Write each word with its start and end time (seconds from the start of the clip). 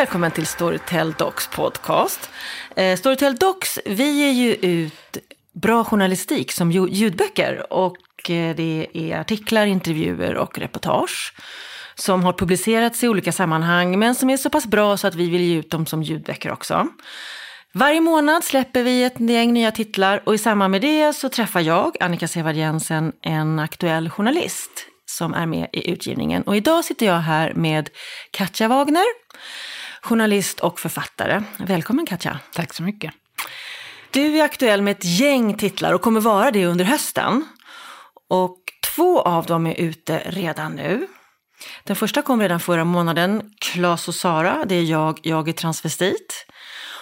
Välkommen 0.00 0.30
till 0.30 0.46
Storytel 0.46 1.12
Docs 1.12 1.48
podcast. 1.48 2.30
Eh, 2.76 2.96
Storytel 2.96 3.36
Docs, 3.36 3.78
vi 3.86 4.10
ger 4.10 4.30
ju 4.30 4.54
ut 4.54 5.18
bra 5.52 5.84
journalistik 5.84 6.52
som 6.52 6.72
ljudböcker 6.72 7.72
och 7.72 8.30
eh, 8.30 8.56
det 8.56 8.86
är 8.92 9.20
artiklar, 9.20 9.66
intervjuer 9.66 10.36
och 10.36 10.58
reportage 10.58 11.34
som 11.94 12.24
har 12.24 12.32
publicerats 12.32 13.04
i 13.04 13.08
olika 13.08 13.32
sammanhang 13.32 13.98
men 13.98 14.14
som 14.14 14.30
är 14.30 14.36
så 14.36 14.50
pass 14.50 14.66
bra 14.66 14.96
så 14.96 15.06
att 15.06 15.14
vi 15.14 15.30
vill 15.30 15.40
ge 15.40 15.56
ut 15.56 15.70
dem 15.70 15.86
som 15.86 16.02
ljudböcker 16.02 16.52
också. 16.52 16.88
Varje 17.72 18.00
månad 18.00 18.44
släpper 18.44 18.82
vi 18.82 19.04
ett 19.04 19.20
gäng 19.20 19.52
nya 19.52 19.70
titlar 19.70 20.22
och 20.24 20.34
i 20.34 20.38
samband 20.38 20.70
med 20.70 20.80
det 20.80 21.12
så 21.12 21.28
träffar 21.28 21.60
jag, 21.60 21.96
Annika 22.00 22.28
Sevard 22.28 22.54
Jensen, 22.54 23.12
en 23.22 23.58
aktuell 23.58 24.10
journalist 24.10 24.86
som 25.06 25.34
är 25.34 25.46
med 25.46 25.68
i 25.72 25.90
utgivningen. 25.90 26.42
Och 26.42 26.56
idag 26.56 26.84
sitter 26.84 27.06
jag 27.06 27.18
här 27.18 27.52
med 27.54 27.90
Katja 28.30 28.68
Wagner, 28.68 29.04
journalist 30.02 30.60
och 30.60 30.80
författare. 30.80 31.42
Välkommen 31.58 32.06
Katja. 32.06 32.38
Tack 32.54 32.74
så 32.74 32.82
mycket. 32.82 33.14
Du 34.10 34.38
är 34.38 34.44
aktuell 34.44 34.82
med 34.82 34.90
ett 34.90 35.04
gäng 35.04 35.54
titlar 35.54 35.92
och 35.92 36.00
kommer 36.02 36.20
vara 36.20 36.50
det 36.50 36.66
under 36.66 36.84
hösten. 36.84 37.44
Och 38.28 38.58
två 38.96 39.22
av 39.22 39.46
dem 39.46 39.66
är 39.66 39.74
ute 39.74 40.22
redan 40.26 40.72
nu. 40.72 41.06
Den 41.84 41.96
första 41.96 42.22
kom 42.22 42.40
redan 42.40 42.60
förra 42.60 42.84
månaden, 42.84 43.50
Klas 43.60 44.08
och 44.08 44.14
Sara, 44.14 44.64
det 44.64 44.74
är 44.74 44.82
jag, 44.82 45.18
jag 45.22 45.48
är 45.48 45.52
transvestit. 45.52 46.46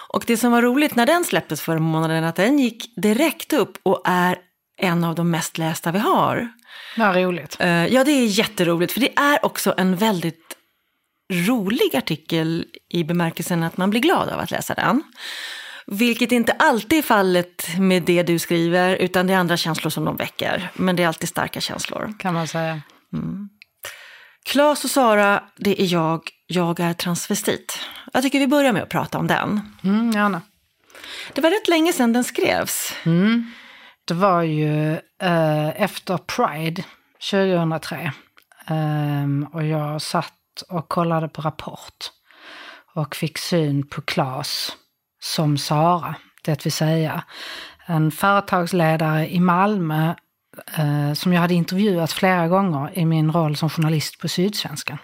Och 0.08 0.24
det 0.26 0.36
som 0.36 0.52
var 0.52 0.62
roligt 0.62 0.94
när 0.94 1.06
den 1.06 1.24
släpptes 1.24 1.60
förra 1.60 1.78
månaden, 1.78 2.24
att 2.24 2.36
den 2.36 2.58
gick 2.58 3.02
direkt 3.02 3.52
upp 3.52 3.78
och 3.82 4.02
är 4.04 4.38
en 4.80 5.04
av 5.04 5.14
de 5.14 5.30
mest 5.30 5.58
lästa 5.58 5.92
vi 5.92 5.98
har. 5.98 6.48
Vad 6.96 7.16
roligt. 7.16 7.56
Eh, 7.60 7.86
Ja, 7.86 8.04
det 8.04 8.10
är 8.12 8.26
jätteroligt, 8.26 8.92
för 8.92 9.00
det 9.00 9.18
är 9.18 9.44
också 9.44 9.74
en 9.76 9.96
väldigt 9.96 10.47
rolig 11.32 11.96
artikel 11.96 12.66
i 12.88 13.04
bemärkelsen 13.04 13.62
att 13.62 13.76
man 13.76 13.90
blir 13.90 14.00
glad 14.00 14.28
av 14.28 14.40
att 14.40 14.50
läsa 14.50 14.74
den. 14.74 15.02
Vilket 15.86 16.32
inte 16.32 16.52
alltid 16.52 16.98
är 16.98 17.02
fallet 17.02 17.66
med 17.78 18.02
det 18.02 18.22
du 18.22 18.38
skriver, 18.38 18.96
utan 18.96 19.26
det 19.26 19.32
är 19.32 19.38
andra 19.38 19.56
känslor 19.56 19.90
som 19.90 20.04
de 20.04 20.16
väcker. 20.16 20.70
Men 20.74 20.96
det 20.96 21.02
är 21.02 21.08
alltid 21.08 21.28
starka 21.28 21.60
känslor. 21.60 22.14
Kan 22.18 22.34
man 22.34 22.48
säga. 22.48 22.82
Klas 24.44 24.84
och 24.84 24.90
Sara, 24.90 25.42
det 25.56 25.82
är 25.82 25.92
jag, 25.92 26.22
jag 26.46 26.80
är 26.80 26.92
transvestit. 26.92 27.78
Jag 28.12 28.22
tycker 28.22 28.38
vi 28.38 28.46
börjar 28.46 28.72
med 28.72 28.82
att 28.82 28.88
prata 28.88 29.18
om 29.18 29.26
den. 29.26 29.60
Mm, 29.84 30.10
gärna. 30.10 30.42
Det 31.34 31.40
var 31.40 31.50
rätt 31.50 31.68
länge 31.68 31.92
sedan 31.92 32.12
den 32.12 32.24
skrevs. 32.24 32.92
Det 34.04 34.14
var 34.14 34.42
ju 34.42 34.92
eh, 35.22 35.82
efter 35.82 36.18
Pride 36.18 36.84
2003. 37.30 38.12
Ehm, 38.66 39.46
och 39.52 39.64
jag 39.64 40.02
satt 40.02 40.37
och 40.62 40.88
kollade 40.88 41.28
på 41.28 41.42
Rapport. 41.42 42.10
Och 42.94 43.16
fick 43.16 43.38
syn 43.38 43.86
på 43.86 44.00
Klas 44.00 44.76
som 45.20 45.58
Sara. 45.58 46.14
Det 46.42 46.64
vill 46.64 46.72
säga 46.72 47.24
en 47.86 48.10
företagsledare 48.10 49.28
i 49.28 49.40
Malmö 49.40 50.14
eh, 50.76 51.12
som 51.12 51.32
jag 51.32 51.40
hade 51.40 51.54
intervjuat 51.54 52.12
flera 52.12 52.48
gånger 52.48 52.98
i 52.98 53.04
min 53.04 53.32
roll 53.32 53.56
som 53.56 53.70
journalist 53.70 54.18
på 54.18 54.28
Sydsvenskan. 54.28 54.98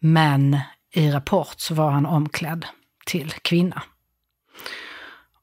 Men 0.00 0.60
i 0.94 1.10
Rapport 1.10 1.60
så 1.60 1.74
var 1.74 1.90
han 1.90 2.06
omklädd 2.06 2.66
till 3.06 3.32
kvinna 3.32 3.82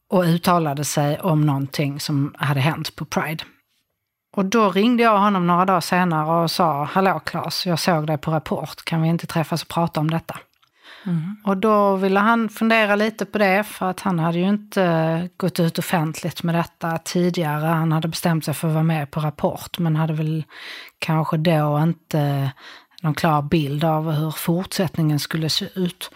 och 0.09 0.23
uttalade 0.23 0.85
sig 0.85 1.19
om 1.19 1.45
någonting 1.45 1.99
som 1.99 2.35
hade 2.37 2.59
hänt 2.59 2.95
på 2.95 3.05
Pride. 3.05 3.43
Och 4.35 4.45
då 4.45 4.69
ringde 4.69 5.03
jag 5.03 5.19
honom 5.19 5.47
några 5.47 5.65
dagar 5.65 5.81
senare 5.81 6.43
och 6.43 6.51
sa, 6.51 6.83
hallå 6.83 7.19
Claes, 7.19 7.65
jag 7.65 7.79
såg 7.79 8.07
dig 8.07 8.17
på 8.17 8.31
Rapport, 8.31 8.85
kan 8.85 9.01
vi 9.01 9.07
inte 9.07 9.27
träffas 9.27 9.61
och 9.61 9.67
prata 9.67 9.99
om 9.99 10.11
detta? 10.11 10.35
Och 11.43 11.57
då 11.57 11.95
ville 11.95 12.19
han 12.19 12.49
fundera 12.49 12.95
lite 12.95 13.25
på 13.25 13.37
det, 13.37 13.63
för 13.63 13.89
att 13.89 13.99
han 13.99 14.19
hade 14.19 14.37
ju 14.37 14.49
inte 14.49 15.29
gått 15.37 15.59
ut 15.59 15.79
offentligt 15.79 16.43
med 16.43 16.55
detta 16.55 16.97
tidigare. 16.97 17.65
Han 17.65 17.91
hade 17.91 18.07
bestämt 18.07 18.45
sig 18.45 18.53
för 18.53 18.67
att 18.67 18.73
vara 18.73 18.83
med 18.83 19.11
på 19.11 19.19
Rapport, 19.19 19.79
men 19.79 19.95
hade 19.95 20.13
väl 20.13 20.43
kanske 20.99 21.37
då 21.37 21.79
inte 21.83 22.51
någon 23.01 23.13
klar 23.13 23.41
bild 23.41 23.83
av 23.83 24.11
hur 24.11 24.31
fortsättningen 24.31 25.19
skulle 25.19 25.49
se 25.49 25.65
ut. 25.75 26.11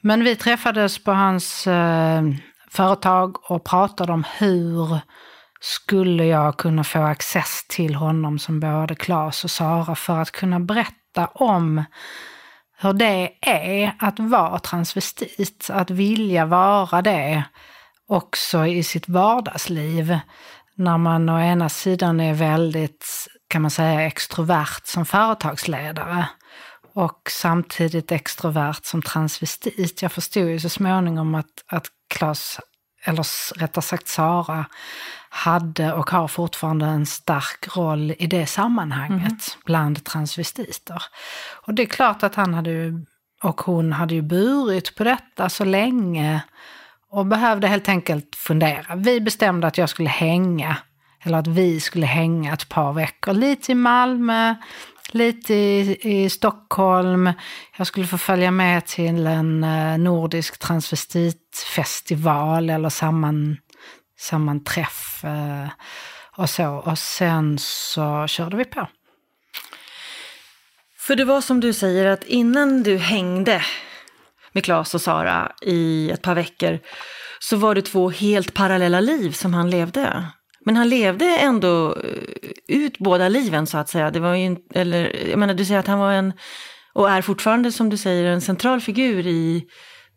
Men 0.00 0.24
vi 0.24 0.36
träffades 0.36 1.04
på 1.04 1.12
hans 1.12 1.66
eh, 1.66 2.22
företag 2.70 3.50
och 3.50 3.64
pratade 3.64 4.12
om 4.12 4.24
hur 4.38 5.00
skulle 5.60 6.24
jag 6.24 6.56
kunna 6.56 6.84
få 6.84 6.98
access 7.02 7.64
till 7.68 7.94
honom 7.94 8.38
som 8.38 8.60
både 8.60 8.94
Claes 8.94 9.44
och 9.44 9.50
Sara 9.50 9.94
för 9.94 10.18
att 10.18 10.30
kunna 10.30 10.60
berätta 10.60 11.26
om 11.26 11.84
hur 12.78 12.92
det 12.92 13.32
är 13.40 13.96
att 13.98 14.18
vara 14.18 14.58
transvestit, 14.58 15.70
att 15.72 15.90
vilja 15.90 16.44
vara 16.44 17.02
det 17.02 17.44
också 18.08 18.66
i 18.66 18.82
sitt 18.82 19.08
vardagsliv. 19.08 20.18
När 20.74 20.98
man 20.98 21.28
å 21.28 21.40
ena 21.40 21.68
sidan 21.68 22.20
är 22.20 22.34
väldigt, 22.34 23.06
kan 23.48 23.62
man 23.62 23.70
säga, 23.70 24.02
extrovert 24.02 24.86
som 24.86 25.06
företagsledare 25.06 26.28
och 26.94 27.20
samtidigt 27.30 28.12
extrovert 28.12 28.84
som 28.84 29.02
transvestit. 29.02 30.02
Jag 30.02 30.12
förstod 30.12 30.48
ju 30.48 30.60
så 30.60 30.68
småningom 30.68 31.34
att, 31.34 31.64
att 31.66 31.86
Klas, 32.08 32.60
eller 33.04 33.56
rättare 33.58 33.82
sagt 33.82 34.08
Sara, 34.08 34.66
hade 35.32 35.92
och 35.92 36.10
har 36.10 36.28
fortfarande 36.28 36.86
en 36.86 37.06
stark 37.06 37.76
roll 37.76 38.14
i 38.18 38.26
det 38.26 38.46
sammanhanget 38.46 39.58
bland 39.64 40.04
transvestiter. 40.04 41.02
Och 41.66 41.74
det 41.74 41.82
är 41.82 41.86
klart 41.86 42.22
att 42.22 42.34
han 42.34 42.54
hade 42.54 43.04
och 43.42 43.60
hon 43.60 43.92
hade 43.92 44.14
ju 44.14 44.22
burit 44.22 44.96
på 44.96 45.04
detta 45.04 45.48
så 45.48 45.64
länge 45.64 46.42
och 47.10 47.26
behövde 47.26 47.66
helt 47.66 47.88
enkelt 47.88 48.36
fundera. 48.36 48.96
Vi 48.96 49.20
bestämde 49.20 49.66
att 49.66 49.78
jag 49.78 49.88
skulle 49.88 50.08
hänga, 50.08 50.76
eller 51.22 51.38
att 51.38 51.46
vi 51.46 51.80
skulle 51.80 52.06
hänga 52.06 52.52
ett 52.52 52.68
par 52.68 52.92
veckor, 52.92 53.34
lite 53.34 53.72
i 53.72 53.74
Malmö, 53.74 54.54
lite 55.10 55.54
i, 55.54 55.98
i 56.02 56.30
Stockholm. 56.30 57.32
Jag 57.78 57.86
skulle 57.86 58.06
få 58.06 58.18
följa 58.18 58.50
med 58.50 58.86
till 58.86 59.26
en 59.26 59.64
eh, 59.64 59.98
nordisk 59.98 60.58
transvestitfestival 60.58 62.70
eller 62.70 62.88
samman, 62.88 63.56
sammanträff 64.20 65.24
och 66.36 66.50
så. 66.50 66.66
Och 66.66 66.98
sen 66.98 67.58
så 67.58 68.26
körde 68.26 68.56
vi 68.56 68.64
på. 68.64 68.88
För 70.98 71.16
det 71.16 71.24
var 71.24 71.40
som 71.40 71.60
du 71.60 71.72
säger 71.72 72.06
att 72.06 72.24
innan 72.24 72.82
du 72.82 72.96
hängde 72.96 73.62
med 74.52 74.64
Claes 74.64 74.94
och 74.94 75.00
Sara 75.00 75.52
i 75.62 76.10
ett 76.10 76.22
par 76.22 76.34
veckor 76.34 76.78
så 77.38 77.56
var 77.56 77.74
det 77.74 77.82
två 77.82 78.10
helt 78.10 78.54
parallella 78.54 79.00
liv 79.00 79.30
som 79.32 79.54
han 79.54 79.70
levde. 79.70 80.26
Men 80.64 80.76
han 80.76 80.88
levde 80.88 81.38
ändå 81.38 81.96
eh, 81.96 82.50
ut 82.68 82.98
båda 82.98 83.28
liven 83.28 83.66
så 83.66 83.78
att 83.78 83.88
säga. 83.88 84.10
Det 84.10 84.20
var 84.20 84.34
ju, 84.34 84.56
eller, 84.74 85.28
jag 85.30 85.38
menar, 85.38 85.54
du 85.54 85.64
säger 85.64 85.80
att 85.80 85.86
han 85.86 85.98
var 85.98 86.12
en, 86.12 86.32
och 86.92 87.10
är 87.10 87.22
fortfarande 87.22 87.72
som 87.72 87.90
du 87.90 87.96
säger, 87.96 88.24
en 88.24 88.40
central 88.40 88.80
figur 88.80 89.26
i 89.26 89.64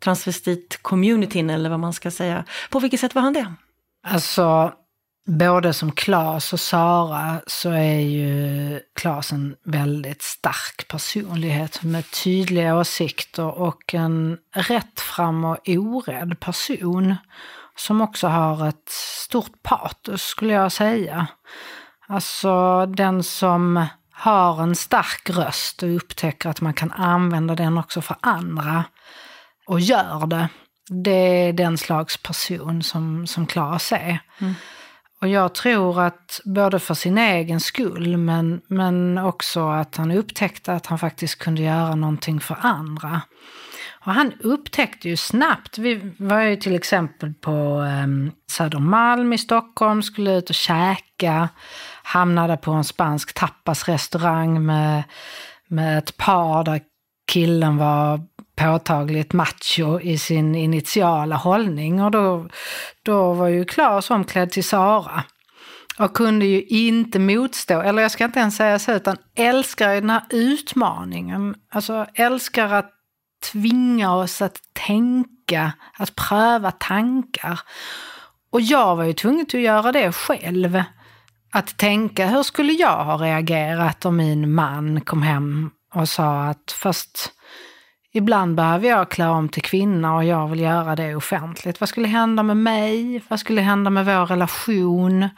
transvestit-communityn 0.04 1.54
eller 1.54 1.70
vad 1.70 1.80
man 1.80 1.94
ska 1.94 2.12
säga. 2.12 2.46
På 2.70 2.80
vilket 2.80 3.00
sätt 3.00 3.16
var 3.16 3.22
han 3.22 3.34
det? 3.34 3.54
Alltså, 4.04 4.74
både 5.26 5.74
som 5.74 5.92
Klas 5.92 6.54
och 6.54 6.60
Sara 6.60 7.42
så 7.48 7.70
är 7.70 8.00
ju 8.00 8.80
Klas 8.96 9.32
en 9.32 9.56
väldigt 9.66 10.22
stark 10.22 10.88
personlighet 10.88 11.84
med 11.84 12.12
tydliga 12.12 12.78
åsikter 12.78 13.60
och 13.60 13.94
en 13.94 14.38
rättfram 14.56 15.46
och 15.46 15.58
orädd 15.68 16.40
person 16.40 17.16
som 17.76 18.02
också 18.02 18.28
har 18.28 18.68
ett 18.68 18.90
stort 18.90 19.64
patos 19.64 20.22
skulle 20.22 20.54
jag 20.54 20.72
säga. 20.72 21.28
Alltså 22.08 22.86
den 22.86 23.24
som 23.24 23.86
har 24.12 24.64
en 24.64 24.76
stark 24.76 25.30
röst 25.30 25.84
och 25.84 25.96
upptäcker 25.96 26.50
att 26.50 26.62
man 26.62 26.74
kan 26.74 26.92
använda 26.92 27.56
den 27.56 27.78
också 27.78 28.02
för 28.02 28.16
andra 28.22 28.84
och 29.68 29.80
gör 29.80 30.28
det. 30.28 30.50
Det 30.90 31.48
är 31.48 31.54
den 31.54 31.78
slags 31.78 32.18
person 32.18 32.84
som, 32.84 33.28
som 33.28 33.48
Klas 33.48 33.92
är. 33.92 34.20
Och 35.22 35.28
jag 35.28 35.56
tror 35.56 36.02
att 36.02 36.42
både 36.46 36.80
för 36.80 36.94
sin 36.94 37.18
egen 37.18 37.60
skull 37.60 38.18
men, 38.18 38.62
men 38.68 39.18
också 39.18 39.68
att 39.68 39.96
han 39.96 40.12
upptäckte 40.12 40.74
att 40.74 40.86
han 40.86 41.00
faktiskt 41.00 41.40
kunde 41.40 41.62
göra 41.62 41.96
någonting 41.96 42.40
för 42.40 42.58
andra. 42.62 43.22
Och 44.06 44.14
han 44.14 44.34
upptäckte 44.40 45.10
ju 45.10 45.18
snabbt, 45.18 45.78
vi 45.78 46.14
var 46.18 46.42
ju 46.42 46.56
till 46.56 46.76
exempel 46.76 47.34
på 47.34 47.52
um, 48.04 48.32
Södermalm 48.52 49.34
i 49.34 49.38
Stockholm, 49.38 50.04
skulle 50.04 50.38
ut 50.38 50.50
och 50.50 50.56
käka, 50.56 51.50
hamnade 52.04 52.58
på 52.58 52.72
en 52.72 52.84
spansk 52.84 53.34
tapasrestaurang 53.34 54.66
med, 54.66 55.04
med 55.68 55.98
ett 55.98 56.18
par 56.18 56.64
där 56.64 56.82
killen 57.32 57.78
var 57.78 58.22
påtagligt 58.64 59.34
macho 59.34 60.00
i 60.00 60.18
sin 60.18 60.56
initiala 60.56 61.36
hållning 61.36 62.04
och 62.04 62.12
då, 62.12 62.48
då 63.04 63.34
var 63.34 63.48
ju 63.48 63.66
Klas 63.66 64.10
omklädd 64.10 64.52
till 64.52 64.64
Sara. 64.64 65.24
Och 66.00 66.14
kunde 66.14 66.46
ju 66.46 66.62
inte 66.64 67.20
motstå, 67.20 67.82
eller 67.82 68.02
jag 68.02 68.12
ska 68.12 68.26
inte 68.26 68.40
ens 68.40 68.56
säga 68.56 68.80
så, 68.80 68.92
utan 68.92 69.18
älskar 69.36 69.94
ju 69.94 70.00
den 70.02 70.10
här 70.10 70.24
utmaningen. 70.30 71.56
Alltså 71.72 72.06
älskar 72.14 72.74
att 72.74 72.92
tvinga 73.52 74.16
oss 74.16 74.42
att 74.42 74.60
tänka, 74.74 75.74
att 75.98 76.16
pröva 76.16 76.72
tankar. 76.72 77.60
Och 78.52 78.62
jag 78.62 78.96
var 78.96 79.04
ju 79.04 79.14
tvungen 79.14 79.42
att 79.42 79.54
göra 79.54 79.92
det 79.92 80.12
själv. 80.12 80.84
Att 81.52 81.78
tänka, 81.78 82.28
hur 82.28 82.44
skulle 82.44 82.74
jag 82.74 83.06
ha 83.06 83.18
reagerat 83.18 84.06
om 84.06 84.18
min 84.18 84.54
man 84.54 85.02
kom 85.02 85.22
hem 85.22 85.70
och 85.94 86.10
sa 86.10 86.44
att 86.44 86.76
fast 86.82 87.34
ibland 88.14 88.56
behöver 88.56 88.90
jag 88.90 89.10
klä 89.10 89.28
om 89.28 89.50
till 89.50 89.62
kvinna 89.62 90.16
och 90.16 90.24
jag 90.24 90.48
vill 90.48 90.60
göra 90.60 90.96
det 90.96 91.16
offentligt. 91.16 91.80
Vad 91.80 91.90
skulle 91.90 92.08
hända 92.08 92.44
med 92.44 92.58
mig? 92.58 93.22
Vad 93.28 93.40
skulle 93.40 93.62
hända 93.62 93.90
med 93.90 94.06
vår 94.06 94.26
relation? 94.26 95.30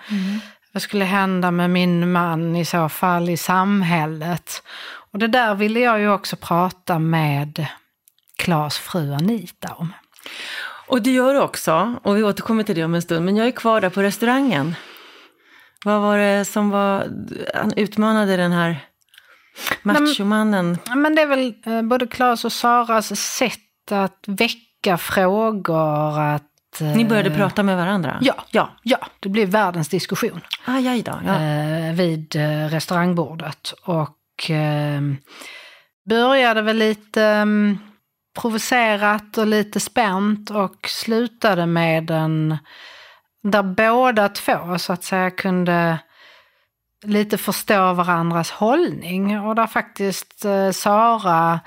Vad 0.71 0.81
skulle 0.81 1.05
hända 1.05 1.51
med 1.51 1.69
min 1.69 2.11
man 2.11 2.55
i 2.55 2.65
så 2.65 2.89
fall 2.89 3.29
i 3.29 3.37
samhället? 3.37 4.63
Och 5.11 5.19
det 5.19 5.27
där 5.27 5.55
ville 5.55 5.79
jag 5.79 5.99
ju 5.99 6.09
också 6.09 6.35
prata 6.35 6.99
med 6.99 7.65
Klas 8.37 8.77
fru 8.77 9.13
Anita 9.13 9.73
om. 9.73 9.93
Och 10.87 11.01
det 11.01 11.11
gör 11.11 11.33
du 11.33 11.39
också, 11.39 11.95
och 12.03 12.17
vi 12.17 12.23
återkommer 12.23 12.63
till 12.63 12.75
det 12.75 12.83
om 12.83 12.95
en 12.95 13.01
stund, 13.01 13.25
men 13.25 13.35
jag 13.35 13.47
är 13.47 13.51
kvar 13.51 13.81
där 13.81 13.89
på 13.89 14.01
restaurangen. 14.01 14.75
Vad 15.85 16.01
var 16.01 16.17
det 16.17 16.45
som 16.45 16.69
var, 16.69 17.07
han 17.55 17.73
utmanade 17.75 18.37
den 18.37 18.51
här 18.51 18.77
machomannen? 19.83 20.77
Men 20.95 21.15
det 21.15 21.21
är 21.21 21.27
väl 21.27 21.53
eh, 21.65 21.81
både 21.81 22.07
Klas 22.07 22.45
och 22.45 22.51
Saras 22.51 23.19
sätt 23.21 23.91
att 23.91 24.23
väcka 24.27 24.97
frågor, 24.97 26.19
att... 26.19 26.81
eh, 26.81 26.87
Ni 26.87 27.05
började 27.05 27.31
prata 27.31 27.63
med 27.63 27.77
varandra? 27.77 28.17
Ja, 28.21 28.35
ja. 28.51 28.69
ja, 28.83 28.97
det 29.19 29.29
blev 29.29 29.49
världens 29.49 29.89
diskussion. 29.89 30.41
Aj, 30.65 30.87
aj 30.87 31.01
då. 31.01 31.19
Ja. 31.25 31.41
eh, 31.41 31.93
vid 31.93 32.35
eh, 32.35 32.69
restaurangbordet. 32.69 33.73
Och 33.83 34.49
eh, 34.51 35.01
började 36.09 36.61
väl 36.61 36.77
lite 36.77 37.23
eh, 37.23 37.45
provocerat 38.41 39.37
och 39.37 39.47
lite 39.47 39.79
spänt 39.79 40.49
och 40.49 40.87
slutade 40.89 41.65
med 41.65 42.11
en 42.11 42.57
där 43.43 43.63
båda 43.63 44.29
två 44.29 44.77
så 44.77 44.93
att 44.93 45.03
säga 45.03 45.31
kunde 45.31 45.99
lite 47.05 47.37
förstå 47.37 47.93
varandras 47.93 48.51
hållning 48.51 49.39
och 49.39 49.55
där 49.55 49.67
faktiskt 49.67 50.45
eh, 50.45 50.71
Sara, 50.71 51.59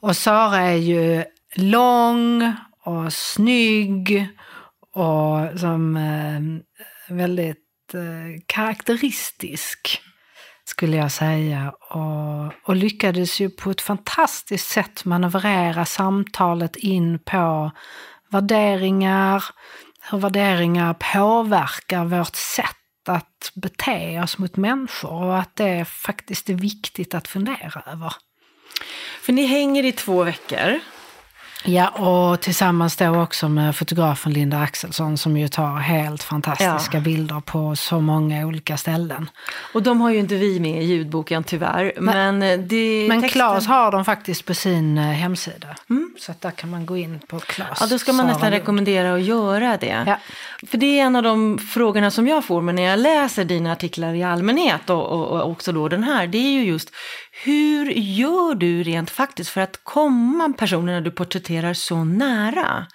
och 0.00 0.16
Sara 0.16 0.56
är 0.60 0.76
ju 0.76 1.24
lång 1.54 2.52
och 2.84 3.12
snygg 3.12 4.28
och 4.94 5.60
som 5.60 5.96
eh, 5.96 7.14
väldigt 7.14 7.94
eh, 7.94 8.42
karaktäristisk 8.46 10.00
skulle 10.64 10.96
jag 10.96 11.12
säga. 11.12 11.72
Och, 11.90 12.68
och 12.68 12.76
lyckades 12.76 13.40
ju 13.40 13.50
på 13.50 13.70
ett 13.70 13.80
fantastiskt 13.80 14.68
sätt 14.68 15.04
manövrera 15.04 15.84
samtalet 15.84 16.76
in 16.76 17.18
på 17.18 17.70
värderingar, 18.30 19.44
hur 20.10 20.18
värderingar 20.18 20.94
påverkar 21.14 22.04
vårt 22.04 22.36
sätt 22.36 22.77
att 23.08 23.52
bete 23.54 24.20
oss 24.22 24.38
mot 24.38 24.56
människor 24.56 25.22
och 25.22 25.38
att 25.38 25.56
det 25.56 25.84
faktiskt 25.84 26.50
är 26.50 26.54
viktigt 26.54 27.14
att 27.14 27.28
fundera 27.28 27.82
över. 27.86 28.12
För 29.22 29.32
ni 29.32 29.46
hänger 29.46 29.84
i 29.84 29.92
två 29.92 30.24
veckor. 30.24 30.80
Ja, 31.64 31.88
och 31.88 32.40
tillsammans 32.40 32.96
då 32.96 33.20
också 33.22 33.48
med 33.48 33.76
fotografen 33.76 34.32
Linda 34.32 34.58
Axelsson 34.60 35.18
som 35.18 35.36
ju 35.36 35.48
tar 35.48 35.76
helt 35.76 36.22
fantastiska 36.22 36.96
Ja. 36.96 37.00
bilder 37.00 37.40
på 37.40 37.76
så 37.76 38.00
många 38.00 38.46
olika 38.46 38.76
ställen. 38.76 39.30
Och 39.74 39.82
de 39.82 40.00
har 40.00 40.10
ju 40.10 40.18
inte 40.18 40.34
vi 40.34 40.60
med 40.60 40.82
i 40.82 40.86
ljudboken 40.86 41.44
tyvärr. 41.44 41.92
Men, 42.00 42.42
eh, 42.42 42.58
det, 42.58 43.06
Men 43.08 43.20
texten- 43.22 43.28
Claes 43.40 43.66
har 43.66 43.92
dem 43.92 44.04
faktiskt 44.04 44.44
på 44.44 44.54
sin 44.54 44.98
eh, 44.98 45.04
hemsida. 45.04 45.68
Så 46.18 46.32
att 46.32 46.40
där 46.40 46.50
kan 46.50 46.70
man 46.70 46.86
gå 46.86 46.96
in 46.96 47.20
på 47.28 47.38
Claes. 47.40 47.78
Ja, 47.80 47.86
då 47.86 47.98
ska 47.98 48.12
man 48.12 48.18
Sara 48.26 48.32
nästan 48.32 48.50
Lund. 48.50 48.60
rekommendera 48.60 49.14
att 49.14 49.22
göra 49.22 49.76
det. 49.76 50.04
Ja. 50.06 50.18
För 50.68 50.78
det 50.78 51.00
är 51.00 51.04
en 51.04 51.16
av 51.16 51.22
de 51.22 51.58
frågorna 51.58 52.10
som 52.10 52.28
jag 52.28 52.44
får 52.44 52.62
men 52.62 52.74
när 52.74 52.82
jag 52.82 52.98
läser 52.98 53.44
dina 53.44 53.72
artiklar 53.72 54.14
i 54.14 54.22
allmänhet 54.22 54.90
och, 54.90 55.06
och, 55.06 55.26
och 55.40 55.50
också 55.50 55.72
då 55.72 55.88
den 55.88 56.02
här. 56.04 56.26
Det 56.26 56.38
är 56.38 56.50
ju 56.52 56.64
just 56.64 56.90
hur 57.44 57.90
gör 57.90 58.54
du 58.54 58.82
rent 58.82 59.10
faktiskt 59.10 59.50
för 59.50 59.60
att 59.60 59.84
komma 59.84 60.52
personerna 60.58 61.00
du 61.00 61.10
porträtterar 61.10 61.74
så 61.74 62.04
nära? 62.04 62.86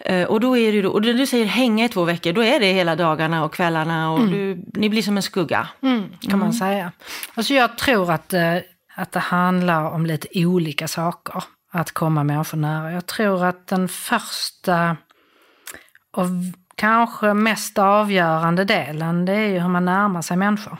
Eh, 0.00 0.26
och 0.26 0.40
då 0.40 0.56
är 0.56 0.72
det 0.72 0.88
och 0.88 1.02
när 1.02 1.14
du 1.14 1.26
säger 1.26 1.46
hänga 1.46 1.84
i 1.84 1.88
två 1.88 2.04
veckor, 2.04 2.32
då 2.32 2.44
är 2.44 2.60
det 2.60 2.72
hela 2.72 2.96
dagarna 2.96 3.44
och 3.44 3.54
kvällarna 3.54 4.12
och 4.12 4.28
du, 4.28 4.64
ni 4.74 4.90
blir 4.90 5.02
som 5.02 5.16
en 5.16 5.22
skugga. 5.22 5.68
Mm, 5.82 6.04
kan 6.20 6.38
man 6.38 6.52
säga. 6.52 6.92
Alltså 7.34 7.54
jag 7.54 7.78
tror 7.78 8.12
att, 8.12 8.32
eh, 8.32 8.56
att 8.94 9.12
det 9.12 9.20
handlar 9.20 9.84
om 9.84 10.06
lite 10.06 10.28
olika 10.34 10.88
saker 10.88 11.44
att 11.70 11.92
komma 11.92 12.24
människor 12.24 12.58
nära. 12.58 12.92
Jag 12.92 13.06
tror 13.06 13.44
att 13.44 13.66
den 13.66 13.88
första 13.88 14.96
och 16.12 16.26
kanske 16.74 17.34
mest 17.34 17.78
avgörande 17.78 18.64
delen 18.64 19.24
det 19.24 19.32
är 19.32 19.48
ju 19.48 19.58
hur 19.58 19.68
man 19.68 19.84
närmar 19.84 20.22
sig 20.22 20.36
människor. 20.36 20.76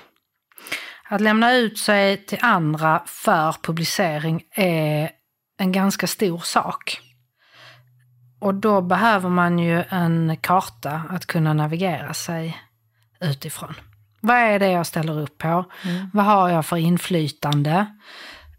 Att 1.13 1.21
lämna 1.21 1.53
ut 1.53 1.79
sig 1.79 2.17
till 2.27 2.39
andra 2.43 3.03
för 3.07 3.57
publicering 3.63 4.43
är 4.55 5.11
en 5.59 5.73
ganska 5.73 6.07
stor 6.07 6.39
sak. 6.39 7.01
Och 8.41 8.55
då 8.55 8.81
behöver 8.81 9.29
man 9.29 9.59
ju 9.59 9.85
en 9.89 10.37
karta 10.41 11.03
att 11.09 11.27
kunna 11.27 11.53
navigera 11.53 12.15
sig 12.15 12.59
utifrån. 13.21 13.75
Vad 14.21 14.37
är 14.37 14.59
det 14.59 14.71
jag 14.71 14.87
ställer 14.87 15.21
upp 15.21 15.39
på? 15.39 15.65
Vad 16.13 16.25
har 16.25 16.49
jag 16.49 16.67
för 16.67 16.77
inflytande? 16.77 17.87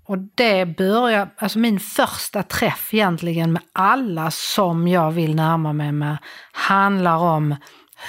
Och 0.05 0.17
det 0.35 0.65
börjar, 0.65 1.29
alltså 1.37 1.59
min 1.59 1.79
första 1.79 2.43
träff 2.43 2.93
egentligen 2.93 3.53
med 3.53 3.61
alla 3.73 4.31
som 4.31 4.87
jag 4.87 5.11
vill 5.11 5.35
närma 5.35 5.73
mig 5.73 5.91
med 5.91 6.17
handlar 6.51 7.17
om 7.17 7.55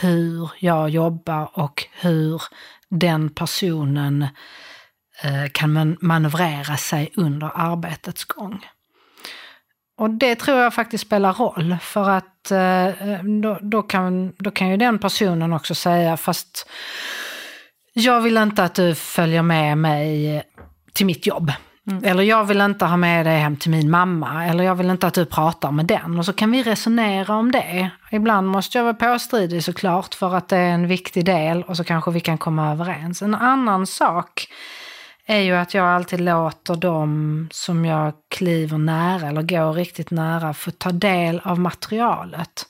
hur 0.00 0.50
jag 0.58 0.88
jobbar 0.88 1.58
och 1.58 1.84
hur 2.00 2.42
den 2.92 3.30
personen 3.30 4.22
eh, 5.22 5.50
kan 5.52 5.72
man 5.72 5.96
manövrera 6.00 6.76
sig 6.76 7.12
under 7.16 7.50
arbetets 7.54 8.24
gång. 8.24 8.66
Och 9.98 10.10
det 10.10 10.34
tror 10.34 10.58
jag 10.58 10.74
faktiskt 10.74 11.06
spelar 11.06 11.32
roll 11.32 11.76
för 11.80 12.10
att 12.10 12.50
eh, 12.50 13.24
då, 13.42 13.58
då, 13.60 13.82
kan, 13.82 14.32
då 14.38 14.50
kan 14.50 14.68
ju 14.70 14.76
den 14.76 14.98
personen 14.98 15.52
också 15.52 15.74
säga 15.74 16.16
fast 16.16 16.68
jag 17.92 18.20
vill 18.20 18.36
inte 18.36 18.64
att 18.64 18.74
du 18.74 18.94
följer 18.94 19.42
med 19.42 19.78
mig 19.78 20.42
till 20.92 21.06
mitt 21.06 21.26
jobb. 21.26 21.52
Mm. 21.90 22.04
Eller 22.04 22.22
jag 22.22 22.44
vill 22.44 22.60
inte 22.60 22.84
ha 22.84 22.96
med 22.96 23.26
dig 23.26 23.38
hem 23.38 23.56
till 23.56 23.70
min 23.70 23.90
mamma. 23.90 24.46
Eller 24.46 24.64
jag 24.64 24.74
vill 24.74 24.90
inte 24.90 25.06
att 25.06 25.14
du 25.14 25.24
pratar 25.24 25.70
med 25.70 25.86
den. 25.86 26.18
Och 26.18 26.24
så 26.24 26.32
kan 26.32 26.50
vi 26.50 26.62
resonera 26.62 27.34
om 27.34 27.52
det. 27.52 27.90
Ibland 28.10 28.48
måste 28.48 28.78
jag 28.78 28.84
vara 28.84 28.94
påstridig 28.94 29.64
såklart 29.64 30.14
för 30.14 30.34
att 30.34 30.48
det 30.48 30.56
är 30.56 30.70
en 30.70 30.86
viktig 30.86 31.24
del 31.24 31.62
och 31.62 31.76
så 31.76 31.84
kanske 31.84 32.10
vi 32.10 32.20
kan 32.20 32.38
komma 32.38 32.72
överens. 32.72 33.22
En 33.22 33.34
annan 33.34 33.86
sak 33.86 34.48
är 35.26 35.40
ju 35.40 35.52
att 35.52 35.74
jag 35.74 35.86
alltid 35.86 36.20
låter 36.20 36.74
dem 36.76 37.48
som 37.52 37.84
jag 37.84 38.12
kliver 38.30 38.78
nära 38.78 39.28
eller 39.28 39.42
går 39.42 39.72
riktigt 39.72 40.10
nära 40.10 40.54
få 40.54 40.70
ta 40.70 40.92
del 40.92 41.40
av 41.44 41.58
materialet. 41.58 42.66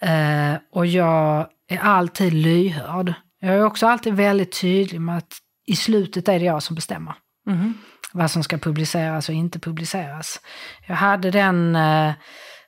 Eh, 0.00 0.60
och 0.72 0.86
jag 0.86 1.46
är 1.68 1.78
alltid 1.78 2.32
lyhörd. 2.32 3.14
Jag 3.40 3.54
är 3.54 3.64
också 3.64 3.86
alltid 3.86 4.14
väldigt 4.14 4.60
tydlig 4.60 5.00
med 5.00 5.18
att 5.18 5.38
i 5.66 5.76
slutet 5.76 6.28
är 6.28 6.38
det 6.38 6.44
jag 6.44 6.62
som 6.62 6.74
bestämmer. 6.74 7.14
Mm-hmm. 7.46 7.72
Vad 8.12 8.30
som 8.30 8.42
ska 8.42 8.58
publiceras 8.58 9.28
och 9.28 9.34
inte 9.34 9.58
publiceras. 9.58 10.40
Jag 10.86 10.96
hade 10.96 11.30
den, 11.30 11.76
eh, 11.76 12.12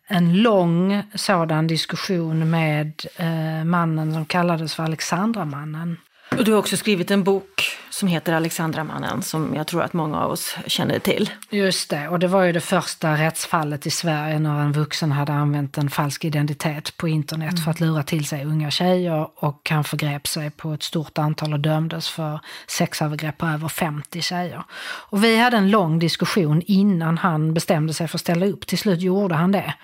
en 0.07 0.43
lång 0.43 1.03
sådan 1.15 1.67
diskussion 1.67 2.51
med 2.51 2.93
eh, 3.17 3.65
mannen 3.65 4.13
som 4.13 4.25
kallades 4.25 4.75
för 4.75 4.83
Alexandramannen. 4.83 5.97
Och 6.31 6.45
du 6.45 6.53
har 6.53 6.59
också 6.59 6.77
skrivit 6.77 7.11
en 7.11 7.25
bok 7.25 7.79
som 7.91 8.09
heter 8.09 8.33
Alexandramannen 8.33 9.23
som 9.23 9.55
jag 9.55 9.67
tror 9.67 9.83
att 9.83 9.93
många 9.93 10.19
av 10.19 10.31
oss 10.31 10.57
känner 10.67 10.99
till. 10.99 11.31
Just 11.51 11.91
det, 11.91 12.09
och 12.09 12.19
det 12.19 12.29
var 12.29 12.43
ju 12.43 12.53
det 12.53 12.61
första 12.61 13.15
rättsfallet 13.15 13.87
i 13.87 13.91
Sverige 13.91 14.39
när 14.39 14.61
en 14.61 14.73
vuxen 14.73 15.13
hade 15.13 15.33
använt 15.33 15.79
en 15.79 15.91
falsk 15.91 16.25
identitet 16.25 16.97
på 16.97 17.09
internet 17.09 17.65
för 17.65 17.71
att 17.71 17.81
lura 17.81 18.03
till 18.03 18.27
sig 18.27 18.45
unga 18.45 18.71
tjejer 18.71 19.29
och 19.45 19.71
han 19.71 19.85
förgrep 19.85 20.27
sig 20.27 20.51
på 20.51 20.73
ett 20.73 20.83
stort 20.83 21.19
antal 21.19 21.53
och 21.53 21.61
dömdes 21.61 22.09
för 22.09 22.41
sexövergrepp 22.67 23.39
på 23.39 23.47
över 23.47 23.69
50 23.69 24.23
tjejer. 24.23 24.63
Och 25.11 25.25
vi 25.25 25.39
hade 25.39 25.57
en 25.57 25.71
lång 25.71 25.99
diskussion 25.99 26.63
innan 26.67 27.19
han 27.19 27.55
bestämde 27.55 27.95
sig 27.95 28.09
för 28.09 28.17
att 28.17 28.21
ställa 28.21 28.47
upp. 28.47 28.67
Till 28.67 28.79
slut 28.79 29.01
gjorde 29.01 29.35
han 29.35 29.53
det. 29.53 29.75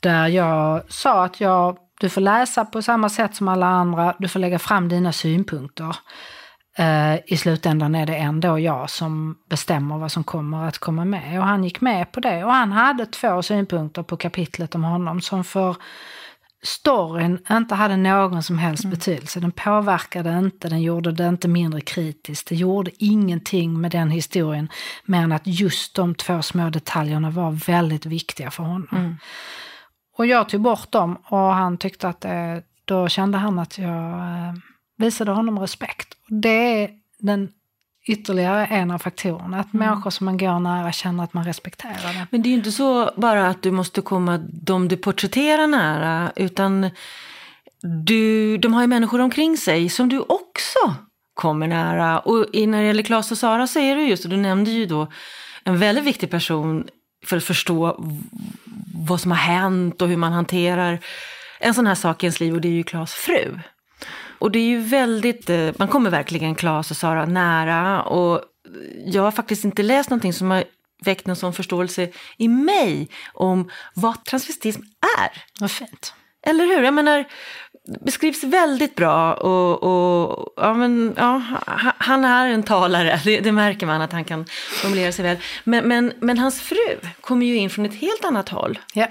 Där 0.00 0.28
jag 0.28 0.82
sa 0.88 1.24
att 1.24 1.40
jag, 1.40 1.76
du 2.00 2.08
får 2.08 2.20
läsa 2.20 2.64
på 2.64 2.82
samma 2.82 3.08
sätt 3.08 3.34
som 3.34 3.48
alla 3.48 3.66
andra, 3.66 4.14
du 4.18 4.28
får 4.28 4.40
lägga 4.40 4.58
fram 4.58 4.88
dina 4.88 5.12
synpunkter. 5.12 5.96
Eh, 6.78 7.14
I 7.26 7.36
slutändan 7.36 7.94
är 7.94 8.06
det 8.06 8.16
ändå 8.16 8.58
jag 8.58 8.90
som 8.90 9.36
bestämmer 9.50 9.98
vad 9.98 10.12
som 10.12 10.24
kommer 10.24 10.68
att 10.68 10.78
komma 10.78 11.04
med. 11.04 11.40
Och 11.40 11.46
han 11.46 11.64
gick 11.64 11.80
med 11.80 12.12
på 12.12 12.20
det. 12.20 12.44
Och 12.44 12.52
han 12.52 12.72
hade 12.72 13.06
två 13.06 13.42
synpunkter 13.42 14.02
på 14.02 14.16
kapitlet 14.16 14.74
om 14.74 14.84
honom 14.84 15.20
som 15.20 15.44
för 15.44 15.76
storyn 16.62 17.38
inte 17.50 17.74
hade 17.74 17.96
någon 17.96 18.42
som 18.42 18.58
helst 18.58 18.84
betydelse. 18.84 19.40
Den 19.40 19.52
påverkade 19.52 20.38
inte, 20.38 20.68
den 20.68 20.82
gjorde 20.82 21.12
det 21.12 21.28
inte 21.28 21.48
mindre 21.48 21.80
kritiskt. 21.80 22.48
Det 22.48 22.54
gjorde 22.54 22.90
ingenting 22.98 23.80
med 23.80 23.90
den 23.90 24.10
historien 24.10 24.68
mer 25.04 25.22
än 25.22 25.32
att 25.32 25.46
just 25.46 25.94
de 25.94 26.14
två 26.14 26.42
små 26.42 26.70
detaljerna 26.70 27.30
var 27.30 27.50
väldigt 27.50 28.06
viktiga 28.06 28.50
för 28.50 28.62
honom. 28.62 29.16
Och 30.20 30.26
jag 30.26 30.48
tog 30.48 30.60
bort 30.60 30.92
dem 30.92 31.18
och 31.28 31.38
han 31.38 31.76
tyckte 31.78 32.08
att 32.08 32.20
det, 32.20 32.62
då 32.84 33.08
kände 33.08 33.38
han 33.38 33.58
att 33.58 33.78
jag 33.78 34.12
eh, 34.12 34.54
visade 34.98 35.30
honom 35.30 35.58
respekt. 35.58 36.08
Och 36.12 36.34
det 36.36 36.82
är 36.82 36.90
den 37.18 37.48
ytterligare 38.08 38.66
en 38.66 38.90
av 38.90 38.98
faktorerna, 38.98 39.60
att 39.60 39.72
människor 39.72 40.10
som 40.10 40.24
man 40.24 40.36
går 40.38 40.60
nära 40.60 40.92
känner 40.92 41.24
att 41.24 41.32
man 41.34 41.44
respekterar 41.44 42.12
det. 42.12 42.26
Men 42.30 42.42
det 42.42 42.48
är 42.48 42.50
ju 42.50 42.56
inte 42.56 42.72
så 42.72 43.10
bara 43.16 43.48
att 43.48 43.62
du 43.62 43.70
måste 43.70 44.00
komma 44.00 44.38
dem 44.38 44.88
du 44.88 44.96
porträtterar 44.96 45.66
nära, 45.66 46.32
utan 46.36 46.90
du, 48.06 48.58
de 48.58 48.74
har 48.74 48.80
ju 48.80 48.86
människor 48.86 49.20
omkring 49.20 49.56
sig 49.56 49.88
som 49.88 50.08
du 50.08 50.20
också 50.20 50.78
kommer 51.34 51.66
nära. 51.68 52.18
Och 52.18 52.46
i- 52.52 52.66
när 52.66 52.80
det 52.80 52.86
gäller 52.86 53.02
Claes 53.02 53.30
och 53.32 53.38
Sara 53.38 53.66
så 53.66 53.78
är 53.78 53.96
det 53.96 54.02
just, 54.02 54.24
och 54.24 54.30
du 54.30 54.36
nämnde 54.36 54.70
ju 54.70 54.86
då 54.86 55.06
en 55.64 55.78
väldigt 55.78 56.04
viktig 56.04 56.30
person 56.30 56.88
för 57.26 57.36
att 57.36 57.44
förstå 57.44 58.04
vad 58.94 59.20
som 59.20 59.30
har 59.30 59.38
hänt 59.38 60.02
och 60.02 60.08
hur 60.08 60.16
man 60.16 60.32
hanterar 60.32 60.98
en 61.60 61.74
sån 61.74 61.86
här 61.86 61.94
sak 61.94 62.22
i 62.22 62.26
ens 62.26 62.40
liv 62.40 62.54
och 62.54 62.60
det 62.60 62.68
är 62.68 62.72
ju 62.72 62.82
Claes 62.82 63.12
fru. 63.12 63.58
Och 64.38 64.50
det 64.50 64.58
är 64.58 64.64
ju 64.64 64.80
väldigt, 64.80 65.50
eh, 65.50 65.70
man 65.76 65.88
kommer 65.88 66.10
verkligen 66.10 66.54
Claes 66.54 66.90
och 66.90 66.96
Sara 66.96 67.26
nära 67.26 68.02
och 68.02 68.42
jag 69.04 69.22
har 69.22 69.30
faktiskt 69.30 69.64
inte 69.64 69.82
läst 69.82 70.10
någonting 70.10 70.32
som 70.32 70.50
har 70.50 70.64
väckt 71.04 71.26
någon 71.26 71.36
sån 71.36 71.52
förståelse 71.52 72.08
i 72.36 72.48
mig 72.48 73.08
om 73.34 73.70
vad 73.94 74.24
transvestism 74.24 74.82
är. 75.18 75.44
Vad 75.60 75.70
fint. 75.70 76.14
Eller 76.46 76.64
hur? 76.64 76.82
Jag 76.82 76.94
menar, 76.94 77.24
beskrivs 78.00 78.44
väldigt 78.44 78.94
bra 78.94 79.34
och, 79.34 79.82
och 79.82 80.52
ja, 80.56 80.74
men, 80.74 81.14
ja, 81.16 81.42
ha- 81.66 81.92
han 81.98 82.24
är 82.24 82.48
en 82.48 82.62
talare, 82.62 83.20
det, 83.24 83.40
det 83.40 83.52
märker 83.52 83.86
man 83.86 84.02
att 84.02 84.12
han 84.12 84.24
kan 84.24 84.46
formulera 84.82 85.12
sig 85.12 85.22
väl. 85.22 85.36
Men, 85.64 85.88
men, 85.88 86.12
men 86.20 86.38
hans 86.38 86.60
fru 86.60 86.98
kommer 87.20 87.46
ju 87.46 87.56
in 87.56 87.70
från 87.70 87.86
ett 87.86 87.94
helt 87.94 88.24
annat 88.24 88.48
håll. 88.48 88.78
Ja. 88.94 89.06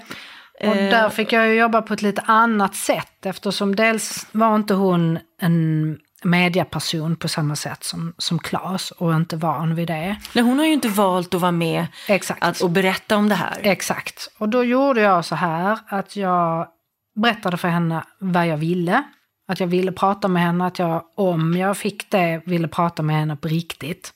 Och 0.62 0.76
där 0.76 1.08
fick 1.08 1.32
jag 1.32 1.48
ju 1.48 1.54
jobba 1.54 1.82
på 1.82 1.94
ett 1.94 2.02
lite 2.02 2.22
annat 2.26 2.74
sätt 2.74 3.26
eftersom 3.26 3.76
dels 3.76 4.26
var 4.32 4.56
inte 4.56 4.74
hon 4.74 5.18
en 5.40 5.98
mediaperson 6.24 7.16
på 7.16 7.28
samma 7.28 7.56
sätt 7.56 7.84
som, 7.84 8.14
som 8.18 8.38
Claes 8.38 8.90
och 8.90 9.14
inte 9.14 9.36
van 9.36 9.74
vid 9.74 9.88
det. 9.88 10.16
Nej, 10.32 10.44
hon 10.44 10.58
har 10.58 10.66
ju 10.66 10.72
inte 10.72 10.88
valt 10.88 11.34
att 11.34 11.40
vara 11.40 11.52
med 11.52 11.86
Exakt. 12.08 12.42
att, 12.42 12.60
och 12.60 12.70
berätta 12.70 13.16
om 13.16 13.28
det 13.28 13.34
här. 13.34 13.58
Exakt. 13.62 14.30
Och 14.38 14.48
då 14.48 14.64
gjorde 14.64 15.00
jag 15.00 15.24
så 15.24 15.34
här 15.34 15.78
att 15.88 16.16
jag 16.16 16.66
berättade 17.14 17.56
för 17.56 17.68
henne 17.68 18.04
vad 18.18 18.46
jag 18.46 18.56
ville. 18.56 19.02
Att 19.48 19.60
jag 19.60 19.66
ville 19.66 19.92
prata 19.92 20.28
med 20.28 20.42
henne, 20.42 20.66
att 20.66 20.78
jag 20.78 21.04
om 21.16 21.56
jag 21.56 21.76
fick 21.76 22.10
det 22.10 22.42
ville 22.46 22.68
prata 22.68 23.02
med 23.02 23.16
henne 23.16 23.36
på 23.36 23.48
riktigt. 23.48 24.12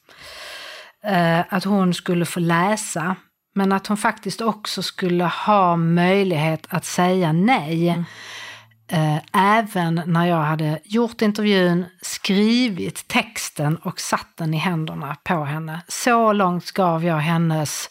Eh, 1.05 1.41
att 1.49 1.65
hon 1.65 1.95
skulle 1.95 2.27
få 2.27 2.41
läsa, 2.41 3.17
men 3.55 3.73
att 3.73 3.87
hon 3.87 3.97
faktiskt 3.97 4.41
också 4.41 4.83
skulle 4.83 5.25
ha 5.25 5.77
möjlighet 5.77 6.67
att 6.69 6.85
säga 6.85 7.33
nej. 7.33 8.05
Eh, 8.89 9.19
även 9.33 10.03
när 10.07 10.27
jag 10.27 10.43
hade 10.43 10.79
gjort 10.85 11.23
intervjun, 11.23 11.85
skrivit 12.03 13.09
texten 13.09 13.77
och 13.77 14.01
satt 14.01 14.37
den 14.37 14.55
i 14.55 14.57
händerna 14.57 15.17
på 15.25 15.45
henne. 15.45 15.83
Så 15.89 16.33
långt 16.33 16.71
gav 16.71 17.05
jag 17.05 17.19
hennes 17.19 17.91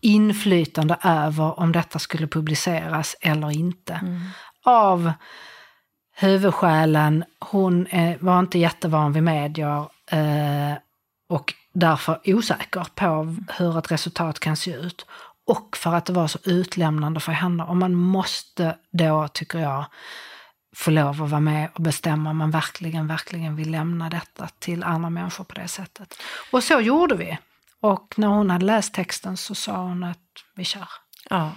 inflytande 0.00 0.96
över 1.04 1.60
om 1.60 1.72
detta 1.72 1.98
skulle 1.98 2.26
publiceras 2.26 3.16
eller 3.20 3.50
inte. 3.50 4.00
Av 4.64 5.12
huvudskälen, 6.16 7.24
hon 7.40 7.86
var 8.20 8.38
inte 8.38 8.58
jättevan 8.58 9.12
vid 9.12 9.22
medier 9.22 9.78
eh, 10.10 10.78
och 11.28 11.54
därför 11.72 12.20
osäker 12.24 12.86
på 12.94 13.36
hur 13.56 13.78
ett 13.78 13.92
resultat 13.92 14.40
kan 14.40 14.56
se 14.56 14.74
ut. 14.74 15.06
Och 15.46 15.76
för 15.76 15.94
att 15.94 16.06
det 16.06 16.12
var 16.12 16.26
så 16.26 16.38
utlämnande 16.44 17.20
för 17.20 17.32
henne. 17.32 17.64
Och 17.64 17.76
man 17.76 17.94
måste 17.94 18.76
då, 18.90 19.28
tycker 19.28 19.58
jag, 19.58 19.84
få 20.76 20.90
lov 20.90 21.22
att 21.22 21.30
vara 21.30 21.40
med 21.40 21.68
och 21.74 21.82
bestämma 21.82 22.30
om 22.30 22.36
man 22.36 22.50
verkligen, 22.50 23.06
verkligen 23.06 23.56
vill 23.56 23.70
lämna 23.70 24.10
detta 24.10 24.48
till 24.58 24.84
andra 24.84 25.10
människor 25.10 25.44
på 25.44 25.54
det 25.54 25.68
sättet. 25.68 26.14
Och 26.52 26.64
så 26.64 26.80
gjorde 26.80 27.14
vi. 27.14 27.38
Och 27.80 28.14
när 28.16 28.28
hon 28.28 28.50
hade 28.50 28.64
läst 28.64 28.94
texten 28.94 29.36
så 29.36 29.54
sa 29.54 29.76
hon 29.76 30.04
att 30.04 30.18
vi 30.54 30.64
kör. 30.64 30.88
Ja, 31.30 31.52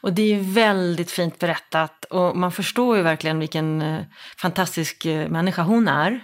och 0.00 0.12
det 0.12 0.34
är 0.34 0.40
väldigt 0.40 1.10
fint 1.10 1.38
berättat 1.38 2.04
och 2.04 2.36
man 2.36 2.52
förstår 2.52 2.96
ju 2.96 3.02
verkligen 3.02 3.38
vilken 3.38 3.82
eh, 3.82 4.02
fantastisk 4.36 5.04
eh, 5.04 5.28
människa 5.28 5.62
hon 5.62 5.88
är 5.88 6.20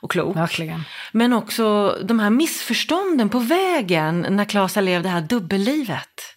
och 0.00 0.10
klok. 0.10 0.36
Verkligen. 0.36 0.82
Men 1.12 1.32
också 1.32 1.96
de 2.02 2.20
här 2.20 2.30
missförstånden 2.30 3.28
på 3.28 3.38
vägen 3.38 4.26
när 4.30 4.44
Klas 4.44 4.74
har 4.74 4.82
levt 4.82 5.02
det 5.02 5.08
här 5.08 5.20
dubbellivet. 5.20 6.34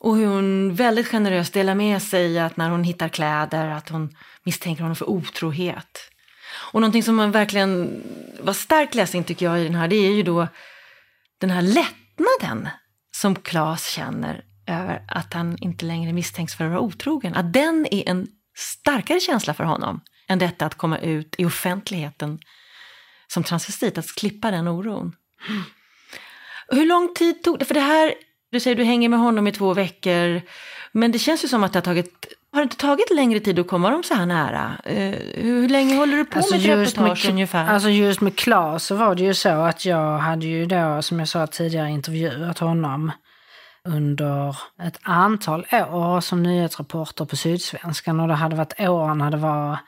Och 0.00 0.16
hur 0.16 0.26
hon 0.26 0.74
väldigt 0.74 1.08
generöst 1.08 1.52
delar 1.52 1.74
med 1.74 2.02
sig 2.02 2.38
att 2.38 2.56
när 2.56 2.70
hon 2.70 2.84
hittar 2.84 3.08
kläder 3.08 3.70
att 3.70 3.88
hon 3.88 4.16
misstänker 4.42 4.82
honom 4.82 4.96
för 4.96 5.08
otrohet. 5.08 6.10
Och 6.72 6.80
någonting 6.80 7.02
som 7.02 7.16
man 7.16 7.32
verkligen 7.32 8.02
var 8.40 8.52
stark 8.52 8.94
läsning 8.94 9.24
tycker 9.24 9.46
jag 9.46 9.60
i 9.60 9.64
den 9.64 9.74
här, 9.74 9.88
det 9.88 9.96
är 9.96 10.12
ju 10.12 10.22
då 10.22 10.48
den 11.40 11.50
här 11.50 11.62
lättnaden 11.62 12.68
som 13.16 13.36
Klas 13.36 13.86
känner 13.86 14.44
över 14.66 15.02
att 15.08 15.34
han 15.34 15.58
inte 15.60 15.84
längre 15.84 16.12
misstänks 16.12 16.54
för 16.54 16.64
att 16.64 16.70
vara 16.70 16.80
otrogen. 16.80 17.34
Att 17.34 17.52
den 17.52 17.86
är 17.90 18.08
en 18.08 18.26
starkare 18.56 19.20
känsla 19.20 19.54
för 19.54 19.64
honom 19.64 20.00
än 20.28 20.38
detta 20.38 20.66
att 20.66 20.74
komma 20.74 20.98
ut 20.98 21.34
i 21.38 21.44
offentligheten 21.44 22.38
som 23.26 23.44
transvestit, 23.44 23.98
att 23.98 24.06
slippa 24.06 24.50
den 24.50 24.68
oron. 24.68 25.16
Hur 26.68 26.86
lång 26.86 27.14
tid 27.14 27.42
tog 27.42 27.58
det? 27.58 27.64
För 27.64 27.74
det 27.74 27.80
här, 27.80 28.14
du 28.50 28.60
säger 28.60 28.76
du 28.76 28.84
hänger 28.84 29.08
med 29.08 29.18
honom 29.18 29.46
i 29.46 29.52
två 29.52 29.74
veckor, 29.74 30.42
men 30.92 31.12
det 31.12 31.18
känns 31.18 31.44
ju 31.44 31.48
som 31.48 31.64
att 31.64 31.72
det 31.72 31.76
har 31.76 31.84
tagit, 31.84 32.26
har 32.52 32.60
det 32.60 32.62
inte 32.62 32.76
tagit 32.76 33.10
längre 33.14 33.40
tid 33.40 33.58
att 33.58 33.68
komma 33.68 33.90
dem 33.90 34.02
så 34.02 34.14
här 34.14 34.26
nära? 34.26 34.72
Eh, 34.84 35.14
hur, 35.34 35.68
länge 35.68 35.96
håller 35.96 36.16
du 36.16 36.24
på 36.24 36.38
med 36.38 36.60
ett 36.60 36.66
reportage 36.66 37.24
med, 37.24 37.32
ungefär? 37.32 37.66
alltså 37.66 37.88
just 37.88 38.20
med 38.20 38.36
Claes 38.36 38.84
så 38.84 38.94
var 38.94 39.14
det 39.14 39.22
ju 39.22 39.34
så 39.34 39.48
att 39.48 39.84
jag 39.84 40.18
hade 40.18 40.46
ju 40.46 40.66
då, 40.66 41.02
som 41.02 41.18
jag 41.18 41.28
sa 41.28 41.46
tidigare, 41.46 41.90
intervjuat 41.90 42.58
honom 42.58 43.12
under 43.84 44.56
ett 44.82 44.98
antal 45.02 45.66
år 45.72 46.20
som 46.20 46.42
nyhetsreporter 46.42 47.24
på 47.24 47.36
Sydsvenskan 47.36 48.20
och 48.20 48.28
det 48.28 48.34
hade 48.34 48.56
varit 48.56 48.80
åren 48.80 49.18
när 49.18 49.30
det 49.30 49.36
var 49.36 49.78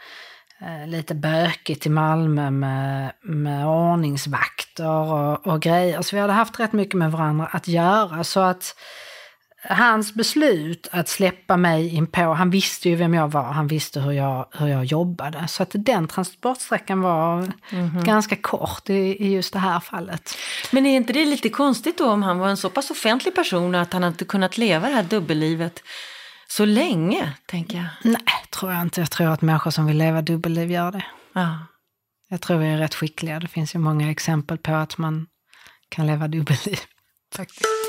eh, 0.61 0.87
lite 0.87 1.15
bökigt 1.15 1.87
i 1.87 1.89
Malmö 1.89 2.51
med, 2.51 3.13
med 3.23 3.67
ordningsvakter 3.67 4.89
och, 4.89 5.47
och 5.47 5.63
grejer. 5.63 6.03
Så 6.03 6.17
vi 6.17 6.21
hade 6.21 6.33
haft 6.33 6.61
rätt 6.61 6.73
mycket 6.73 6.95
med 6.95 7.13
varandra 7.13 7.49
att 7.53 7.69
göra. 7.69 8.25
Så 8.25 8.41
att 8.41 8.77
hans 9.69 10.15
beslut 10.15 10.89
att 10.93 11.09
släppa 11.09 11.57
mig 11.57 11.89
in 11.89 12.07
på, 12.07 12.21
han 12.21 12.51
visste 12.51 12.89
ju 12.89 12.97
vem 12.97 13.15
jag 13.15 13.29
var, 13.29 13.53
han 13.53 13.67
visste 13.67 14.01
hur 14.01 14.13
jag, 14.13 14.47
hur 14.53 14.67
jag 14.67 14.85
jobbade. 14.85 15.49
Så 15.49 15.63
att 15.63 15.71
den 15.73 16.09
transportsträckan 16.09 17.01
var 17.01 17.53
ganska 18.05 18.37
kort 18.37 18.91
i, 18.91 18.95
i 18.95 19.33
just 19.33 19.53
det 19.53 19.59
här 19.59 19.81
fallet. 19.81 20.37
Men 20.71 20.87
är 20.87 20.97
inte 20.97 21.13
det 21.13 21.25
lite 21.25 21.49
konstigt 21.49 21.99
då 21.99 22.11
om 22.11 22.23
han 22.23 22.39
var 22.39 22.49
en 22.49 22.57
så 22.57 22.71
pass 22.71 22.91
offentlig 22.91 23.35
person 23.35 23.75
att 23.75 23.93
han 23.93 24.03
hade 24.03 24.25
kunnat 24.25 24.59
leva 24.59 24.89
det 24.89 24.95
här 24.95 25.03
dubbellivet 25.03 25.83
så 26.49 26.65
länge, 26.65 27.33
tänker 27.47 27.77
jag. 27.77 27.87
Nej, 28.03 28.23
tror 28.51 28.73
jag 28.73 28.83
inte. 28.83 29.01
Jag 29.01 29.11
tror 29.11 29.29
att 29.29 29.43
människor 29.43 29.71
som 29.71 29.87
vill 29.87 29.97
leva 29.97 30.23
dubbelliv 30.23 30.71
gör 30.71 30.93
det. 30.93 31.05
Ja. 31.33 31.59
Jag 32.29 32.41
tror 32.41 32.59
vi 32.59 32.67
är 32.67 32.79
rätt 32.79 32.95
skickliga. 32.95 33.41
Det 33.41 33.49
finns 33.49 33.75
ju 33.75 33.79
många 33.79 34.11
exempel 34.11 34.59
på 34.59 34.75
att 34.75 34.99
man 34.99 35.27
kan 35.89 36.07
leva 36.07 36.29
dubbelliv. 36.29 36.79
Faktiskt. 37.35 37.82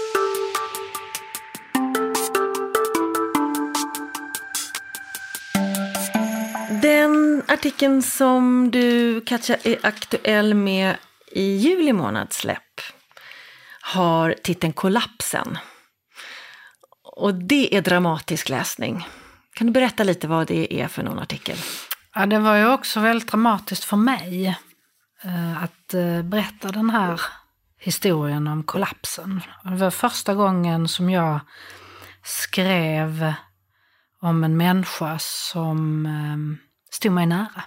Den 6.84 7.44
artikeln 7.48 8.02
som 8.02 8.72
du 8.72 9.22
Katja 9.22 9.58
är 9.63 9.78
aktuell 9.84 10.54
med 10.54 10.98
i 11.32 11.44
juli 11.44 11.94
månads 11.94 12.38
släpp 12.38 12.82
har 13.82 14.36
titeln 14.44 14.74
Kollapsen. 14.74 15.58
Och 17.04 17.34
det 17.34 17.75
är 17.75 17.82
dramatisk 17.82 18.50
läsning. 18.50 19.08
Kan 19.54 19.68
du 19.68 19.74
berätta 19.74 20.04
lite 20.04 20.28
vad 20.28 20.48
det 20.48 20.82
är 20.82 20.88
för 20.88 21.04
någon 21.04 21.20
artikel? 21.20 21.58
Ja, 22.16 22.25
det 22.25 22.40
var 22.40 22.56
ju 22.56 22.68
också 22.68 23.00
väldigt 23.00 23.28
dramatiskt 23.28 23.84
för 23.84 23.98
mig 23.98 24.48
eh, 25.24 25.63
att 25.63 25.94
eh, 25.94 26.22
berätta 26.22 26.68
den 26.68 26.90
här 26.90 27.22
historien 27.80 28.48
om 28.48 28.63
kollapsen. 28.63 29.42
Det 29.63 29.75
var 29.75 29.92
första 29.92 30.34
gången 30.34 30.88
som 30.88 31.10
jag 31.10 31.40
skrev 32.24 33.34
om 34.22 34.44
en 34.44 34.58
människa 34.58 35.20
som 35.20 36.06
eh, 36.06 36.73
stod 37.04 37.12
mig 37.12 37.26
nära. 37.26 37.64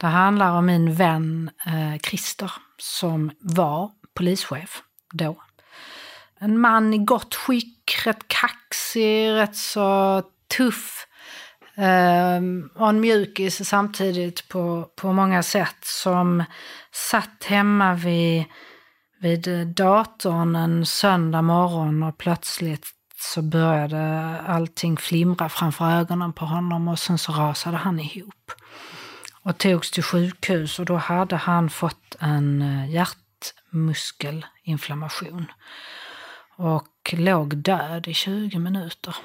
Det 0.00 0.06
handlar 0.06 0.52
om 0.52 0.66
min 0.66 0.94
vän 0.94 1.50
eh, 1.66 1.98
Christer 1.98 2.52
som 2.78 3.30
var 3.40 3.90
polischef 4.14 4.82
då. 5.12 5.42
En 6.38 6.58
man 6.58 6.94
i 6.94 6.98
gott 6.98 7.34
skick, 7.34 7.98
rätt 8.04 8.28
kaxig, 8.28 9.30
rätt 9.30 9.56
så 9.56 10.22
tuff. 10.56 11.06
Eh, 11.76 12.40
och 12.74 12.88
en 12.88 13.00
mjukis 13.00 13.68
samtidigt 13.68 14.48
på, 14.48 14.90
på 14.96 15.12
många 15.12 15.42
sätt 15.42 15.84
som 15.84 16.44
satt 17.10 17.44
hemma 17.44 17.94
vid, 17.94 18.44
vid 19.20 19.66
datorn 19.66 20.56
en 20.56 20.86
söndag 20.86 21.42
morgon 21.42 22.02
och 22.02 22.18
plötsligt 22.18 22.97
så 23.20 23.42
började 23.42 24.40
allting 24.46 24.96
flimra 24.96 25.48
framför 25.48 25.90
ögonen 25.90 26.32
på 26.32 26.44
honom 26.44 26.88
och 26.88 26.98
sen 26.98 27.18
så 27.18 27.32
rasade 27.32 27.76
han 27.76 28.00
ihop. 28.00 28.52
Och 29.42 29.58
togs 29.58 29.90
till 29.90 30.02
sjukhus 30.02 30.78
och 30.78 30.84
då 30.84 30.96
hade 30.96 31.36
han 31.36 31.70
fått 31.70 32.16
en 32.20 32.62
eh, 32.62 32.90
hjärtmuskelinflammation. 32.90 35.46
Och 36.56 37.12
låg 37.12 37.56
död 37.56 38.08
i 38.08 38.14
20 38.14 38.58
minuter. 38.58 39.16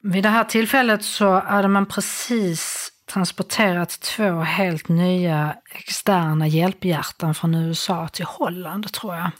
Vid 0.00 0.22
det 0.22 0.28
här 0.28 0.44
tillfället 0.44 1.04
så 1.04 1.40
hade 1.40 1.68
man 1.68 1.86
precis 1.86 2.92
transporterat 3.12 4.00
två 4.00 4.40
helt 4.40 4.88
nya 4.88 5.56
externa 5.70 6.46
hjälphjärtan 6.46 7.34
från 7.34 7.54
USA 7.54 8.08
till 8.08 8.24
Holland, 8.24 8.92
tror 8.92 9.14
jag. 9.14 9.30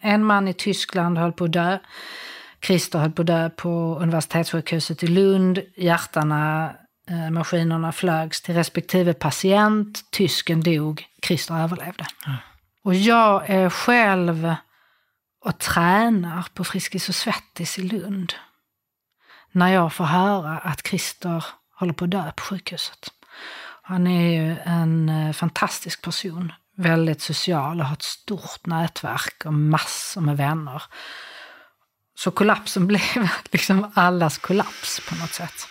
En 0.00 0.24
man 0.24 0.48
i 0.48 0.54
Tyskland 0.54 1.18
höll 1.18 1.32
på 1.32 1.44
att 1.44 1.52
dö. 1.52 1.78
Christer 2.62 2.98
höll 2.98 3.12
på 3.12 3.22
att 3.22 3.26
dö 3.26 3.50
på 3.50 3.98
universitetssjukhuset 4.00 5.02
i 5.02 5.06
Lund. 5.06 5.60
Hjärtarna, 5.76 6.72
eh, 7.10 7.30
maskinerna 7.30 7.92
flögs 7.92 8.42
till 8.42 8.54
respektive 8.54 9.14
patient. 9.14 10.10
Tysken 10.10 10.60
dog, 10.60 11.06
Christer 11.26 11.54
överlevde. 11.54 12.06
Och 12.84 12.94
jag 12.94 13.50
är 13.50 13.70
själv 13.70 14.54
och 15.44 15.58
tränar 15.58 16.46
på 16.54 16.64
Friskis 16.64 17.08
och 17.08 17.14
Svettis 17.14 17.78
i 17.78 17.82
Lund. 17.82 18.32
När 19.52 19.68
jag 19.68 19.92
får 19.92 20.04
höra 20.04 20.58
att 20.58 20.86
Christer 20.86 21.44
håller 21.74 21.92
på 21.92 22.04
att 22.04 22.10
dö 22.10 22.32
på 22.36 22.42
sjukhuset. 22.42 23.08
Han 23.82 24.06
är 24.06 24.30
ju 24.30 24.56
en 24.64 25.08
eh, 25.08 25.32
fantastisk 25.32 26.02
person. 26.02 26.52
Väldigt 26.76 27.20
social 27.20 27.80
och 27.80 27.86
har 27.86 27.92
ett 27.92 28.02
stort 28.02 28.66
nätverk 28.66 29.42
och 29.44 29.54
massor 29.54 30.20
med 30.20 30.36
vänner. 30.36 30.82
Så 32.18 32.30
kollapsen 32.30 32.86
blev 32.90 33.28
liksom 33.50 33.90
allas 33.94 34.38
kollaps 34.38 35.00
på 35.08 35.14
något 35.14 35.32
sätt. 35.32 35.68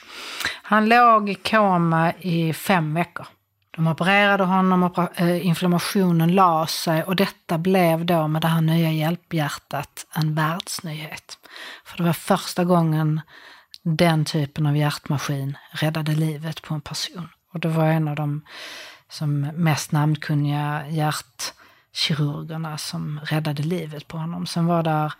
Han 0.63 0.89
låg 0.89 1.29
i 1.29 1.35
koma 1.35 2.13
i 2.13 2.53
fem 2.53 2.93
veckor. 2.93 3.27
De 3.71 3.87
opererade 3.87 4.43
honom, 4.43 4.83
och 4.83 5.19
eh, 5.19 5.47
inflammationen 5.47 6.35
la 6.35 6.67
sig 6.67 7.03
och 7.03 7.15
detta 7.15 7.57
blev 7.57 8.05
då 8.05 8.27
med 8.27 8.41
det 8.41 8.47
här 8.47 8.61
nya 8.61 8.91
hjälphjärtat 8.91 10.05
en 10.15 10.35
världsnyhet. 10.35 11.37
För 11.85 11.97
det 11.97 12.03
var 12.03 12.13
första 12.13 12.63
gången 12.63 13.21
den 13.83 14.25
typen 14.25 14.65
av 14.65 14.77
hjärtmaskin 14.77 15.57
räddade 15.71 16.11
livet 16.11 16.61
på 16.61 16.73
en 16.73 16.81
person. 16.81 17.29
Och 17.53 17.59
det 17.59 17.67
var 17.67 17.85
en 17.85 18.07
av 18.07 18.15
de 18.15 18.41
som 19.09 19.41
mest 19.41 19.91
namnkunniga 19.91 20.83
hjärtkirurgerna 20.89 22.77
som 22.77 23.19
räddade 23.23 23.63
livet 23.63 24.07
på 24.07 24.17
honom. 24.17 24.45
Sen 24.45 24.65
var 24.65 24.83
där 24.83 25.13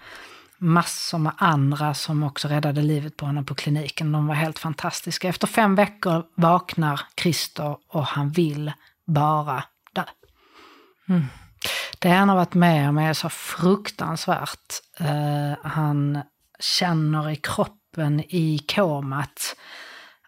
massor 0.58 1.18
med 1.18 1.34
andra 1.38 1.94
som 1.94 2.24
också 2.24 2.48
räddade 2.48 2.82
livet 2.82 3.18
på 3.18 3.26
honom 3.26 3.46
på 3.46 3.56
kliniken. 3.56 4.12
De 4.12 4.28
var 4.28 4.36
helt 4.36 4.60
fantastiska. 4.60 5.30
Efter 5.30 5.48
fem 5.48 5.76
veckor 5.76 6.26
vaknar 6.36 7.02
Christer 7.22 7.78
och 7.88 8.06
han 8.06 8.30
vill 8.30 8.72
bara 9.06 9.64
dö. 9.94 10.04
Mm. 11.10 11.26
Det 12.00 12.10
han 12.10 12.30
har 12.30 12.36
varit 12.36 12.54
med 12.54 12.90
om 12.90 12.98
är 12.98 13.14
så 13.14 13.30
fruktansvärt. 13.30 14.74
Uh, 15.02 15.56
han 15.64 16.22
känner 16.60 17.30
i 17.30 17.36
kroppen 17.36 18.20
i 18.20 18.60
komat 18.76 19.56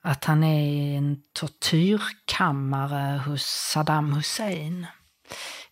att 0.01 0.25
han 0.25 0.43
är 0.43 0.61
i 0.61 0.95
en 0.95 1.17
tortyrkammare 1.33 3.17
hos 3.25 3.43
Saddam 3.43 4.13
Hussein 4.13 4.87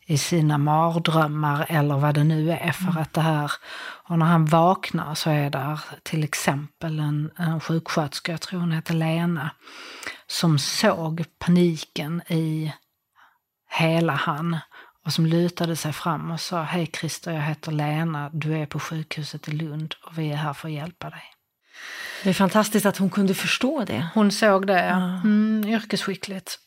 i 0.09 0.17
sina 0.17 0.57
mardrömmar 0.57 1.65
eller 1.69 1.97
vad 1.97 2.15
det 2.15 2.23
nu 2.23 2.51
är. 2.51 2.71
För 2.71 3.01
att 3.01 3.13
det 3.13 3.21
här, 3.21 3.51
och 3.79 4.19
när 4.19 4.25
han 4.25 4.45
vaknar 4.45 5.15
så 5.15 5.29
är 5.29 5.49
där 5.49 5.79
till 6.03 6.23
exempel 6.23 6.99
en, 6.99 7.31
en 7.37 7.59
sjuksköterska, 7.59 8.31
jag 8.31 8.41
tror 8.41 8.59
hon 8.59 8.71
heter 8.71 8.93
Lena, 8.93 9.51
som 10.27 10.59
såg 10.59 11.23
paniken 11.39 12.21
i 12.27 12.73
hela 13.69 14.13
han 14.13 14.57
och 15.05 15.13
som 15.13 15.25
lutade 15.25 15.75
sig 15.75 15.93
fram 15.93 16.31
och 16.31 16.39
sa 16.39 16.61
Hej 16.61 16.89
Christer, 16.99 17.31
jag 17.31 17.41
heter 17.41 17.71
Lena, 17.71 18.29
du 18.33 18.57
är 18.57 18.65
på 18.65 18.79
sjukhuset 18.79 19.47
i 19.47 19.51
Lund 19.51 19.95
och 20.05 20.17
vi 20.17 20.31
är 20.31 20.35
här 20.35 20.53
för 20.53 20.67
att 20.67 20.73
hjälpa 20.73 21.09
dig. 21.09 21.23
Det 22.23 22.29
är 22.29 22.33
fantastiskt 22.33 22.85
att 22.85 22.97
hon 22.97 23.09
kunde 23.09 23.33
förstå 23.33 23.83
det. 23.85 24.07
Hon 24.13 24.31
såg 24.31 24.67
det, 24.67 24.85
ja. 24.85 24.95
Mm, 24.95 25.63
yrkesskickligt. 25.67 26.59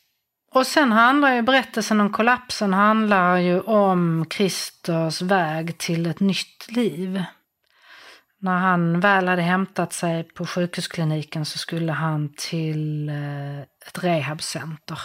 Och 0.53 0.67
sen 0.67 0.91
handlar 0.91 1.35
ju 1.35 1.41
berättelsen 1.41 2.01
om 2.01 2.11
kollapsen 2.11 2.73
handlar 2.73 3.37
ju 3.37 3.61
om 3.61 4.25
Christers 4.29 5.21
väg 5.21 5.77
till 5.77 6.05
ett 6.05 6.19
nytt 6.19 6.71
liv. 6.71 7.23
När 8.39 8.57
han 8.57 8.99
väl 8.99 9.27
hade 9.27 9.41
hämtat 9.41 9.93
sig 9.93 10.23
på 10.23 10.45
sjukhuskliniken 10.45 11.45
så 11.45 11.57
skulle 11.57 11.91
han 11.91 12.33
till 12.37 13.09
eh, 13.09 13.59
ett 13.59 14.03
rehabcenter 14.03 14.99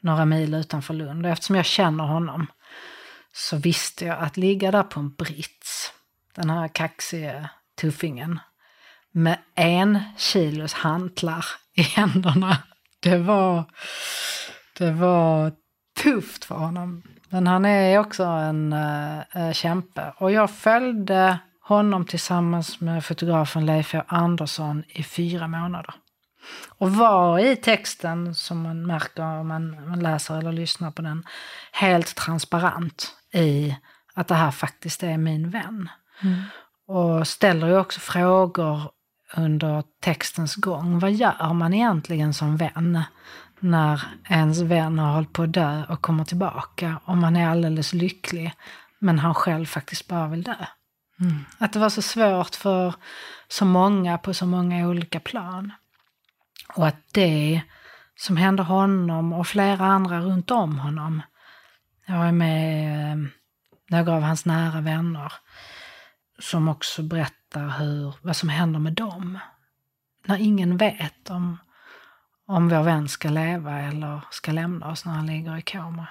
några 0.00 0.24
mil 0.24 0.54
utanför 0.54 0.94
Lund. 0.94 1.26
Och 1.26 1.32
eftersom 1.32 1.56
jag 1.56 1.64
känner 1.64 2.04
honom 2.04 2.46
så 3.32 3.56
visste 3.56 4.04
jag 4.04 4.18
att 4.18 4.36
ligga 4.36 4.70
där 4.70 4.82
på 4.82 5.00
en 5.00 5.14
brits, 5.14 5.92
den 6.34 6.50
här 6.50 6.68
kaxige 6.68 7.50
tuffingen, 7.80 8.40
med 9.12 9.38
en 9.54 10.02
kilos 10.16 10.72
hantlar 10.72 11.44
i 11.74 11.82
händerna. 11.82 12.56
Det 13.10 13.18
var, 13.18 13.64
det 14.78 14.90
var 14.90 15.52
tufft 16.02 16.44
för 16.44 16.54
honom. 16.54 17.02
Men 17.28 17.46
han 17.46 17.64
är 17.64 17.98
också 17.98 18.24
en 18.24 18.72
uh, 18.72 19.52
kämpe. 19.52 20.12
Och 20.16 20.32
jag 20.32 20.50
följde 20.50 21.38
honom 21.60 22.04
tillsammans 22.04 22.80
med 22.80 23.04
fotografen 23.04 23.66
Leif. 23.66 23.94
Andersson 24.06 24.84
i 24.88 25.02
fyra 25.02 25.48
månader. 25.48 25.94
Och 26.68 26.92
var 26.92 27.38
i 27.38 27.56
texten, 27.56 28.34
som 28.34 28.62
man 28.62 28.86
märker 28.86 29.22
om 29.22 29.48
man, 29.48 29.88
man 29.88 30.00
läser 30.00 30.38
eller 30.38 30.52
lyssnar 30.52 30.90
på 30.90 31.02
den, 31.02 31.24
helt 31.72 32.14
transparent 32.14 33.14
i 33.32 33.76
att 34.14 34.28
det 34.28 34.34
här 34.34 34.50
faktiskt 34.50 35.02
är 35.02 35.18
min 35.18 35.50
vän. 35.50 35.88
Mm. 36.22 36.42
Och 36.86 37.28
ställer 37.28 37.68
ju 37.68 37.78
också 37.78 38.00
frågor 38.00 38.90
under 39.36 39.82
textens 40.00 40.56
gång. 40.56 40.98
Vad 40.98 41.12
gör 41.12 41.52
man 41.52 41.74
egentligen 41.74 42.34
som 42.34 42.56
vän 42.56 43.02
när 43.60 44.02
ens 44.28 44.60
vän 44.60 44.98
har 44.98 45.12
hållit 45.12 45.32
på 45.32 45.42
att 45.42 45.52
dö 45.52 45.84
och 45.88 46.02
kommer 46.02 46.24
tillbaka 46.24 47.00
och 47.04 47.16
man 47.16 47.36
är 47.36 47.48
alldeles 47.48 47.92
lycklig 47.92 48.52
men 48.98 49.18
han 49.18 49.34
själv 49.34 49.66
faktiskt 49.66 50.08
bara 50.08 50.28
vill 50.28 50.42
dö? 50.42 50.66
Mm. 51.20 51.44
Att 51.58 51.72
det 51.72 51.78
var 51.78 51.90
så 51.90 52.02
svårt 52.02 52.54
för 52.54 52.94
så 53.48 53.64
många 53.64 54.18
på 54.18 54.34
så 54.34 54.46
många 54.46 54.88
olika 54.88 55.20
plan. 55.20 55.72
Och 56.74 56.86
att 56.86 57.12
det 57.12 57.62
som 58.16 58.36
hände 58.36 58.62
honom 58.62 59.32
och 59.32 59.46
flera 59.46 59.84
andra 59.84 60.20
runt 60.20 60.50
om 60.50 60.78
honom. 60.78 61.22
Jag 62.06 62.28
är 62.28 62.32
med 62.32 63.12
eh, 63.12 63.18
några 63.90 64.12
av 64.12 64.22
hans 64.22 64.44
nära 64.44 64.80
vänner 64.80 65.32
som 66.38 66.68
också 66.68 67.02
berättar 67.02 67.78
hur, 67.78 68.14
vad 68.22 68.36
som 68.36 68.48
händer 68.48 68.80
med 68.80 68.92
dem. 68.92 69.38
När 70.24 70.38
ingen 70.38 70.76
vet 70.76 71.30
om, 71.30 71.58
om 72.46 72.68
vår 72.68 72.82
vän 72.82 73.08
ska 73.08 73.28
leva 73.28 73.80
eller 73.80 74.20
ska 74.30 74.52
lämna 74.52 74.90
oss 74.90 75.04
när 75.04 75.12
han 75.12 75.26
ligger 75.26 75.56
i 75.56 75.62
koma. 75.62 76.06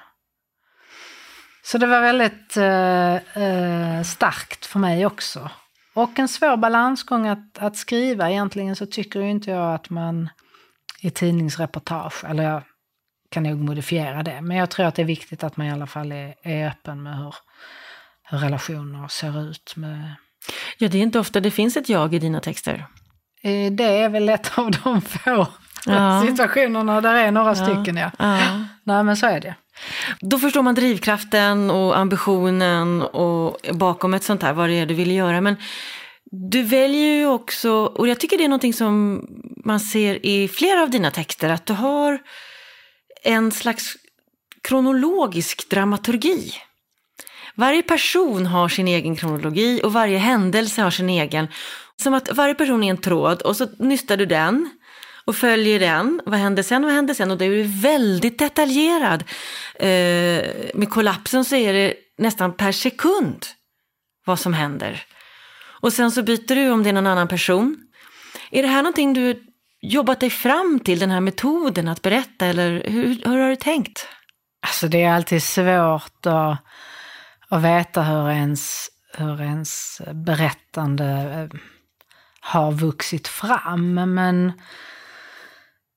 Så 1.64 1.78
det 1.78 1.88
var 1.88 2.02
väldigt 2.02 2.58
eh, 2.58 3.44
eh, 3.44 4.04
starkt 4.04 4.66
för 4.66 4.80
mig 4.80 5.06
också. 5.06 5.50
Och 5.94 6.20
en 6.20 6.28
svår 6.28 6.58
balansgång 6.58 7.28
att, 7.28 7.58
att 7.58 7.78
skriva. 7.78 8.32
Egentligen 8.32 8.76
så 8.76 8.86
tycker 8.86 9.20
ju 9.20 9.30
inte 9.30 9.52
jag 9.52 9.74
att 9.74 9.90
man 9.90 10.30
i 11.02 11.10
tidningsreportage, 11.10 12.26
eller 12.26 12.44
jag 12.44 12.62
kan 13.30 13.44
nog 13.44 13.58
modifiera 13.58 14.24
det, 14.24 14.42
men 14.42 14.58
jag 14.58 14.70
tror 14.70 14.86
att 14.86 14.96
det 14.96 15.02
är 15.02 15.06
viktigt 15.06 15.44
att 15.44 15.58
man 15.58 15.68
i 15.68 15.72
alla 15.72 15.88
fall 15.88 16.12
är, 16.12 16.36
är 16.44 16.68
öppen 16.68 17.04
med 17.04 17.18
hur, 17.18 17.36
hur 18.30 18.38
relationer 18.38 19.08
ser 19.08 19.50
ut. 19.50 19.74
Med, 19.76 20.16
Ja, 20.78 20.88
det 20.88 20.98
är 20.98 21.02
inte 21.02 21.20
ofta 21.20 21.40
det 21.40 21.52
finns 21.52 21.78
ett 21.78 21.90
jag 21.90 22.14
i 22.14 22.20
dina 22.20 22.40
texter. 22.40 22.88
Eh, 23.42 23.72
det 23.72 23.84
är 23.84 24.10
väl 24.10 24.30
ett 24.30 24.52
av 24.58 24.72
de 24.72 25.02
få 25.02 25.48
Ja. 25.86 26.24
situationerna, 26.28 27.02
där 27.02 27.14
är 27.14 27.32
några 27.32 27.56
stycken 27.56 27.98
ja. 27.98 28.12
Ja. 28.20 28.38
Nej 28.84 29.04
men 29.04 29.18
så 29.18 29.26
är 29.26 29.40
det. 29.40 29.56
Då 30.20 30.40
förstår 30.40 30.62
man 30.64 30.76
drivkraften 30.76 31.72
och 31.72 31.98
ambitionen 31.98 33.02
och 33.02 33.58
bakom 33.74 34.14
ett 34.14 34.24
sånt 34.24 34.44
här, 34.44 34.54
vad 34.54 34.70
det 34.70 34.74
är 34.80 34.86
du 34.86 34.94
vill 34.94 35.12
göra. 35.12 35.42
Men 35.42 35.56
du 36.32 36.64
väljer 36.64 37.14
ju 37.16 37.28
också, 37.28 37.72
och 37.72 38.08
jag 38.08 38.20
tycker 38.20 38.38
det 38.38 38.44
är 38.44 38.48
någonting 38.50 38.74
som 38.74 39.26
man 39.66 39.80
ser 39.80 40.26
i 40.26 40.48
flera 40.48 40.82
av 40.82 40.90
dina 40.90 41.12
texter, 41.12 41.50
att 41.50 41.66
du 41.66 41.74
har 41.74 42.20
en 43.24 43.52
slags 43.52 43.96
kronologisk 44.64 45.70
dramaturgi. 45.70 46.54
Varje 47.58 47.84
person 47.84 48.46
har 48.46 48.70
sin 48.70 48.88
egen 48.88 49.16
kronologi 49.16 49.82
och 49.84 49.94
varje 49.94 50.18
händelse 50.18 50.82
har 50.82 50.92
sin 50.92 51.10
egen. 51.10 51.48
Som 52.02 52.14
att 52.14 52.32
varje 52.32 52.56
person 52.56 52.84
är 52.84 52.90
en 52.90 52.98
tråd 52.98 53.42
och 53.42 53.56
så 53.56 53.68
nystar 53.80 54.18
du 54.18 54.26
den 54.26 54.70
och 55.26 55.36
följer 55.36 55.80
den. 55.80 56.22
Vad 56.26 56.40
hände 56.40 56.64
sen? 56.64 56.84
Vad 56.84 56.92
hände 56.92 57.16
sen? 57.16 57.32
Och 57.32 57.38
det 57.38 57.46
är 57.46 57.82
väldigt 57.82 58.40
detaljerad. 58.40 59.24
Eh, 59.76 60.46
med 60.74 60.90
kollapsen 60.90 61.46
så 61.46 61.56
är 61.56 61.74
det 61.74 61.94
nästan 62.18 62.54
per 62.54 62.72
sekund 62.72 63.46
vad 64.26 64.40
som 64.40 64.54
händer. 64.54 65.06
Och 65.82 65.94
sen 65.94 66.12
så 66.12 66.24
byter 66.24 66.56
du 66.56 66.70
om 66.70 66.84
det 66.84 66.90
är 66.90 66.94
någon 66.94 67.08
annan 67.08 67.28
person. 67.28 67.78
Är 68.52 68.62
det 68.62 68.68
här 68.68 68.82
någonting 68.82 69.14
du 69.14 69.44
jobbat 69.82 70.20
dig 70.20 70.30
fram 70.30 70.80
till, 70.80 71.00
den 71.00 71.12
här 71.12 71.22
metoden 71.22 71.88
att 71.88 72.02
berätta, 72.02 72.46
eller 72.46 72.84
hur, 72.90 73.22
hur 73.26 73.40
har 73.40 73.50
du 73.50 73.56
tänkt? 73.56 74.08
Alltså 74.68 74.88
det 74.88 75.04
är 75.04 75.14
alltid 75.14 75.44
svårt 75.44 76.26
att, 76.26 76.64
att 77.50 77.64
veta 77.64 78.04
hur 78.04 78.30
ens, 78.30 78.90
hur 79.18 79.42
ens 79.42 80.02
berättande 80.14 81.06
eh, 81.06 81.60
har 82.40 82.72
vuxit 82.72 83.28
fram. 83.28 83.94
Men 83.94 84.52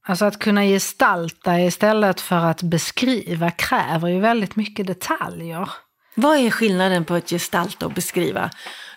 alltså 0.07 0.25
att 0.25 0.39
kunna 0.39 0.63
gestalta 0.63 1.61
istället 1.61 2.21
för 2.21 2.45
att 2.45 2.63
beskriva 2.63 3.51
kräver 3.51 4.09
ju 4.09 4.21
väldigt 4.21 4.57
mycket 4.57 4.87
detaljer. 4.87 5.71
Vad 6.15 6.39
är 6.39 6.51
skillnaden 6.51 7.05
på 7.05 7.15
att 7.15 7.31
gestalta 7.31 7.87
och 7.87 7.93
beskriva 7.93 8.51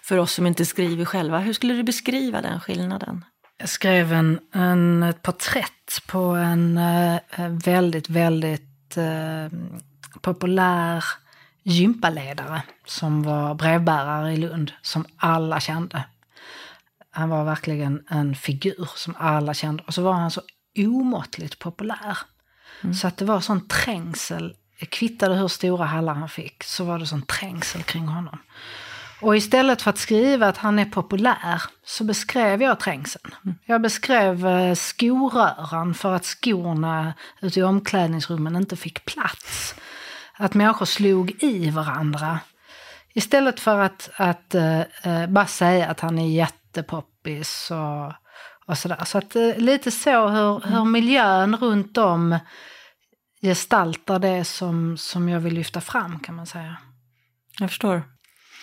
för 0.04 0.18
oss 0.18 0.34
som 0.34 0.48
inte 0.48 0.66
skriver 0.66 1.06
själva? 1.06 1.40
Hur 1.40 1.54
skulle 1.54 1.74
du 1.74 1.84
beskriva 1.84 2.42
den 2.42 2.60
skillnaden? 2.60 3.26
Jag 3.58 3.70
skrev 3.70 4.14
en, 4.14 4.40
en, 4.54 5.04
ett 5.04 5.22
porträtt 5.22 6.08
på 6.08 6.20
en 6.20 6.78
eh, 6.78 7.20
väldigt, 7.50 8.10
väldigt 8.10 8.98
eh, 8.98 9.60
populär 10.22 11.04
gympaledare 11.64 12.62
som 12.86 13.24
var 13.24 13.54
brevbärare 13.56 14.34
i 14.34 14.38
Lund, 14.38 14.72
som 14.82 15.06
alla 15.18 15.60
kände. 15.60 16.04
Han 17.12 17.30
var 17.30 17.44
verkligen 17.44 18.04
en 18.10 18.36
figur 18.36 18.90
som 18.96 19.16
alla 19.18 19.54
kände. 19.54 19.84
Och 19.88 19.94
så 19.94 20.02
var 20.02 20.14
han 20.14 20.32
så 20.32 20.42
omåttligt 20.78 21.60
populär. 21.60 22.18
Så 23.02 23.08
att 23.08 23.18
det 23.18 23.26
var 23.26 23.40
sån 23.40 23.68
trängsel, 23.68 24.56
kvittade 24.90 25.36
hur 25.36 25.48
stora 25.48 25.86
hallar 25.86 26.14
han 26.14 26.30
fick, 26.30 26.64
så 26.64 26.84
var 26.84 27.00
det 27.00 27.06
sån 27.06 27.22
trängsel 27.22 27.84
kring 27.84 28.08
honom. 28.08 28.40
Och 29.22 29.38
istället 29.38 29.82
för 29.82 29.90
att 29.90 29.98
skriva 29.98 30.48
att 30.48 30.58
han 30.58 30.80
är 30.80 30.86
populär 30.86 31.62
så 31.86 32.04
beskrev 32.04 32.62
jag 32.62 32.80
trängseln. 32.80 33.36
Jag 33.66 33.82
beskrev 33.82 34.48
eh, 34.48 34.76
skoröran 34.76 35.94
för 35.94 36.16
att 36.16 36.26
skorna 36.26 37.14
ute 37.42 37.60
i 37.60 37.64
omklädningsrummen 37.64 38.56
inte 38.56 38.76
fick 38.76 39.06
plats. 39.06 39.76
Att 40.38 40.54
människor 40.54 40.86
slog 40.86 41.44
i 41.44 41.70
varandra. 41.70 42.40
Istället 43.14 43.60
för 43.60 43.80
att, 43.80 44.10
att 44.16 44.56
eh, 44.56 44.80
eh, 44.80 45.28
bara 45.28 45.46
säga 45.46 45.88
att 45.90 46.00
han 46.00 46.20
är 46.20 46.28
jättepoppis 46.28 47.72
och, 47.72 48.14
och 48.66 48.78
sådär. 48.78 49.06
Så 49.06 49.18
att 49.18 49.36
eh, 49.36 49.58
lite 49.58 49.92
så 49.92 50.28
hur, 50.28 50.60
hur 50.60 50.86
miljön 50.86 51.56
runt 51.56 51.98
om 51.98 52.40
gestaltar 53.42 54.20
det 54.20 54.44
som, 54.46 54.98
som 54.98 55.30
jag 55.30 55.40
vill 55.40 55.54
lyfta 55.54 55.82
fram 55.82 56.20
kan 56.20 56.36
man 56.36 56.46
säga. 56.46 56.78
Jag 57.60 57.70
förstår. 57.70 58.04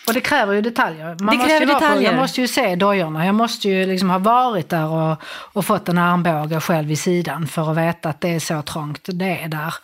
Och 0.07 0.15
det 0.15 0.21
kräver 0.21 0.55
ju 0.55 0.61
detaljer. 0.61 1.07
Man 1.07 1.17
Det 1.17 1.25
måste 1.25 1.49
kräver 1.49 1.61
ju 1.61 1.67
vara 1.67 1.81
detaljer. 1.81 2.11
På, 2.11 2.15
jag 2.15 2.21
måste 2.21 2.41
ju 2.41 2.49
se 2.49 2.77
dojorna. 2.77 3.27
Jag 3.27 3.35
måste 3.35 3.69
ju 3.69 3.87
liksom 3.87 4.11
ha 4.11 4.19
varit 4.19 4.69
där 4.69 4.87
och, 4.87 5.23
och 5.25 5.67
fått 5.67 5.89
en 5.89 5.99
armbåge 5.99 6.61
själv 6.61 6.91
i 6.91 6.97
sidan 6.97 7.47
för 7.47 7.71
att 7.71 7.77
veta 7.77 8.09
att 8.09 8.21
det 8.21 8.29
är 8.29 8.41
så 8.41 8.63
trångt 8.63 9.01
det 9.13 9.43
är 9.43 9.49
där. 9.49 9.75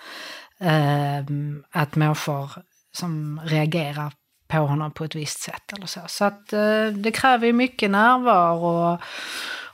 Ehm, 0.61 1.65
att 1.71 1.97
människor 1.97 2.51
som 2.93 3.41
reagerar 3.45 4.13
på 4.49 4.57
honom 4.57 4.91
på 4.91 5.05
ett 5.05 5.15
visst 5.15 5.41
sätt 5.41 5.73
eller 5.73 5.87
så. 5.87 6.01
Så 6.07 6.25
att 6.25 6.53
eh, 6.53 6.87
det 6.87 7.11
kräver 7.11 7.47
ju 7.47 7.53
mycket 7.53 7.91
närvaro. 7.91 8.93
Och, 8.93 9.01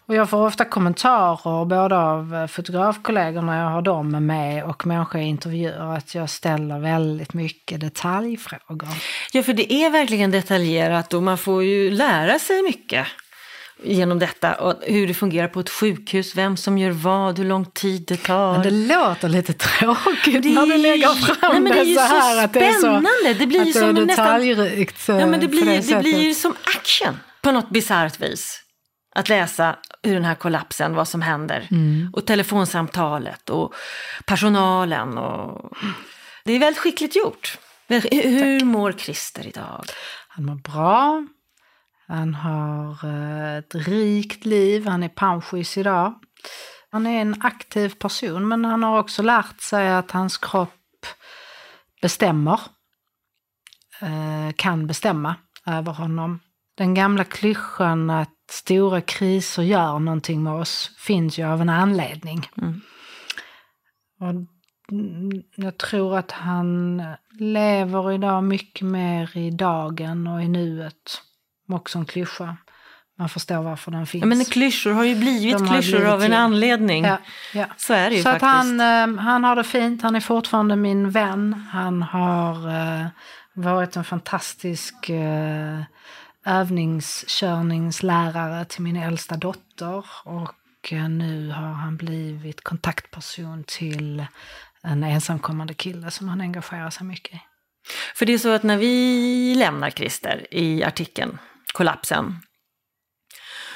och 0.07 0.15
jag 0.15 0.31
får 0.31 0.47
ofta 0.47 0.65
kommentarer 0.65 1.65
både 1.65 1.99
av 1.99 2.35
eh, 2.35 2.47
fotografkollegor 2.47 3.43
när 3.43 3.63
jag 3.63 3.71
har 3.71 3.83
dem 3.83 4.27
med 4.27 4.65
och 4.65 4.87
människor 4.87 5.21
i 5.21 5.25
intervjuer 5.25 5.97
att 5.97 6.15
jag 6.15 6.31
ställer 6.31 6.79
väldigt 6.79 7.35
mycket 7.35 7.81
detaljfrågor. 7.81 8.89
Ja, 9.33 9.43
för 9.43 9.53
det 9.53 9.73
är 9.73 9.91
verkligen 9.91 10.31
detaljerat 10.31 11.15
och 11.15 11.23
man 11.23 11.39
får 11.39 11.65
ju 11.65 11.91
lära 11.91 12.39
sig 12.39 12.63
mycket 12.63 13.07
genom 13.85 14.19
detta. 14.19 14.55
Och 14.55 14.75
hur 14.83 15.07
det 15.07 15.15
fungerar 15.15 15.49
på 15.49 15.61
ett 15.61 15.71
sjukhus, 15.71 16.37
vem 16.37 16.57
som 16.57 16.79
gör 16.79 16.91
vad, 16.91 17.39
hur 17.39 17.45
lång 17.47 17.65
tid 17.65 18.05
det 18.09 18.17
tar. 18.17 18.53
Men 18.53 18.63
det 18.63 18.71
låter 18.97 19.29
lite 19.29 19.53
tråkigt 19.53 20.43
Det 20.43 20.49
är 20.49 20.55
när 20.55 20.67
du 20.67 20.73
ju- 20.77 20.83
lägger 20.83 21.09
fram 21.15 21.37
Nej, 21.53 21.61
men 21.61 21.73
det 21.73 21.83
ju 21.83 21.95
så 21.95 22.01
här. 22.01 22.45
att 22.45 22.53
det 22.53 22.65
är 22.65 22.73
så, 22.73 22.79
spännande. 22.81 23.35
Det 23.39 23.47
blir 23.47 23.59
ju 23.65 23.73
det 23.73 23.79
som 23.79 23.89
nästan- 23.95 24.07
detaljrikt. 24.07 25.09
eh, 25.09 25.19
Ja, 25.19 25.27
men 25.27 25.41
det 25.41 25.47
på 25.47 25.51
blir, 25.51 25.65
det 25.67 25.83
sättet. 25.83 26.03
blir 26.03 26.23
ju 26.23 26.35
som 26.35 26.55
action 26.77 27.19
på 27.43 27.53
något 27.53 27.71
bisarrt 27.71 28.21
vis. 28.21 28.59
Att 29.15 29.29
läsa 29.29 29.77
hur 30.03 30.15
den 30.15 30.25
här 30.25 30.35
kollapsen, 30.35 30.95
vad 30.95 31.09
som 31.09 31.23
händer. 31.23 31.69
Mm. 31.71 32.11
Och 32.15 32.27
telefonsamtalet 32.27 33.51
och 33.51 33.75
personalen. 34.27 35.19
Och... 35.19 35.71
Det 36.45 36.53
är 36.53 36.59
väldigt 36.59 36.79
skickligt 36.83 37.17
gjort. 37.17 37.59
Hur 37.89 38.01
hur 38.23 38.65
mår 38.65 38.93
Christer 38.93 39.47
idag? 39.47 39.85
Han 40.29 40.45
mår 40.47 40.55
bra. 40.55 41.27
Han 42.13 42.35
har 42.35 43.05
eh, 43.05 43.57
ett 43.59 43.75
rikt 43.75 44.45
liv. 44.45 44.87
Han 44.87 45.03
är 45.03 45.09
pensionist 45.09 45.77
idag. 45.77 46.15
Han 46.91 47.07
är 47.07 47.21
en 47.21 47.43
aktiv 47.43 47.95
person 47.95 48.49
men 48.49 48.65
han 48.65 48.83
har 48.83 48.99
också 48.99 49.23
lärt 49.23 49.61
sig 49.61 49.93
att 49.93 50.11
hans 50.11 50.39
kropp 50.39 51.07
bestämmer. 52.03 52.61
Eh, 54.01 54.53
kan 54.57 54.87
bestämma 54.87 55.35
över 55.67 55.93
honom. 55.93 56.41
Den 56.75 56.95
gamla 56.95 57.25
klyschan 57.25 58.11
att 58.11 58.51
stora 58.51 59.01
kriser 59.01 59.63
gör 59.63 59.99
någonting 59.99 60.43
med 60.43 60.53
oss 60.53 60.91
finns 60.99 61.39
ju 61.39 61.45
av 61.45 61.61
en 61.61 61.69
anledning. 61.69 62.49
Och 64.21 64.31
mm, 64.91 65.43
jag 65.57 65.79
tror 65.79 66.17
att 66.19 66.31
han 66.31 67.03
lever 67.39 68.13
idag 68.13 68.45
mycket 68.45 68.87
mer 68.87 69.37
i 69.37 69.51
dagen 69.51 70.27
och 70.27 70.43
i 70.43 70.49
nuet. 70.49 71.23
Också 71.73 71.99
en 71.99 72.05
klyscha. 72.05 72.57
Man 73.19 73.29
förstår 73.29 73.63
varför 73.63 73.91
den 73.91 74.07
finns. 74.07 74.23
Ja, 74.23 74.27
men 74.27 74.45
klyschor 74.45 74.93
har 74.93 75.05
ju 75.05 75.15
blivit 75.15 75.59
De 75.59 75.69
klyschor 75.69 75.91
blivit 75.97 76.09
av 76.13 76.21
en 76.23 76.27
till. 76.27 76.35
anledning. 76.35 77.05
Ja, 77.05 77.19
ja. 77.55 77.67
Så 77.77 77.95
är 77.95 78.11
det 78.11 78.17
ju 78.17 78.23
Så 78.23 78.29
att 78.29 78.41
faktiskt. 78.41 78.81
han, 78.81 78.81
eh, 78.81 79.09
han 79.23 79.45
har 79.45 79.57
det 79.57 79.65
fint, 79.65 80.03
han 80.03 80.17
är 80.17 80.21
fortfarande 80.21 80.77
min 80.77 81.11
vän. 81.11 81.67
Han 81.73 82.03
har 82.03 82.69
eh, 82.69 83.07
varit 83.55 83.97
en 83.97 84.05
fantastisk 84.05 85.09
eh, 85.11 85.81
övningskörningslärare 86.47 88.65
till 88.65 88.83
min 88.83 88.97
äldsta 88.97 89.37
dotter 89.37 90.05
och 90.25 90.55
nu 91.09 91.51
har 91.51 91.73
han 91.73 91.97
blivit 91.97 92.65
kontaktperson 92.65 93.65
till 93.67 94.25
en 94.83 95.05
ensamkommande 95.05 95.75
kille 95.75 96.11
som 96.11 96.29
han 96.29 96.41
engagerar 96.41 96.91
sig 96.91 97.07
mycket 97.07 97.35
i. 97.35 97.41
För 98.15 98.27
det 98.27 98.33
är 98.33 98.39
så 98.39 98.53
att 98.53 98.63
när 98.63 98.77
vi 98.77 99.55
lämnar 99.55 99.91
Christer 99.91 100.47
i 100.51 100.85
artikeln, 100.85 101.39
kollapsen, 101.73 102.37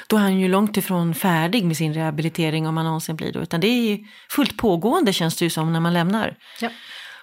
då 0.07 0.15
är 0.15 0.21
han 0.21 0.39
ju 0.39 0.47
långt 0.47 0.77
ifrån 0.77 1.13
färdig 1.13 1.65
med 1.65 1.77
sin 1.77 1.93
rehabilitering 1.93 2.67
om 2.67 2.77
han 2.77 2.85
någonsin 2.85 3.15
blir 3.15 3.33
då, 3.33 3.39
utan 3.39 3.61
det 3.61 3.67
är 3.67 3.99
fullt 4.29 4.57
pågående 4.57 5.13
känns 5.13 5.37
det 5.37 5.45
ju 5.45 5.49
som 5.49 5.73
när 5.73 5.79
man 5.79 5.93
lämnar. 5.93 6.37
Ja. 6.61 6.69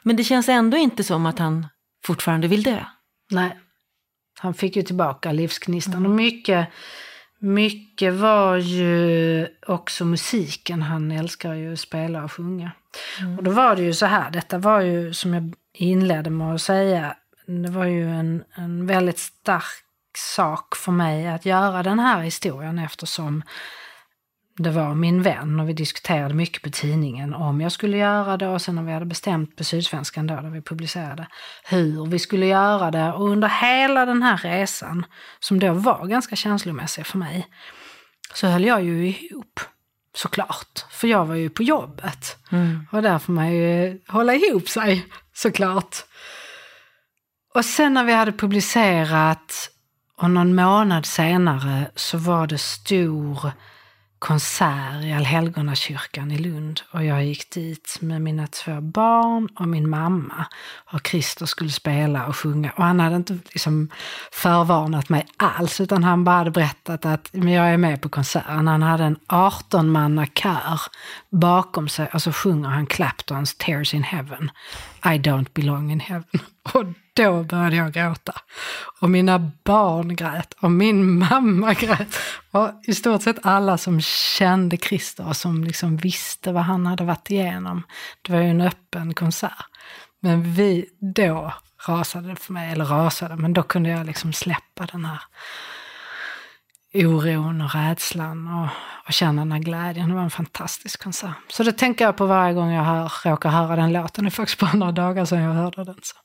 Men 0.02 0.16
det 0.16 0.24
känns 0.24 0.48
ändå 0.48 0.76
inte 0.76 1.04
som 1.04 1.26
att 1.26 1.38
han 1.38 1.66
fortfarande 2.04 2.48
vill 2.48 2.62
dö. 2.62 2.84
Nej, 3.30 3.58
han 4.38 4.54
fick 4.54 4.76
ju 4.76 4.82
tillbaka 4.82 5.32
livsgnistan 5.32 6.06
och 6.06 6.12
mycket, 6.12 6.68
mycket 7.38 8.14
var 8.14 8.56
ju 8.56 9.46
också 9.66 10.04
musiken. 10.04 10.82
Han 10.82 11.12
älskar 11.12 11.54
ju 11.54 11.72
att 11.72 11.80
spela 11.80 12.24
och 12.24 12.32
sjunga. 12.32 12.70
Och 13.38 13.44
då 13.44 13.50
var 13.50 13.76
det 13.76 13.82
ju 13.82 13.94
så 13.94 14.06
här, 14.06 14.30
detta 14.30 14.58
var 14.58 14.80
ju 14.80 15.14
som 15.14 15.34
jag 15.34 15.54
inledde 15.74 16.30
med 16.30 16.54
att 16.54 16.60
säga, 16.60 17.16
det 17.46 17.70
var 17.70 17.84
ju 17.84 18.10
en, 18.10 18.44
en 18.54 18.86
väldigt 18.86 19.18
stark 19.18 19.83
sak 20.16 20.76
för 20.76 20.92
mig 20.92 21.28
att 21.28 21.46
göra 21.46 21.82
den 21.82 21.98
här 21.98 22.20
historien 22.20 22.78
eftersom 22.78 23.42
det 24.56 24.70
var 24.70 24.94
min 24.94 25.22
vän 25.22 25.60
och 25.60 25.68
vi 25.68 25.72
diskuterade 25.72 26.34
mycket 26.34 26.62
på 26.62 26.70
tidningen 26.70 27.34
om 27.34 27.60
jag 27.60 27.72
skulle 27.72 27.96
göra 27.96 28.36
det 28.36 28.48
och 28.48 28.62
sen 28.62 28.74
när 28.74 28.82
vi 28.82 28.92
hade 28.92 29.06
bestämt 29.06 29.56
på 29.56 29.64
Sydsvenskan 29.64 30.26
då, 30.26 30.34
där 30.34 30.50
vi 30.50 30.62
publicerade, 30.62 31.26
hur 31.64 32.06
vi 32.06 32.18
skulle 32.18 32.46
göra 32.46 32.90
det. 32.90 33.12
Och 33.12 33.28
under 33.28 33.48
hela 33.48 34.06
den 34.06 34.22
här 34.22 34.36
resan, 34.36 35.06
som 35.40 35.60
då 35.60 35.72
var 35.72 36.06
ganska 36.06 36.36
känslomässig 36.36 37.06
för 37.06 37.18
mig, 37.18 37.46
så 38.34 38.46
höll 38.46 38.64
jag 38.64 38.82
ju 38.82 39.08
ihop. 39.08 39.60
Såklart, 40.16 40.84
för 40.90 41.08
jag 41.08 41.26
var 41.26 41.34
ju 41.34 41.50
på 41.50 41.62
jobbet. 41.62 42.36
Och 42.90 43.02
där 43.02 43.18
får 43.18 43.32
man 43.32 43.52
ju 43.52 44.00
hålla 44.08 44.34
ihop 44.34 44.68
sig, 44.68 45.06
såklart. 45.32 45.96
Och 47.54 47.64
sen 47.64 47.94
när 47.94 48.04
vi 48.04 48.12
hade 48.12 48.32
publicerat 48.32 49.70
och 50.16 50.30
någon 50.30 50.54
månad 50.54 51.06
senare 51.06 51.90
så 51.94 52.18
var 52.18 52.46
det 52.46 52.58
stor 52.58 53.52
konsert 54.24 55.04
i 55.04 55.12
Allhelgonakyrkan 55.12 56.30
i 56.30 56.38
Lund 56.38 56.80
och 56.90 57.04
jag 57.04 57.24
gick 57.24 57.50
dit 57.50 57.98
med 58.00 58.22
mina 58.22 58.46
två 58.46 58.80
barn 58.80 59.48
och 59.58 59.68
min 59.68 59.90
mamma 59.90 60.46
och 60.92 61.06
Christer 61.06 61.46
skulle 61.46 61.70
spela 61.70 62.26
och 62.26 62.36
sjunga 62.36 62.70
och 62.76 62.84
han 62.84 63.00
hade 63.00 63.16
inte 63.16 63.32
liksom 63.32 63.90
förvarnat 64.32 65.08
mig 65.08 65.26
alls 65.36 65.80
utan 65.80 66.04
han 66.04 66.24
bara 66.24 66.36
hade 66.36 66.50
berättat 66.50 67.06
att 67.06 67.28
men 67.32 67.52
jag 67.52 67.70
är 67.70 67.76
med 67.76 68.02
på 68.02 68.08
konserten. 68.08 68.68
Han 68.68 68.82
hade 68.82 69.04
en 69.04 69.18
18 69.26 69.90
manna 69.90 70.26
kör 70.26 70.80
bakom 71.30 71.88
sig 71.88 72.08
och 72.12 72.22
så 72.22 72.32
sjunger 72.32 72.68
han 72.68 72.86
Claptons 72.86 73.54
Tears 73.54 73.94
in 73.94 74.02
Heaven. 74.02 74.50
I 75.04 75.18
don't 75.18 75.52
belong 75.54 75.92
in 75.92 76.00
heaven. 76.00 76.40
Och 76.72 76.84
då 77.14 77.42
började 77.42 77.76
jag 77.76 77.92
gråta. 77.92 78.32
Och 79.00 79.10
mina 79.10 79.50
barn 79.64 80.16
grät 80.16 80.54
och 80.60 80.70
min 80.70 81.18
mamma 81.30 81.74
grät. 81.74 82.16
Och 82.50 82.70
i 82.86 82.94
stort 82.94 83.22
sett 83.22 83.46
alla 83.46 83.78
som 83.78 84.00
kände 84.00 84.76
Christer 84.76 85.28
och 85.28 85.36
som 85.36 85.64
liksom 85.64 85.96
visste 85.96 86.52
vad 86.52 86.62
han 86.62 86.86
hade 86.86 87.04
varit 87.04 87.30
igenom. 87.30 87.82
Det 88.22 88.32
var 88.32 88.40
ju 88.40 88.48
en 88.48 88.60
öppen 88.60 89.14
konsert. 89.14 89.66
Men 90.20 90.54
vi, 90.54 90.86
då 91.14 91.54
rasade 91.88 92.28
det 92.28 92.36
för 92.36 92.52
mig, 92.52 92.72
eller 92.72 92.84
rasade, 92.84 93.36
men 93.36 93.52
då 93.52 93.62
kunde 93.62 93.90
jag 93.90 94.06
liksom 94.06 94.32
släppa 94.32 94.86
den 94.86 95.04
här 95.04 95.20
oron 96.94 97.60
och 97.60 97.74
rädslan 97.74 98.46
och, 98.46 98.68
och 99.06 99.12
känna 99.12 99.42
den 99.42 99.52
här 99.52 99.58
glädjen. 99.58 100.08
Det 100.08 100.14
var 100.14 100.22
en 100.22 100.30
fantastisk 100.30 101.02
konsert. 101.02 101.36
Så 101.48 101.62
det 101.62 101.72
tänker 101.72 102.04
jag 102.04 102.16
på 102.16 102.26
varje 102.26 102.54
gång 102.54 102.70
jag 102.70 102.84
hör, 102.84 103.12
råkar 103.24 103.50
höra 103.50 103.76
den 103.76 103.92
låten. 103.92 104.24
Det 104.24 104.28
är 104.28 104.30
faktiskt 104.30 104.60
bara 104.60 104.72
några 104.72 104.92
dagar 104.92 105.24
sedan 105.24 105.40
jag 105.40 105.54
hörde 105.54 105.84
den. 105.84 105.98
Så. 106.02 106.16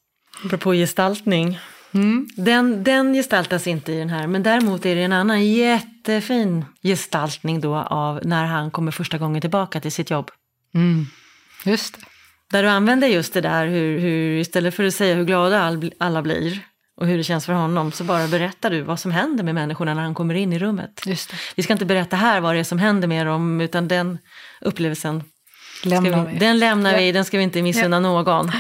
Apropå 0.46 0.74
gestaltning. 0.74 1.60
Den, 2.36 2.84
den 2.84 3.14
gestaltas 3.14 3.68
inte 3.68 3.92
i 3.92 4.00
den 4.00 4.10
här, 4.10 4.28
men 4.28 4.44
däremot 4.44 4.86
är 4.86 4.96
det 4.96 5.02
en 5.02 5.14
annan 5.14 5.46
jättefin 5.46 6.66
gestaltning 6.84 7.62
då 7.62 7.76
av 7.76 8.20
när 8.24 8.46
han 8.46 8.72
kommer 8.72 8.92
första 8.92 9.18
gången 9.18 9.42
tillbaka 9.42 9.82
till 9.82 9.92
sitt 9.92 10.10
jobb. 10.10 10.32
Just 11.66 11.94
det. 11.94 12.02
Där 12.52 12.64
du 12.64 12.70
använder 12.70 13.08
just 13.08 13.34
det 13.34 13.42
där, 13.42 13.68
hur, 13.68 14.00
hur, 14.00 14.38
istället 14.38 14.76
för 14.76 14.84
att 14.84 14.94
säga 14.94 15.16
hur 15.16 15.24
glada 15.24 15.62
all, 15.62 15.94
alla 16.00 16.22
blir 16.22 16.60
och 16.98 17.08
hur 17.08 17.18
det 17.18 17.24
känns 17.24 17.46
för 17.46 17.54
honom, 17.54 17.92
så 17.92 18.04
bara 18.04 18.28
berättar 18.28 18.70
du 18.70 18.82
vad 18.82 19.00
som 19.00 19.12
händer 19.12 19.44
med 19.44 19.56
människorna 19.56 19.94
när 19.94 20.02
han 20.02 20.14
kommer 20.14 20.34
in 20.34 20.54
i 20.54 20.60
rummet. 20.60 21.04
Just 21.06 21.30
det. 21.30 21.38
Vi 21.56 21.64
ska 21.64 21.74
inte 21.74 21.86
berätta 21.86 22.16
här 22.16 22.42
vad 22.42 22.56
det 22.56 22.60
är 22.60 22.64
som 22.64 22.80
händer 22.80 23.08
med 23.08 23.26
dem, 23.26 23.62
utan 23.62 23.88
den 23.88 24.18
upplevelsen 24.62 25.24
Lämnar 25.84 26.26
vi, 26.26 26.40
den 26.40 26.60
lämnar 26.60 26.92
Ja. 26.92 26.98
vi, 26.98 27.12
den 27.12 27.26
ska 27.26 27.38
vi 27.38 27.44
inte 27.44 27.62
missunna 27.62 28.00
någon. 28.00 28.52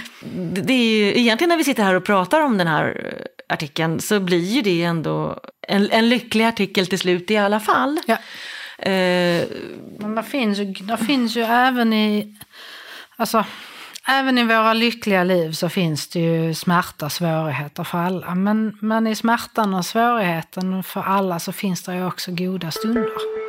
Det, 0.53 0.73
är 0.73 0.97
ju, 0.97 1.19
egentligen 1.19 1.49
när 1.49 1.57
vi 1.57 1.63
sitter 1.63 1.83
här 1.83 1.93
och 1.95 2.05
pratar 2.05 2.41
om 2.41 2.57
den 2.57 2.67
här 2.67 3.13
eh, 3.17 3.53
artikeln 3.53 3.99
så 4.01 4.19
blir 4.19 4.39
ju 4.45 4.61
det 4.61 4.83
ändå 4.83 5.39
en, 5.67 5.89
en 5.91 6.09
lycklig 6.09 6.45
artikel 6.45 6.87
till 6.87 6.99
slut 6.99 7.31
i 7.31 7.37
alla 7.37 7.59
fall. 7.59 7.99
Ja. 8.07 8.13
Eh, 8.91 9.43
Men 9.99 10.15
det 10.15 10.23
finns 10.23 10.57
ju, 10.59 10.65
det 10.65 10.97
finns 10.97 11.35
ju 11.37 11.41
även 11.41 11.93
i, 11.93 12.35
alltså, 13.15 13.45
även 14.07 14.37
i 14.37 14.43
våra 14.43 14.73
lyckliga 14.73 15.23
liv 15.23 15.51
så 15.51 15.69
finns 15.69 16.07
det 16.07 16.19
ju 16.19 16.53
smärta, 16.53 17.09
svårigheter 17.09 17.83
för 17.83 17.97
alla. 17.97 18.35
Men, 18.35 18.77
men 18.81 19.07
i 19.07 19.15
smärtan 19.15 19.73
och 19.73 19.85
svårigheten 19.85 20.83
för 20.83 21.01
alla 21.01 21.39
så 21.39 21.51
finns 21.51 21.83
det 21.83 21.95
ju 21.95 22.05
också 22.05 22.31
goda 22.31 22.71
stunder. 22.71 23.48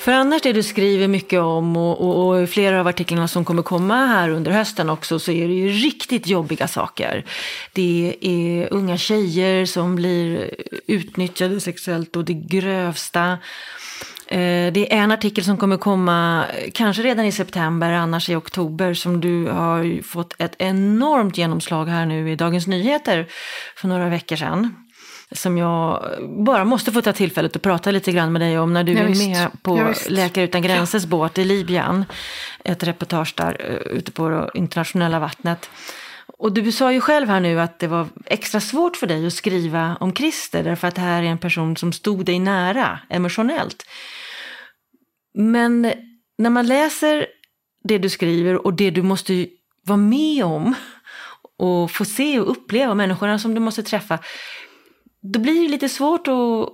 För 0.00 0.12
annars 0.12 0.42
det 0.42 0.52
du 0.52 0.62
skriver 0.62 1.08
mycket 1.08 1.40
om 1.40 1.76
och, 1.76 2.00
och, 2.00 2.40
och 2.42 2.48
flera 2.48 2.80
av 2.80 2.86
artiklarna 2.86 3.28
som 3.28 3.44
kommer 3.44 3.62
komma 3.62 4.06
här 4.06 4.28
under 4.28 4.50
hösten 4.50 4.90
också 4.90 5.18
så 5.18 5.32
är 5.32 5.48
det 5.48 5.54
ju 5.54 5.68
riktigt 5.68 6.26
jobbiga 6.26 6.68
saker. 6.68 7.24
Det 7.72 8.16
är 8.20 8.72
unga 8.72 8.96
tjejer 8.96 9.66
som 9.66 9.96
blir 9.96 10.54
utnyttjade 10.86 11.60
sexuellt 11.60 12.16
och 12.16 12.24
det 12.24 12.34
grövsta. 12.34 13.38
Eh, 14.26 14.72
det 14.72 14.92
är 14.92 14.96
en 14.96 15.10
artikel 15.10 15.44
som 15.44 15.56
kommer 15.56 15.76
komma 15.76 16.44
kanske 16.74 17.02
redan 17.02 17.24
i 17.24 17.32
september, 17.32 17.92
annars 17.92 18.30
i 18.30 18.34
oktober, 18.34 18.94
som 18.94 19.20
du 19.20 19.46
har 19.46 20.02
fått 20.02 20.34
ett 20.38 20.54
enormt 20.58 21.38
genomslag 21.38 21.86
här 21.86 22.06
nu 22.06 22.30
i 22.30 22.36
Dagens 22.36 22.66
Nyheter 22.66 23.26
för 23.76 23.88
några 23.88 24.08
veckor 24.08 24.36
sedan. 24.36 24.74
Som 25.32 25.58
jag 25.58 26.04
bara 26.46 26.64
måste 26.64 26.92
få 26.92 27.02
ta 27.02 27.12
tillfället 27.12 27.56
att 27.56 27.62
prata 27.62 27.90
lite 27.90 28.12
grann 28.12 28.32
med 28.32 28.40
dig 28.42 28.58
om 28.58 28.72
när 28.72 28.84
du 28.84 28.92
Ja, 28.92 29.00
är 29.00 29.06
visst. 29.06 29.28
med 29.28 29.62
på 29.62 29.78
Ja. 29.78 29.94
Läkare 30.08 30.44
utan 30.44 30.62
gränsers 30.62 31.04
båt 31.04 31.38
i 31.38 31.44
Libyen. 31.44 32.04
Ett 32.64 32.82
reportage 32.82 33.34
där 33.36 33.56
eh, 33.60 33.96
ute 33.96 34.12
på 34.12 34.28
det 34.28 34.50
internationella 34.54 35.18
vattnet. 35.18 35.70
Och 36.38 36.52
du 36.52 36.72
sa 36.72 36.92
ju 36.92 37.00
själv 37.00 37.28
här 37.28 37.40
nu 37.40 37.60
att 37.60 37.78
det 37.78 37.86
var 37.86 38.06
extra 38.26 38.60
svårt 38.60 38.96
för 38.96 39.06
dig 39.06 39.26
att 39.26 39.32
skriva 39.32 39.96
om 40.00 40.14
Christer 40.14 40.62
därför 40.64 40.88
att 40.88 40.94
det 40.94 41.00
här 41.00 41.22
är 41.22 41.26
en 41.26 41.38
person 41.38 41.76
som 41.76 41.92
stod 41.92 42.24
dig 42.24 42.38
nära 42.38 42.98
emotionellt. 43.08 43.82
Men 45.34 45.92
när 46.38 46.50
man 46.50 46.66
läser 46.66 47.26
det 47.84 47.98
du 47.98 48.08
skriver 48.08 48.66
och 48.66 48.74
det 48.74 48.90
du 48.90 49.02
måste 49.02 49.46
vara 49.86 49.96
med 49.96 50.44
om 50.44 50.74
och 51.58 51.90
få 51.90 52.04
se 52.04 52.40
och 52.40 52.50
uppleva 52.50 52.94
människorna 52.94 53.38
som 53.38 53.54
du 53.54 53.60
måste 53.60 53.82
träffa, 53.82 54.18
då 55.22 55.40
blir 55.40 55.62
det 55.62 55.68
lite 55.68 55.88
svårt 55.88 56.28
att 56.28 56.68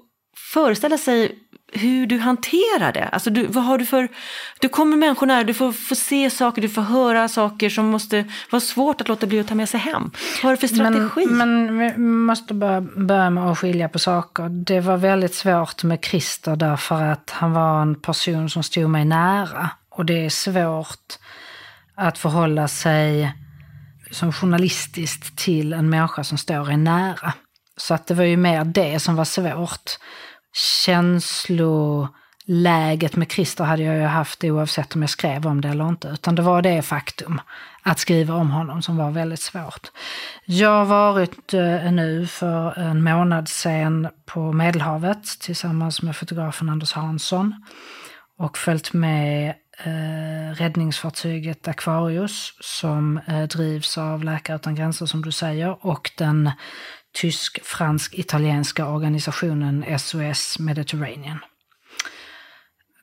föreställa 0.53 0.99
sig 0.99 1.39
hur 1.73 2.07
du 2.07 2.19
hanterar 2.19 2.93
det. 2.93 3.09
Alltså 3.09 3.31
du, 3.31 3.47
vad 3.47 3.65
har 3.65 3.79
du 3.79 3.87
för... 3.87 4.09
Du 4.61 4.69
kommer 4.69 4.97
människor 4.97 5.27
nära, 5.27 5.45
du 5.45 5.55
får, 5.55 5.73
får 5.73 5.97
se 5.97 6.31
saker, 6.31 6.63
du 6.63 6.69
får 6.69 6.83
höra 6.83 7.29
saker 7.29 7.71
som 7.71 7.87
måste 7.87 8.25
vara 8.51 8.61
svårt 8.61 9.01
att 9.01 9.09
låta 9.09 9.27
bli 9.27 9.41
att 9.41 9.49
ta 9.49 9.55
med 9.55 9.69
sig 9.69 9.81
hem. 9.81 10.11
Vad 10.43 10.43
har 10.43 10.51
du 10.51 10.57
för 10.57 10.67
strategi? 10.69 11.27
Men, 11.27 11.77
men 11.77 11.79
vi 11.79 11.99
måste 11.99 12.55
börja, 12.55 12.81
börja 12.81 13.31
med 13.31 13.51
att 13.51 13.59
skilja 13.59 13.89
på 13.89 13.99
saker. 13.99 14.49
Det 14.49 14.81
var 14.81 14.97
väldigt 14.97 15.35
svårt 15.35 15.85
med 15.85 16.05
Christer 16.05 16.57
därför 16.57 17.03
att 17.03 17.31
han 17.31 17.53
var 17.53 17.83
en 17.83 18.01
person 18.01 18.51
som 18.51 18.63
stod 18.63 18.91
mig 18.91 19.05
nära. 19.05 19.71
Och 19.89 20.05
det 20.05 20.25
är 20.25 20.31
svårt 20.31 21.19
att 21.95 22.19
förhålla 22.19 22.69
sig 22.69 23.33
som 24.11 24.33
journalistiskt 24.33 25.39
till 25.39 25.73
en 25.73 25.91
människa 25.91 26.25
som 26.25 26.39
står 26.39 26.71
en 26.71 26.85
nära. 26.85 27.33
Så 27.77 27.95
att 27.95 28.07
det 28.07 28.15
var 28.15 28.25
ju 28.25 28.37
mer 28.37 28.65
det 28.65 29.01
som 29.01 29.17
var 29.17 29.25
svårt. 29.25 29.91
Känsloläget 30.85 33.17
med 33.17 33.33
Christer 33.33 33.65
hade 33.65 33.83
jag 33.83 33.97
ju 33.97 34.03
haft 34.03 34.45
oavsett 34.45 34.95
om 34.95 35.01
jag 35.01 35.11
skrev 35.11 35.47
om 35.47 35.61
det 35.61 35.69
eller 35.69 35.89
inte. 35.89 36.09
Utan 36.09 36.35
det 36.35 36.43
var 36.43 36.63
det 36.63 36.83
faktum 36.83 37.41
att 37.83 37.99
skriva 37.99 38.35
om 38.35 38.51
honom 38.51 38.83
som 38.83 38.97
var 38.97 39.11
väldigt 39.11 39.41
svårt. 39.41 39.91
Jag 40.45 40.71
har 40.71 40.85
varit 40.85 41.55
eh, 41.55 41.93
nu 41.93 42.27
för 42.27 42.79
en 42.79 43.05
månad 43.05 43.49
sedan 43.49 44.09
på 44.27 44.53
Medelhavet 44.53 45.25
tillsammans 45.41 46.03
med 46.03 46.17
fotografen 46.17 46.69
Anders 46.69 46.93
Hansson 46.93 47.55
och 48.39 48.59
följt 48.59 48.93
med 48.93 49.55
eh, 49.85 50.55
räddningsfartyget 50.55 51.69
Aquarius 51.69 52.53
som 52.61 53.21
eh, 53.27 53.43
drivs 53.43 53.99
av 53.99 54.25
Läkare 54.25 54.57
utan 54.57 54.75
gränser 54.75 55.07
som 55.07 55.23
du 55.23 55.33
säger 55.33 55.87
och 55.87 56.11
den 56.19 56.51
tysk-fransk-italienska 57.17 58.87
organisationen 58.87 59.99
SOS 59.99 60.59
Mediterranean. 60.59 61.39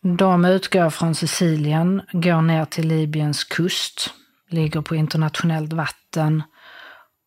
De 0.02 0.46
utgår 0.46 0.90
från 0.90 1.16
Sicilien, 1.16 2.02
går 2.12 2.42
ner 2.42 2.66
till 2.66 2.88
Libyens 2.88 3.44
kust, 3.44 4.14
ligger 4.50 4.82
på 4.82 4.96
internationellt 4.96 5.74
vatten 5.74 6.44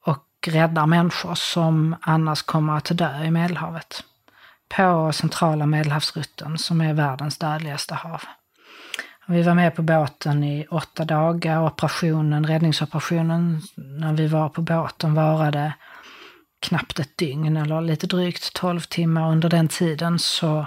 och 0.05 0.27
räddar 0.47 0.87
människor 0.87 1.35
som 1.35 1.97
annars 2.01 2.43
kommer 2.43 2.77
att 2.77 2.99
dö 2.99 3.25
i 3.25 3.31
Medelhavet. 3.31 4.05
På 4.77 5.13
centrala 5.13 5.67
Medelhavsrutten 5.67 6.59
som 6.59 6.81
är 6.81 6.95
världens 6.95 7.39
dödligaste 7.39 7.95
hav. 7.95 8.23
Vi 9.27 9.43
var 9.43 9.55
med 9.55 9.75
på 9.75 9.83
båten 9.83 10.45
i 10.45 10.67
åtta 10.71 11.05
dagar. 11.05 11.63
Operationen, 11.67 12.47
räddningsoperationen, 12.47 13.63
när 13.75 14.13
vi 14.13 14.27
var 14.27 14.49
på 14.49 14.63
båten 14.63 15.15
varade 15.15 15.73
knappt 16.61 16.99
ett 16.99 17.17
dygn 17.17 17.57
eller 17.57 17.81
lite 17.81 18.07
drygt 18.07 18.53
12 18.53 18.81
timmar. 18.81 19.31
Under 19.33 19.49
den 19.49 19.69
tiden 19.69 20.19
så 20.19 20.67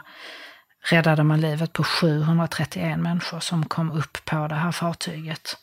räddade 0.91 1.23
man 1.23 1.41
livet 1.41 1.73
på 1.73 1.83
731 1.83 2.99
människor 2.99 3.39
som 3.39 3.65
kom 3.65 3.91
upp 3.91 4.25
på 4.25 4.47
det 4.47 4.55
här 4.55 4.71
fartyget 4.71 5.57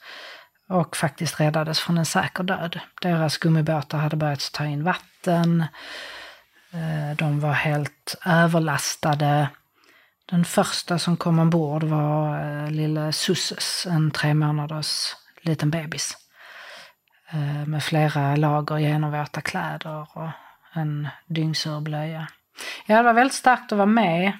och 0.69 0.97
faktiskt 0.97 1.41
räddades 1.41 1.81
från 1.81 1.99
en 1.99 2.07
säker 2.07 2.45
död. 2.45 2.81
Deras 3.03 3.39
gummibåtar 3.39 3.99
hade 3.99 4.17
börjat 4.17 4.51
ta 4.53 4.65
in 4.65 4.85
vatten. 4.85 5.65
Eh, 6.73 7.17
de 7.17 7.41
var 7.41 7.53
helt 7.53 8.17
överlastade. 8.27 9.49
Den 10.31 10.45
första 10.45 10.99
som 10.99 11.17
kom 11.17 11.39
ombord 11.39 11.83
var 11.83 12.41
eh, 12.41 12.71
lille 12.71 13.13
Susses, 13.13 13.87
en 13.91 14.11
tre 14.11 14.35
månaders 14.35 15.15
liten 15.41 15.71
bebis. 15.71 16.17
Eh, 17.31 17.67
med 17.67 17.83
flera 17.83 18.37
lager 18.37 18.79
genomvåta 18.79 19.41
kläder 19.41 20.07
och 20.15 20.31
en 20.75 21.09
dyngsur 21.27 21.81
blöja. 21.81 22.29
Ja, 22.87 22.97
det 22.97 23.03
var 23.03 23.13
väldigt 23.13 23.35
starkt 23.35 23.73
att 23.73 23.79
vara 23.79 23.87
med 23.87 24.33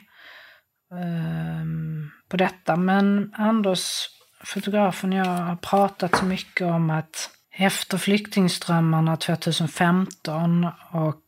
ehm, 0.93 2.11
på 2.29 2.37
detta. 2.37 2.77
Men 2.77 3.35
Anders, 3.37 4.07
fotografen, 4.45 5.13
och 5.13 5.19
jag 5.19 5.25
har 5.25 5.57
pratat 5.57 6.17
så 6.17 6.25
mycket 6.25 6.67
om 6.67 6.91
att 6.91 7.31
efter 7.53 7.99
flyktingströmmarna 7.99 9.17
2015 9.17 10.67
och 10.91 11.23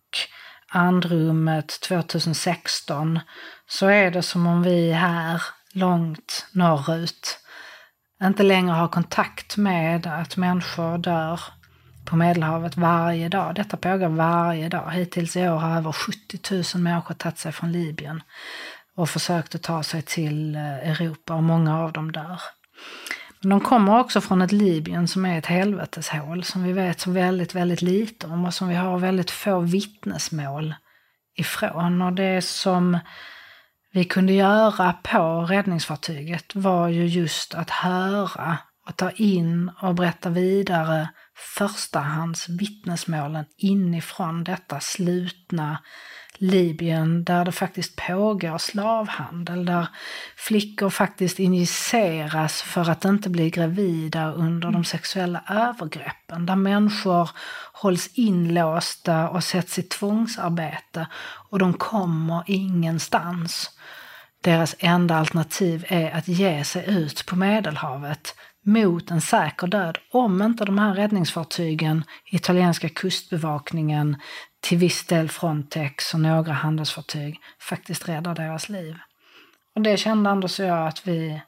andrummet 0.68 1.80
2016 1.80 3.20
så 3.66 3.86
är 3.86 4.10
det 4.10 4.22
som 4.22 4.46
om 4.46 4.62
vi 4.62 4.92
här 4.92 5.42
långt 5.72 6.46
norrut 6.52 7.38
inte 8.26 8.42
längre 8.42 8.72
har 8.72 8.88
kontakt 8.88 9.56
med 9.56 10.06
att 10.06 10.36
människor 10.36 10.98
dör 10.98 11.40
på 12.04 12.16
Medelhavet 12.16 12.76
varje 12.76 13.28
dag. 13.28 13.54
Detta 13.54 13.76
pågår 13.76 14.08
varje 14.08 14.68
dag. 14.68 14.90
Hittills 14.90 15.36
i 15.36 15.48
år 15.48 15.56
har 15.56 15.76
över 15.76 15.92
70 15.92 16.76
000 16.76 16.82
människor 16.82 17.14
tagit 17.14 17.38
sig 17.38 17.52
från 17.52 17.72
Libyen 17.72 18.22
och 18.96 19.10
försökt 19.10 19.54
att 19.54 19.62
ta 19.62 19.82
sig 19.82 20.02
till 20.02 20.54
eh, 20.54 20.90
Europa 20.90 21.34
och 21.34 21.42
många 21.42 21.80
av 21.80 21.92
dem 21.92 22.12
dör. 22.12 22.40
Men 23.40 23.50
de 23.50 23.60
kommer 23.60 23.98
också 23.98 24.20
från 24.20 24.42
ett 24.42 24.52
Libyen 24.52 25.08
som 25.08 25.24
är 25.24 25.38
ett 25.38 25.46
helveteshål 25.46 26.44
som 26.44 26.62
vi 26.62 26.72
vet 26.72 27.00
så 27.00 27.10
väldigt, 27.10 27.54
väldigt 27.54 27.82
lite 27.82 28.26
om 28.26 28.44
och 28.44 28.54
som 28.54 28.68
vi 28.68 28.74
har 28.74 28.98
väldigt 28.98 29.30
få 29.30 29.60
vittnesmål 29.60 30.74
ifrån. 31.36 32.02
Och 32.02 32.12
det 32.12 32.44
som 32.44 32.98
vi 33.92 34.04
kunde 34.04 34.32
göra 34.32 34.92
på 34.92 35.46
räddningsfartyget 35.48 36.54
var 36.54 36.88
ju 36.88 37.06
just 37.06 37.54
att 37.54 37.70
höra 37.70 38.58
och 38.86 38.96
ta 38.96 39.10
in 39.10 39.70
och 39.82 39.94
berätta 39.94 40.30
vidare 40.30 41.08
förstahands 41.56 42.48
vittnesmålen 42.48 43.44
inifrån 43.56 44.44
detta 44.44 44.80
slutna 44.80 45.78
Libyen 46.40 47.24
där 47.24 47.44
det 47.44 47.52
faktiskt 47.52 47.96
pågår 47.96 48.58
slavhandel, 48.58 49.64
där 49.64 49.88
flickor 50.36 50.90
faktiskt 50.90 51.38
injiceras 51.38 52.62
för 52.62 52.90
att 52.90 53.04
inte 53.04 53.30
bli 53.30 53.50
gravida 53.50 54.32
under 54.32 54.70
de 54.70 54.84
sexuella 54.84 55.42
övergreppen, 55.48 56.46
där 56.46 56.56
människor 56.56 57.30
hålls 57.72 58.10
inlåsta 58.14 59.28
och 59.28 59.44
sätts 59.44 59.78
i 59.78 59.82
tvångsarbete 59.82 61.06
och 61.50 61.58
de 61.58 61.72
kommer 61.72 62.42
ingenstans. 62.46 63.77
Deras 64.42 64.76
enda 64.78 65.16
alternativ 65.16 65.84
är 65.88 66.10
att 66.10 66.28
ge 66.28 66.64
sig 66.64 66.84
ut 66.90 67.26
på 67.26 67.36
Medelhavet 67.36 68.34
mot 68.64 69.10
en 69.10 69.20
säker 69.20 69.66
död 69.66 69.98
om 70.10 70.42
inte 70.42 70.64
de 70.64 70.78
här 70.78 70.94
räddningsfartygen, 70.94 72.04
italienska 72.24 72.88
kustbevakningen, 72.88 74.16
till 74.60 74.78
viss 74.78 75.06
del 75.06 75.28
Frontex 75.28 76.14
och 76.14 76.20
några 76.20 76.52
handelsfartyg 76.52 77.40
faktiskt 77.60 78.08
räddar 78.08 78.34
deras 78.34 78.68
liv. 78.68 78.96
Och 79.74 79.82
det 79.82 79.96
kände 79.96 80.30
Anders 80.30 80.60
och 80.60 80.66
jag 80.66 80.86
att 80.86 81.06
vi, 81.06 81.40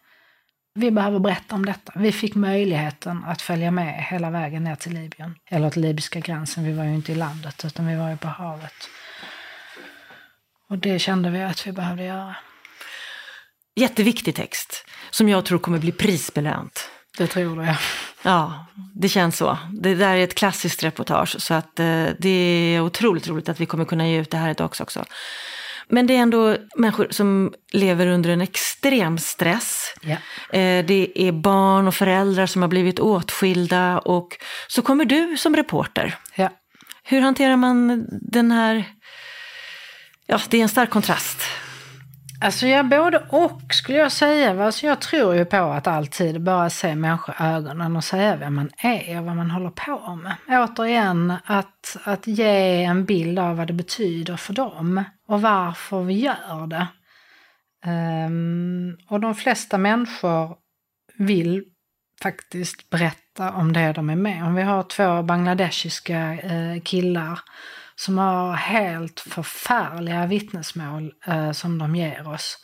vi 0.74 0.90
behöver 0.90 1.18
berätta 1.18 1.54
om 1.54 1.66
detta. 1.66 1.92
Vi 1.96 2.12
fick 2.12 2.34
möjligheten 2.34 3.24
att 3.24 3.42
följa 3.42 3.70
med 3.70 4.04
hela 4.04 4.30
vägen 4.30 4.64
ner 4.64 4.74
till 4.74 4.94
Libyen, 4.94 5.38
eller 5.46 5.70
till 5.70 5.82
libyska 5.82 6.20
gränsen. 6.20 6.64
Vi 6.64 6.72
var 6.72 6.84
ju 6.84 6.94
inte 6.94 7.12
i 7.12 7.14
landet 7.14 7.64
utan 7.64 7.86
vi 7.86 7.96
var 7.96 8.10
ju 8.10 8.16
på 8.16 8.28
havet. 8.28 8.88
Och 10.68 10.78
det 10.78 10.98
kände 10.98 11.30
vi 11.30 11.42
att 11.42 11.66
vi 11.66 11.72
behövde 11.72 12.04
göra. 12.04 12.36
Jätteviktig 13.80 14.34
text 14.34 14.84
som 15.10 15.28
jag 15.28 15.44
tror 15.44 15.58
kommer 15.58 15.78
bli 15.78 15.92
prisbelönt. 15.92 16.90
Det 17.18 17.26
tror 17.26 17.56
du 17.56 17.74
ja. 18.22 18.66
Det 18.94 19.08
känns 19.08 19.36
så. 19.36 19.58
Det 19.72 19.94
där 19.94 20.16
är 20.16 20.24
ett 20.24 20.34
klassiskt 20.34 20.84
reportage 20.84 21.42
så 21.42 21.54
att 21.54 21.80
eh, 21.80 22.06
det 22.18 22.28
är 22.74 22.80
otroligt 22.80 23.28
roligt 23.28 23.48
att 23.48 23.60
vi 23.60 23.66
kommer 23.66 23.84
kunna 23.84 24.08
ge 24.08 24.20
ut 24.20 24.30
det 24.30 24.36
här 24.36 24.50
idag 24.50 24.70
också. 24.80 25.04
Men 25.88 26.06
det 26.06 26.16
är 26.16 26.18
ändå 26.18 26.56
människor 26.76 27.08
som 27.10 27.54
lever 27.72 28.06
under 28.06 28.30
en 28.30 28.40
extrem 28.40 29.18
stress. 29.18 29.94
Eh, 30.52 30.84
det 30.84 31.12
är 31.14 31.32
barn 31.32 31.88
och 31.88 31.94
föräldrar 31.94 32.46
som 32.46 32.62
har 32.62 32.68
blivit 32.68 33.00
åtskilda 33.00 33.98
och 33.98 34.38
så 34.68 34.82
kommer 34.82 35.04
du 35.04 35.36
som 35.36 35.56
reporter. 35.56 36.18
ja. 36.34 36.50
Hur 37.04 37.20
hanterar 37.20 37.56
man 37.56 38.06
den 38.10 38.52
här... 38.52 38.84
Ja, 40.26 40.40
det 40.48 40.58
är 40.58 40.62
en 40.62 40.68
stark 40.68 40.90
kontrast. 40.90 41.42
Alltså 42.42 42.66
ja, 42.66 42.82
både 42.82 43.18
och 43.28 43.60
skulle 43.70 43.98
jag 43.98 44.12
säga. 44.12 44.64
Alltså 44.64 44.86
jag 44.86 45.00
tror 45.00 45.34
ju 45.34 45.44
på 45.44 45.56
att 45.56 45.86
alltid 45.86 46.42
bara 46.42 46.70
se 46.70 46.94
människor 46.94 47.34
i 47.40 47.44
ögonen 47.44 47.96
och 47.96 48.04
säga 48.04 48.36
vem 48.36 48.54
man 48.54 48.70
är 48.76 49.18
och 49.18 49.24
vad 49.24 49.36
man 49.36 49.50
håller 49.50 49.70
på 49.70 50.16
med. 50.16 50.36
Återigen, 50.48 51.34
att, 51.44 51.96
att 52.04 52.26
ge 52.26 52.84
en 52.84 53.04
bild 53.04 53.38
av 53.38 53.56
vad 53.56 53.66
det 53.66 53.72
betyder 53.72 54.36
för 54.36 54.52
dem 54.52 55.04
och 55.28 55.42
varför 55.42 56.02
vi 56.02 56.14
gör 56.14 56.66
det. 56.66 56.86
Um, 57.86 58.98
och 59.08 59.20
de 59.20 59.34
flesta 59.34 59.78
människor 59.78 60.56
vill 61.18 61.64
faktiskt 62.22 62.90
berätta 62.90 63.52
om 63.52 63.72
det 63.72 63.92
de 63.92 64.10
är 64.10 64.16
med 64.16 64.44
om. 64.44 64.54
Vi 64.54 64.62
har 64.62 64.82
två 64.82 65.22
bangladeshiska 65.22 66.32
eh, 66.32 66.80
killar 66.82 67.40
som 68.00 68.18
har 68.18 68.52
helt 68.52 69.20
förfärliga 69.20 70.26
vittnesmål 70.26 71.12
eh, 71.26 71.52
som 71.52 71.78
de 71.78 71.96
ger 71.96 72.28
oss. 72.28 72.58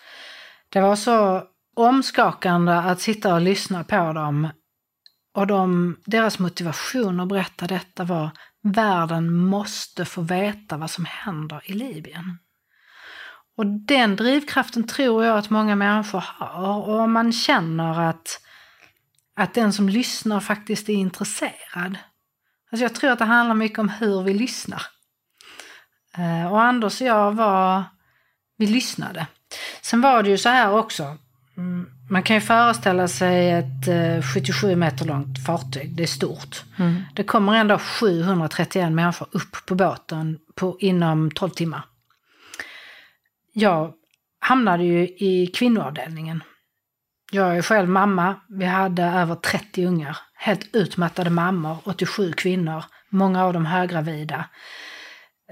Det 0.69 0.81
var 0.81 0.97
så 0.97 1.43
omskakande 1.77 2.73
att 2.73 3.01
sitta 3.01 3.35
och 3.35 3.41
lyssna 3.41 3.85
på 3.85 4.13
dem. 4.13 4.49
Och 5.35 5.47
de, 5.47 5.97
deras 6.05 6.39
motivation 6.39 7.21
att 7.21 7.29
berätta 7.29 7.67
detta 7.67 8.05
var 8.05 8.31
världen 8.63 9.37
måste 9.37 10.05
få 10.05 10.21
veta 10.23 10.77
vad 10.77 10.91
som 10.91 11.05
händer 11.05 11.61
i 11.65 11.73
Libyen. 11.73 12.39
Och 13.57 13.67
den 13.67 14.17
drivkraften 14.17 14.87
tror 14.87 15.25
jag 15.25 15.39
att 15.39 15.51
många 15.51 15.77
människor 15.77 16.25
har. 16.27 16.89
Och 16.89 16.99
om 16.99 17.13
man 17.13 17.33
känner 17.33 18.01
att, 18.01 18.41
att 19.37 19.55
den 19.55 19.73
som 19.73 19.89
lyssnar 19.89 20.41
faktiskt 20.41 20.89
är 20.89 20.95
intresserad. 20.95 21.99
Alltså 22.71 22.85
jag 22.85 22.95
tror 22.95 23.11
att 23.11 23.19
det 23.19 23.25
handlar 23.25 23.55
mycket 23.55 23.79
om 23.79 23.89
hur 23.89 24.23
vi 24.23 24.35
lyssnar. 24.35 24.96
Eh, 26.17 26.53
och 26.53 26.63
Anders 26.63 27.01
och 27.01 27.07
jag 27.07 27.33
var, 27.33 27.85
vi 28.57 28.67
lyssnade. 28.67 29.27
Sen 29.81 30.01
var 30.01 30.23
det 30.23 30.31
ju 30.31 30.39
så 30.39 30.49
här 30.49 30.73
också. 30.73 31.17
Mm, 31.57 31.91
man 32.11 32.23
kan 32.23 32.37
ju 32.37 32.41
föreställa 32.41 33.09
sig 33.09 33.51
ett 33.51 34.25
77 34.35 34.71
eh, 34.71 34.77
meter 34.77 35.05
långt 35.05 35.47
fartyg, 35.47 35.97
det 35.97 36.03
är 36.03 36.07
stort. 36.07 36.65
Mm. 36.79 37.03
Det 37.15 37.25
kommer 37.25 37.55
ändå 37.55 37.79
731 37.79 38.93
människor 38.93 39.29
upp 39.31 39.67
på 39.67 39.75
båten 39.75 40.39
på, 40.55 40.77
inom 40.81 41.31
12 41.31 41.51
timmar. 41.51 41.83
Jag 43.53 43.93
hamnade 44.41 44.85
ju 44.85 45.03
i 45.09 45.53
kvinnoavdelningen. 45.55 46.43
Jag 47.33 47.57
är 47.57 47.63
själv 47.63 47.89
mamma, 47.89 48.35
vi 48.49 48.65
hade 48.65 49.03
över 49.03 49.35
30 49.35 49.87
ungar. 49.87 50.17
Helt 50.35 50.75
utmattade 50.75 51.31
mammor, 51.31 51.77
87 51.85 52.33
kvinnor, 52.33 52.85
många 53.11 53.45
av 53.45 53.53
dem 53.53 53.67
höggravida. 53.67 54.45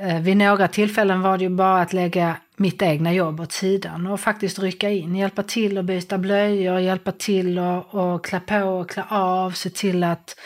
Eh, 0.00 0.20
vid 0.20 0.36
några 0.36 0.68
tillfällen 0.68 1.22
var 1.22 1.38
det 1.38 1.44
ju 1.44 1.50
bara 1.50 1.80
att 1.80 1.92
lägga 1.92 2.36
mitt 2.56 2.82
egna 2.82 3.12
jobb 3.12 3.40
åt 3.40 3.52
sidan 3.52 4.06
och 4.06 4.20
faktiskt 4.20 4.58
rycka 4.58 4.90
in, 4.90 5.16
hjälpa 5.16 5.42
till 5.42 5.78
att 5.78 5.84
byta 5.84 6.18
blöjor, 6.18 6.78
hjälpa 6.78 7.12
till 7.12 7.58
att, 7.58 8.22
klä 8.22 8.40
på 8.40 8.64
och 8.64 8.90
klä 8.90 9.04
av, 9.08 9.50
se 9.50 9.70
till 9.70 10.04
att 10.04 10.36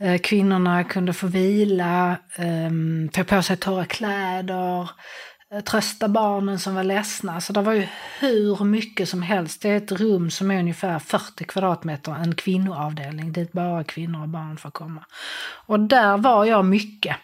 eh, 0.00 0.18
kvinnorna 0.18 0.84
kunde 0.84 1.12
få 1.12 1.26
vila, 1.26 2.16
eh, 2.36 2.70
få 3.12 3.24
på 3.24 3.42
sig 3.42 3.56
torra 3.56 3.84
kläder, 3.84 4.90
eh, 5.52 5.60
trösta 5.60 6.08
barnen 6.08 6.58
som 6.58 6.74
var 6.74 6.84
ledsna. 6.84 7.40
Så 7.40 7.52
det 7.52 7.62
var 7.62 7.72
ju 7.72 7.86
hur 8.20 8.64
mycket 8.64 9.08
som 9.08 9.22
helst. 9.22 9.62
Det 9.62 9.68
är 9.68 9.76
ett 9.76 9.92
rum 9.92 10.30
som 10.30 10.50
är 10.50 10.58
ungefär 10.58 10.98
40 10.98 11.44
kvadratmeter, 11.44 12.12
en 12.12 12.34
kvinnoavdelning 12.34 13.32
dit 13.32 13.52
bara 13.52 13.84
kvinnor 13.84 14.22
och 14.22 14.28
barn 14.28 14.56
får 14.56 14.70
komma. 14.70 15.04
Och 15.66 15.80
där 15.80 16.16
var 16.16 16.44
jag 16.44 16.64
mycket. 16.64 17.16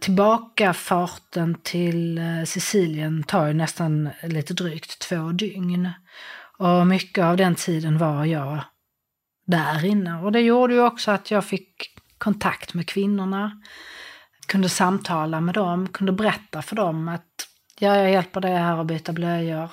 Tillbakafarten 0.00 1.54
till 1.62 2.18
eh, 2.18 2.44
Sicilien 2.44 3.22
tar 3.22 3.46
ju 3.46 3.52
nästan 3.52 4.10
lite 4.22 4.54
drygt 4.54 4.98
två 4.98 5.32
dygn. 5.32 5.90
Och 6.58 6.86
mycket 6.86 7.24
av 7.24 7.36
den 7.36 7.54
tiden 7.54 7.98
var 7.98 8.24
jag 8.24 8.60
där 9.46 9.84
inne. 9.84 10.14
Och 10.14 10.32
det 10.32 10.40
gjorde 10.40 10.74
ju 10.74 10.82
också 10.82 11.10
att 11.10 11.30
jag 11.30 11.44
fick 11.44 11.98
kontakt 12.18 12.74
med 12.74 12.88
kvinnorna, 12.88 13.62
kunde 14.46 14.68
samtala 14.68 15.40
med 15.40 15.54
dem, 15.54 15.88
kunde 15.88 16.12
berätta 16.12 16.62
för 16.62 16.76
dem 16.76 17.08
att 17.08 17.48
ja, 17.78 17.96
jag 17.96 18.10
hjälper 18.10 18.40
dig 18.40 18.56
här 18.56 18.80
att 18.80 18.86
byta 18.86 19.12
blöjor. 19.12 19.70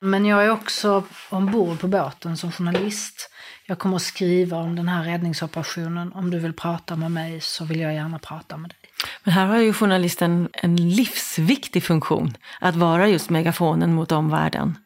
Men 0.00 0.26
jag 0.26 0.44
är 0.44 0.50
också 0.50 1.04
ombord 1.30 1.80
på 1.80 1.88
båten 1.88 2.36
som 2.36 2.52
journalist. 2.52 3.30
Jag 3.66 3.78
kommer 3.78 3.96
att 3.96 4.02
skriva 4.02 4.56
om 4.56 4.76
den 4.76 4.88
här 4.88 5.04
räddningsoperationen. 5.04 6.12
Om 6.12 6.30
du 6.30 6.38
vill 6.38 6.52
prata 6.52 6.96
med 6.96 7.12
mig 7.12 7.40
så 7.40 7.64
vill 7.64 7.80
jag 7.80 7.94
gärna 7.94 8.18
prata 8.18 8.56
med 8.56 8.70
dig. 8.70 8.79
Men 9.24 9.34
här 9.34 9.46
har 9.46 9.58
ju 9.58 9.72
journalisten 9.72 10.48
en 10.52 10.76
livsviktig 10.76 11.84
funktion, 11.84 12.36
att 12.60 12.76
vara 12.76 13.08
just 13.08 13.30
megafonen 13.30 13.94
mot 13.94 14.12
omvärlden. 14.12 14.78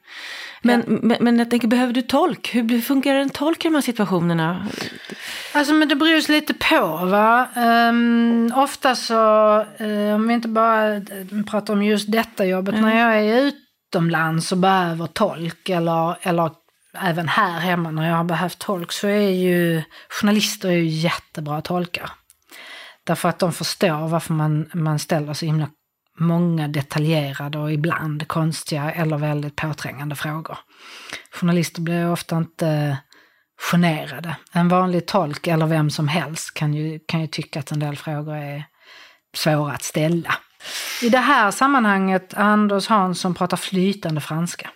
Men, 0.62 0.84
ja. 0.86 0.98
men, 1.02 1.16
men 1.20 1.38
jag 1.38 1.50
tänker, 1.50 1.68
behöver 1.68 1.92
du 1.92 2.02
tolk? 2.02 2.54
Hur 2.54 2.80
fungerar 2.80 3.18
en 3.18 3.30
tolk 3.30 3.64
i 3.64 3.68
de 3.68 3.74
här 3.74 3.82
situationerna? 3.82 4.66
Alltså 5.52 5.74
men 5.74 5.88
det 5.88 5.96
beror 5.96 6.10
ju 6.10 6.32
lite 6.32 6.54
på. 6.54 6.96
Va? 7.04 7.48
Um, 7.56 8.52
ofta 8.56 8.94
så, 8.94 9.14
uh, 9.80 10.14
om 10.14 10.28
vi 10.28 10.34
inte 10.34 10.48
bara 10.48 11.00
pratar 11.50 11.74
om 11.74 11.82
just 11.82 12.12
detta 12.12 12.46
jobbet, 12.46 12.74
mm. 12.74 12.90
när 12.90 13.00
jag 13.00 13.18
är 13.18 13.52
utomlands 13.92 14.52
och 14.52 14.58
behöver 14.58 15.06
tolk 15.06 15.68
eller, 15.68 16.16
eller 16.22 16.50
även 17.00 17.28
här 17.28 17.60
hemma 17.60 17.90
när 17.90 18.08
jag 18.08 18.16
har 18.16 18.24
behövt 18.24 18.58
tolk 18.58 18.92
så 18.92 19.06
är 19.06 19.30
ju 19.30 19.82
journalister 20.08 20.68
är 20.68 20.72
ju 20.72 20.86
jättebra 20.86 21.60
tolkar. 21.60 22.10
Därför 23.04 23.28
att 23.28 23.38
de 23.38 23.52
förstår 23.52 24.08
varför 24.08 24.34
man, 24.34 24.70
man 24.74 24.98
ställer 24.98 25.34
så 25.34 25.46
himla 25.46 25.68
många 26.18 26.68
detaljerade 26.68 27.58
och 27.58 27.72
ibland 27.72 28.28
konstiga 28.28 28.90
eller 28.90 29.16
väldigt 29.16 29.56
påträngande 29.56 30.14
frågor. 30.14 30.58
Journalister 31.30 31.80
blir 31.80 32.10
ofta 32.10 32.36
inte 32.36 32.98
generade. 33.72 34.36
En 34.52 34.68
vanlig 34.68 35.06
tolk 35.06 35.46
eller 35.46 35.66
vem 35.66 35.90
som 35.90 36.08
helst 36.08 36.54
kan 36.54 36.74
ju, 36.74 36.98
kan 37.08 37.20
ju 37.20 37.26
tycka 37.26 37.60
att 37.60 37.70
en 37.70 37.78
del 37.78 37.96
frågor 37.96 38.36
är 38.36 38.64
svåra 39.36 39.72
att 39.72 39.82
ställa. 39.82 40.34
I 41.02 41.08
det 41.08 41.18
här 41.18 41.50
sammanhanget, 41.50 42.34
Anders 42.34 42.88
Hansson 42.88 43.34
pratar 43.34 43.56
flytande 43.56 44.20
franska. 44.20 44.70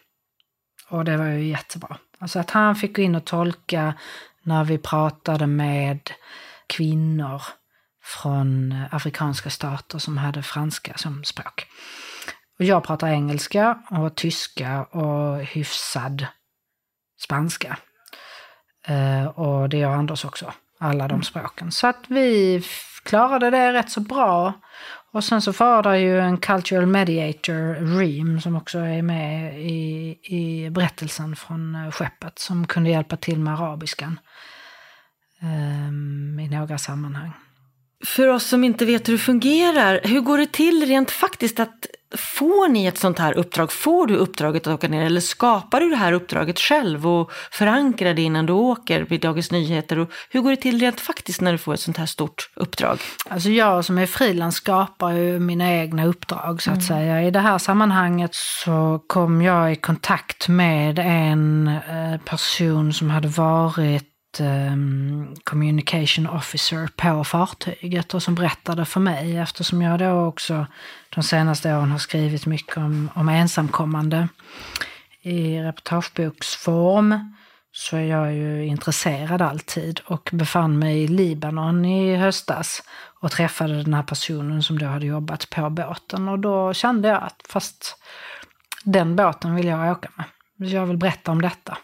Och 0.88 1.04
det 1.04 1.16
var 1.16 1.26
ju 1.26 1.48
jättebra. 1.48 1.96
Alltså 2.18 2.38
att 2.38 2.50
han 2.50 2.76
fick 2.76 2.96
gå 2.96 3.02
in 3.02 3.14
och 3.14 3.24
tolka 3.24 3.94
när 4.42 4.64
vi 4.64 4.78
pratade 4.78 5.46
med 5.46 6.10
kvinnor 6.66 7.42
från 8.08 8.74
afrikanska 8.90 9.50
stater 9.50 9.98
som 9.98 10.18
hade 10.18 10.42
franska 10.42 10.92
som 10.96 11.24
språk. 11.24 11.66
Och 12.58 12.64
jag 12.64 12.84
pratar 12.84 13.08
engelska 13.08 13.78
och 13.90 14.14
tyska 14.14 14.82
och 14.84 15.44
hyfsad 15.44 16.26
spanska. 17.20 17.78
Eh, 18.86 19.26
och 19.26 19.68
det 19.68 19.76
gör 19.76 19.90
Anders 19.90 20.24
också, 20.24 20.52
alla 20.78 21.08
de 21.08 21.14
mm. 21.14 21.22
språken. 21.22 21.72
Så 21.72 21.86
att 21.86 22.04
vi 22.08 22.62
klarade 23.04 23.50
det 23.50 23.72
rätt 23.72 23.90
så 23.90 24.00
bra. 24.00 24.52
Och 25.12 25.24
sen 25.24 25.42
så 25.42 25.52
det 25.82 25.98
ju 25.98 26.20
en 26.20 26.38
cultural 26.38 26.86
mediator, 26.86 27.98
Reem, 27.98 28.40
som 28.40 28.56
också 28.56 28.78
är 28.78 29.02
med 29.02 29.60
i, 29.60 30.18
i 30.22 30.70
berättelsen 30.70 31.36
från 31.36 31.74
eh, 31.74 31.90
skeppet, 31.90 32.38
som 32.38 32.66
kunde 32.66 32.90
hjälpa 32.90 33.16
till 33.16 33.38
med 33.38 33.54
arabiskan 33.54 34.20
um, 35.42 36.40
i 36.40 36.48
några 36.48 36.78
sammanhang. 36.78 37.32
För 38.06 38.28
oss 38.28 38.44
som 38.44 38.64
inte 38.64 38.84
vet 38.84 39.08
hur 39.08 39.12
det 39.12 39.18
fungerar, 39.18 40.00
hur 40.04 40.20
går 40.20 40.38
det 40.38 40.52
till 40.52 40.86
rent 40.86 41.10
faktiskt 41.10 41.60
att 41.60 41.86
Får 42.16 42.68
ni 42.68 42.86
ett 42.86 42.98
sånt 42.98 43.18
här 43.18 43.38
uppdrag? 43.38 43.72
Får 43.72 44.06
du 44.06 44.16
uppdraget 44.16 44.66
att 44.66 44.74
åka 44.74 44.88
ner 44.88 45.06
eller 45.06 45.20
skapar 45.20 45.80
du 45.80 45.90
det 45.90 45.96
här 45.96 46.12
uppdraget 46.12 46.58
själv 46.58 47.06
och 47.06 47.32
förankrar 47.50 48.14
det 48.14 48.22
innan 48.22 48.46
du 48.46 48.52
åker 48.52 49.00
vid 49.00 49.20
Dagens 49.20 49.50
Nyheter? 49.50 49.98
Och 49.98 50.10
hur 50.30 50.40
går 50.40 50.50
det 50.50 50.56
till 50.56 50.80
rent 50.80 51.00
faktiskt 51.00 51.40
när 51.40 51.52
du 51.52 51.58
får 51.58 51.74
ett 51.74 51.80
sånt 51.80 51.96
här 51.96 52.06
stort 52.06 52.50
uppdrag? 52.54 52.98
Alltså 53.28 53.48
jag 53.48 53.84
som 53.84 53.98
är 53.98 54.06
frilans 54.06 54.54
skapar 54.54 55.12
ju 55.12 55.38
mina 55.38 55.72
egna 55.72 56.04
uppdrag 56.04 56.62
så 56.62 56.70
att 56.70 56.76
mm. 56.76 56.86
säga. 56.86 57.22
I 57.22 57.30
det 57.30 57.40
här 57.40 57.58
sammanhanget 57.58 58.30
så 58.34 59.00
kom 59.06 59.42
jag 59.42 59.72
i 59.72 59.76
kontakt 59.76 60.48
med 60.48 60.98
en 60.98 61.68
eh, 61.68 62.20
person 62.24 62.92
som 62.92 63.10
hade 63.10 63.28
varit 63.28 64.17
um, 64.40 65.36
communication 65.44 66.26
officer 66.26 66.88
på 66.96 67.24
fartyget 67.24 68.14
och 68.14 68.22
som 68.22 68.34
berättade 68.34 68.84
för 68.84 69.00
mig 69.00 69.36
eftersom 69.36 69.82
jag 69.82 69.98
då 69.98 70.26
också 70.26 70.66
de 71.14 71.22
senaste 71.22 71.74
åren 71.74 71.90
har 71.90 71.98
skrivit 71.98 72.46
mycket 72.46 72.76
om, 72.76 73.10
om 73.14 73.28
ensamkommande 73.28 74.28
i 75.22 75.58
reportageboksform 75.58 77.34
så 77.72 77.96
är 77.96 78.04
jag 78.04 78.34
ju 78.34 78.66
intresserad 78.66 79.42
alltid 79.42 80.00
och 80.04 80.30
befann 80.32 80.78
mig 80.78 81.02
i 81.02 81.08
Libanon 81.08 81.84
i 81.84 82.16
höstas 82.16 82.82
och 83.20 83.30
träffade 83.30 83.82
den 83.82 83.94
här 83.94 84.02
personen 84.02 84.62
som 84.62 84.78
då 84.78 84.86
hade 84.86 85.06
jobbat 85.06 85.50
på 85.50 85.70
båten 85.70 86.28
och 86.28 86.38
då 86.38 86.74
kände 86.74 87.08
jag 87.08 87.22
att 87.22 87.42
fast 87.48 87.96
den 88.84 89.16
båten 89.16 89.54
vill 89.54 89.66
jag 89.66 89.92
åka 89.92 90.08
med. 90.16 90.26
Jag 90.70 90.86
vill 90.86 90.96
berätta 90.96 91.32
om 91.32 91.42
detta. 91.42 91.78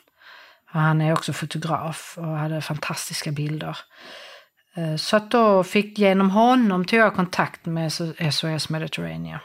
Han 0.75 1.01
är 1.01 1.13
också 1.13 1.33
fotograf 1.33 2.15
och 2.19 2.37
hade 2.37 2.61
fantastiska 2.61 3.33
bilder. 3.33 3.79
Eh, 4.77 4.97
så 4.97 5.17
att 5.17 5.31
då 5.31 5.65
fick, 5.65 5.99
genom 5.99 6.31
honom 6.31 6.85
tog 6.85 6.99
jag 6.99 7.15
kontakt 7.15 7.67
med 7.67 7.93
SOS 8.33 8.69
Mediterranean. 8.69 9.41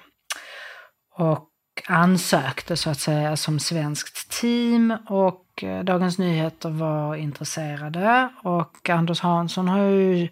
Och 1.16 1.50
ansökte 1.88 2.78
så 2.78 2.90
att 2.90 3.00
säga 3.00 3.38
som 3.38 3.60
svenskt 3.60 4.42
team 4.42 4.98
och 5.08 5.64
eh, 5.64 5.84
Dagens 5.84 6.18
Nyheter 6.18 6.70
var 6.70 7.16
intresserade 7.16 8.30
och 8.44 8.90
Anders 8.90 9.22
Hansson 9.22 9.68
har 9.68 9.80
ju, 9.80 10.30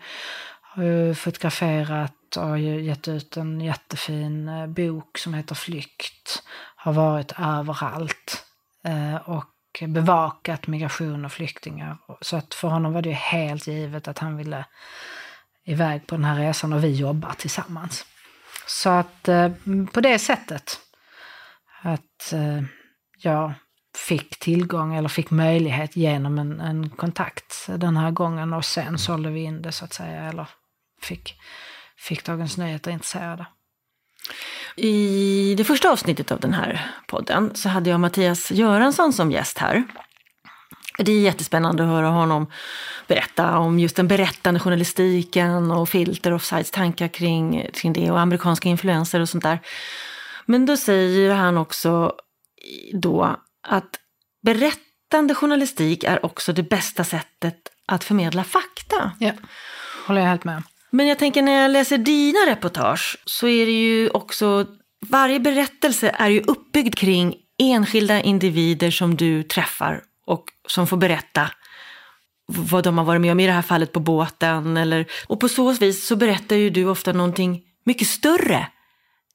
har 0.62 0.84
ju 0.84 1.16
fotograferat 1.16 2.38
och 2.38 2.60
gett 2.60 3.08
ut 3.08 3.38
en 3.38 3.62
jättefin 3.62 4.50
eh, 4.50 4.68
bok 4.68 5.18
som 5.18 5.34
heter 5.34 5.56
Flykt. 5.56 6.44
Har 6.76 6.94
varit 6.94 7.32
överallt 7.40 8.44
Och 9.26 9.57
och 9.82 9.90
bevakat 9.90 10.68
migration 10.68 11.26
och 11.26 11.32
flyktingar. 11.32 11.98
Så 12.22 12.38
att 12.38 12.54
för 12.54 12.68
honom 12.68 12.94
var 12.94 13.02
det 13.02 13.10
ju 13.10 13.16
helt 13.16 13.68
givet 13.68 14.08
att 14.08 14.20
han 14.20 14.38
ville 14.38 14.66
iväg 15.66 16.08
på 16.08 16.16
den 16.16 16.26
här 16.26 16.36
resan 16.36 16.74
och 16.74 16.84
vi 16.84 16.96
jobbar 16.96 17.34
tillsammans. 17.38 18.06
Så 18.68 18.90
att 18.90 19.28
eh, 19.28 19.52
på 19.94 20.02
det 20.02 20.20
sättet 20.20 20.80
att 21.82 22.34
eh, 22.34 22.64
jag 23.18 23.54
fick 24.08 24.40
tillgång 24.40 24.96
eller 24.96 25.10
fick 25.10 25.30
möjlighet 25.30 25.96
genom 25.96 26.40
en, 26.40 26.60
en 26.60 26.90
kontakt 26.90 27.68
den 27.68 27.98
här 27.98 28.12
gången 28.12 28.54
och 28.54 28.66
sen 28.66 28.98
sålde 28.98 29.30
vi 29.30 29.40
in 29.40 29.62
det 29.62 29.72
så 29.72 29.86
att 29.86 29.94
säga, 29.94 30.22
eller 30.22 30.48
fick 31.02 31.36
fick 31.98 32.26
Dagens 32.26 32.58
Nyheter 32.58 32.92
intresserade. 32.92 33.46
I 34.78 35.56
det 35.58 35.64
första 35.64 35.92
avsnittet 35.92 36.32
av 36.32 36.40
den 36.40 36.54
här 36.54 36.92
podden 37.08 37.52
så 37.56 37.70
hade 37.70 37.90
jag 37.90 38.00
Mattias 38.00 38.52
Göransson 38.52 39.14
som 39.14 39.32
gäst 39.32 39.58
här. 39.58 39.84
Det 40.98 41.12
är 41.12 41.22
jättespännande 41.22 41.84
att 41.84 41.90
höra 41.90 42.08
honom 42.08 42.48
berätta 43.08 43.58
om 43.58 43.80
just 43.80 43.96
den 43.96 44.08
berättande 44.08 44.60
journalistiken 44.60 45.72
och 45.72 45.90
filter, 45.90 46.34
offsides, 46.34 46.72
tankar 46.72 47.08
kring, 47.08 47.70
kring 47.74 47.94
det 47.94 48.12
och 48.12 48.20
amerikanska 48.20 48.70
influenser 48.70 49.20
och 49.20 49.30
sånt 49.30 49.44
där. 49.44 49.60
Men 50.46 50.66
då 50.66 50.78
säger 50.78 51.34
han 51.34 51.58
också 51.58 52.14
då 52.94 53.36
att 53.68 54.00
berättande 54.46 55.36
journalistik 55.36 56.04
är 56.04 56.26
också 56.26 56.54
det 56.54 56.64
bästa 56.64 57.04
sättet 57.04 57.58
att 57.88 58.04
förmedla 58.04 58.44
fakta. 58.44 59.12
Ja, 59.20 59.32
håller 60.08 60.22
jag 60.22 60.28
helt 60.28 60.44
med 60.44 60.58
om. 60.58 60.64
Men 60.98 61.08
jag 61.08 61.18
tänker 61.18 61.42
när 61.42 61.62
jag 61.62 61.72
läser 61.72 61.98
dina 61.98 62.40
reportage 62.48 63.18
så 63.26 63.48
är 63.48 63.66
det 63.66 63.72
ju 63.72 64.10
också, 64.10 64.66
varje 65.10 65.40
berättelse 65.40 66.16
är 66.20 66.30
ju 66.30 66.42
uppbyggd 66.42 66.96
kring 66.96 67.36
enskilda 67.60 68.22
individer 68.22 68.92
som 68.92 69.16
du 69.16 69.44
träffar 69.44 70.02
och 70.26 70.44
som 70.68 70.88
får 70.88 70.98
berätta 70.98 71.52
vad 72.48 72.84
de 72.84 72.98
har 72.98 73.06
varit 73.06 73.22
med 73.22 73.32
om, 73.32 73.40
i 73.40 73.46
det 73.46 73.52
här 73.52 73.62
fallet 73.62 73.94
på 73.94 74.00
båten. 74.00 74.78
Eller, 74.78 75.06
och 75.28 75.40
på 75.40 75.50
så 75.50 75.72
vis 75.72 76.08
så 76.08 76.16
berättar 76.16 76.56
ju 76.56 76.70
du 76.70 76.86
ofta 76.86 77.14
någonting 77.14 77.62
mycket 77.86 78.08
större. 78.08 78.68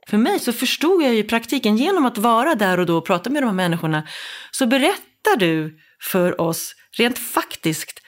För 0.08 0.18
mig 0.18 0.38
så 0.38 0.52
förstod 0.52 1.02
jag 1.02 1.12
ju 1.12 1.18
i 1.18 1.24
praktiken, 1.24 1.76
genom 1.76 2.06
att 2.06 2.18
vara 2.18 2.54
där 2.54 2.80
och 2.80 2.86
då 2.86 2.98
och 2.98 3.06
prata 3.06 3.30
med 3.30 3.42
de 3.42 3.46
här 3.46 3.54
människorna, 3.54 4.08
så 4.50 4.66
berättar 4.66 5.36
du 5.38 5.78
för 6.10 6.40
oss 6.40 6.74
rent 6.98 7.18
faktiskt 7.18 8.01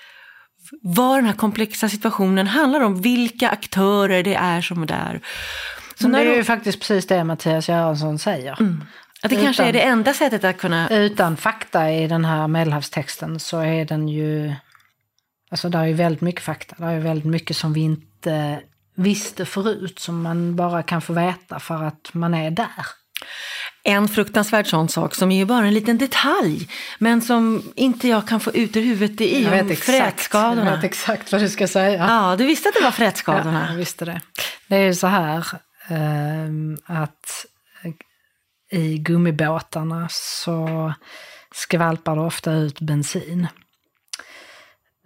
vad 0.82 1.18
den 1.18 1.26
här 1.26 1.32
komplexa 1.32 1.88
situationen 1.88 2.46
handlar 2.46 2.80
om, 2.80 3.00
vilka 3.00 3.48
aktörer 3.48 4.22
det 4.22 4.34
är 4.34 4.60
som 4.60 4.82
är 4.82 4.86
där. 4.86 5.20
Så 5.94 6.08
det 6.08 6.18
är 6.18 6.36
ju 6.36 6.44
faktiskt 6.44 6.78
precis 6.78 7.06
det 7.06 7.24
Mattias 7.24 7.68
Göransson 7.68 8.18
säger. 8.18 8.60
Mm. 8.60 8.84
Att 9.22 9.30
det 9.30 9.36
utan, 9.36 9.44
kanske 9.44 9.64
är 9.64 9.72
det 9.72 9.82
enda 9.82 10.14
sättet 10.14 10.44
att 10.44 10.58
kunna... 10.58 10.88
Utan 10.88 11.36
fakta 11.36 11.92
i 11.92 12.06
den 12.06 12.24
här 12.24 12.48
medelhavstexten 12.48 13.40
så 13.40 13.60
är 13.60 13.84
den 13.84 14.08
ju... 14.08 14.54
Alltså 15.50 15.68
det 15.68 15.78
är 15.78 15.84
ju 15.84 15.92
väldigt 15.92 16.20
mycket 16.20 16.42
fakta. 16.42 16.76
Det 16.78 16.84
är 16.84 17.00
väldigt 17.00 17.26
mycket 17.26 17.56
som 17.56 17.72
vi 17.72 17.80
inte 17.80 18.60
visste 18.94 19.44
förut 19.46 19.98
som 19.98 20.22
man 20.22 20.56
bara 20.56 20.82
kan 20.82 21.02
få 21.02 21.12
veta 21.12 21.58
för 21.58 21.82
att 21.82 22.10
man 22.12 22.34
är 22.34 22.50
där. 22.50 22.86
En 23.82 24.08
fruktansvärd 24.08 24.66
sån 24.66 24.88
sak 24.88 25.14
som 25.14 25.32
är 25.32 25.44
bara 25.44 25.66
en 25.66 25.74
liten 25.74 25.98
detalj, 25.98 26.68
men 26.98 27.22
som 27.22 27.72
inte 27.76 28.08
jag 28.08 28.28
kan 28.28 28.40
få 28.40 28.52
ut 28.52 28.76
ur 28.76 28.82
huvudet, 28.82 29.18
det 29.18 29.36
är 29.36 29.56
jag 29.56 29.64
vet 29.64 29.78
frätskadorna. 29.78 30.64
Jag 30.64 30.76
vet 30.76 30.84
exakt 30.84 31.32
vad 31.32 31.40
du 31.40 31.48
ska 31.48 31.68
säga. 31.68 32.06
Ja, 32.08 32.36
du 32.36 32.46
visste 32.46 32.68
att 32.68 32.74
det 32.74 32.82
var 32.82 32.90
frätskadorna? 32.90 33.60
Ja, 33.64 33.70
jag 33.70 33.76
visste 33.76 34.04
det. 34.04 34.20
Det 34.68 34.76
är 34.76 34.80
ju 34.80 34.94
så 34.94 35.06
här 35.06 35.46
um, 35.90 36.78
att 36.86 37.46
i 38.70 38.98
gummibåtarna 38.98 40.08
så 40.10 40.92
skvalpar 41.54 42.16
det 42.16 42.22
ofta 42.22 42.52
ut 42.52 42.80
bensin 42.80 43.48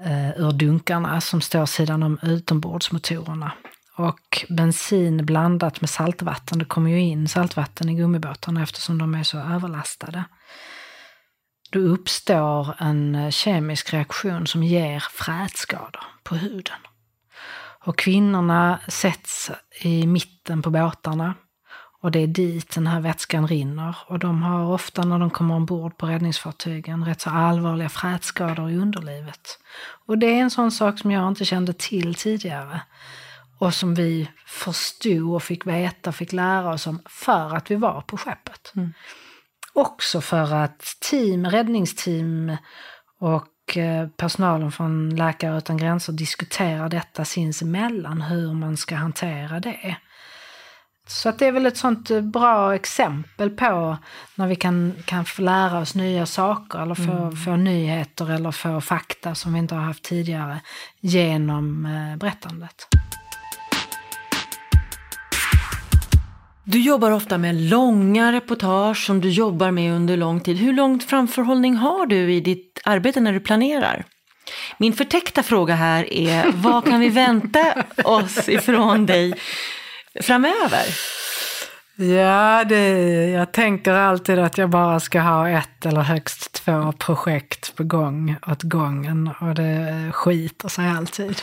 uh, 0.07 0.31
ur 0.41 0.53
dunkarna 0.53 1.21
som 1.21 1.41
står 1.41 1.66
sidan 1.66 2.03
om 2.03 2.19
utombordsmotorerna. 2.23 3.53
Och 3.99 4.44
bensin 4.49 5.26
blandat 5.26 5.80
med 5.80 5.90
saltvatten, 5.90 6.59
det 6.59 6.64
kommer 6.64 6.90
ju 6.90 7.01
in 7.01 7.28
saltvatten 7.28 7.88
i 7.88 7.94
gummibåtarna 7.94 8.62
eftersom 8.62 8.99
de 8.99 9.14
är 9.14 9.22
så 9.22 9.38
överlastade. 9.38 10.24
Då 11.70 11.78
uppstår 11.78 12.74
en 12.78 13.32
kemisk 13.32 13.92
reaktion 13.92 14.46
som 14.46 14.62
ger 14.62 15.05
frätskador 15.11 16.03
på 16.22 16.34
huden. 16.34 16.78
Och 17.84 17.99
kvinnorna 17.99 18.80
sätts 18.88 19.51
i 19.80 20.07
mitten 20.07 20.62
på 20.62 20.70
båtarna 20.70 21.34
och 22.01 22.11
det 22.11 22.18
är 22.18 22.26
dit 22.26 22.74
den 22.74 22.86
här 22.86 23.01
vätskan 23.01 23.49
rinner. 23.49 23.96
Och 24.07 24.18
de 24.18 24.42
har 24.42 24.72
ofta 24.72 25.05
när 25.05 25.18
de 25.18 25.30
kommer 25.30 25.55
ombord 25.55 25.96
på 25.96 26.07
räddningsfartygen 26.07 27.05
rätt 27.05 27.20
så 27.20 27.30
allvarliga 27.30 27.88
frätskador 27.88 28.70
i 28.70 28.76
underlivet. 28.76 29.59
Och 30.07 30.18
det 30.18 30.26
är 30.26 30.40
en 30.40 30.51
sån 30.51 30.70
sak 30.70 30.99
som 30.99 31.11
jag 31.11 31.28
inte 31.28 31.44
kände 31.44 31.72
till 31.72 32.14
tidigare 32.14 32.80
och 33.59 33.75
som 33.75 33.95
vi 33.95 34.31
förstod 34.47 35.35
och 35.35 35.43
fick 35.43 35.67
veta, 35.67 36.13
fick 36.13 36.33
lära 36.33 36.73
oss 36.73 36.87
om 36.87 37.03
för 37.07 37.57
att 37.57 37.71
vi 37.71 37.75
var 37.75 38.01
på 38.01 38.17
skeppet. 38.17 38.73
Mm. 38.77 38.93
Också 39.73 40.21
för 40.21 40.55
att 40.55 40.97
team, 41.11 41.47
räddningsteam 41.47 42.57
och 43.21 43.77
eh, 43.77 44.09
personalen 44.09 44.73
från 44.73 45.17
Läkare 45.17 45.59
utan 45.59 45.77
gränser 45.77 46.13
diskuterar 46.13 46.89
detta 46.89 47.25
sinsemellan, 47.25 48.23
hur 48.23 48.55
man 48.55 48.77
ska 48.77 48.97
hantera 48.97 49.61
det. 49.61 49.97
Så 51.07 51.29
att 51.29 51.39
det 51.39 51.47
är 51.47 51.53
väl 51.53 51.67
ett 51.67 51.77
sånt 51.77 52.11
eh, 52.11 52.21
bra 52.21 52.75
exempel 52.75 53.51
på 53.51 53.97
när 54.35 54.47
vi 54.47 54.57
kan, 54.57 54.95
kan 55.05 55.25
få 55.25 55.43
lära 55.43 55.79
oss 55.79 55.95
nya 55.95 56.27
saker 56.27 56.79
eller 56.79 56.95
få, 56.95 57.13
mm. 57.13 57.37
få 57.37 57.57
nyheter 57.57 58.31
eller 58.31 58.51
få 58.51 58.81
fakta 58.81 59.35
som 59.35 59.53
vi 59.53 59.59
inte 59.59 59.75
har 59.75 59.83
haft 59.83 60.05
tidigare 60.05 60.61
genom 61.01 61.87
eh, 61.87 62.17
berättandet. 62.17 62.87
Du 66.71 66.81
jobbar 66.81 67.11
ofta 67.11 67.39
med 67.39 67.55
långa 67.55 68.33
reportage 68.33 69.07
som 69.07 69.21
du 69.21 69.31
jobbar 69.31 69.71
med 69.71 69.93
under 69.93 70.16
lång 70.16 70.41
tid. 70.41 70.57
Hur 70.57 70.73
lång 70.73 71.01
framförhållning 71.01 71.77
har 71.77 72.07
du 72.07 72.33
i 72.33 72.41
ditt 72.41 72.81
arbete 72.85 73.21
när 73.21 73.33
du 73.33 73.41
planerar? 73.41 74.05
Min 74.79 74.93
förtäckta 74.93 75.43
fråga 75.43 75.75
här 75.75 76.12
är, 76.12 76.53
vad 76.55 76.85
kan 76.85 77.01
vi 77.01 77.09
vänta 77.09 77.85
oss 78.05 78.49
ifrån 78.49 79.07
dig 79.07 79.35
framöver? 80.23 80.85
Ja, 81.97 82.64
det, 82.64 82.89
jag 83.31 83.53
tänker 83.53 83.93
alltid 83.93 84.39
att 84.39 84.59
jag 84.59 84.71
bara 84.71 85.01
ska 85.01 85.21
ha 85.21 85.49
ett 85.49 85.87
eller 85.87 86.01
högst 86.01 86.53
två 86.53 86.93
projekt 86.93 87.77
på 87.77 87.85
gång 87.85 88.37
åt 88.47 88.62
gången 88.62 89.31
och 89.41 89.55
det 89.55 90.11
skiter 90.12 90.69
sig 90.69 90.89
alltid. 90.89 91.43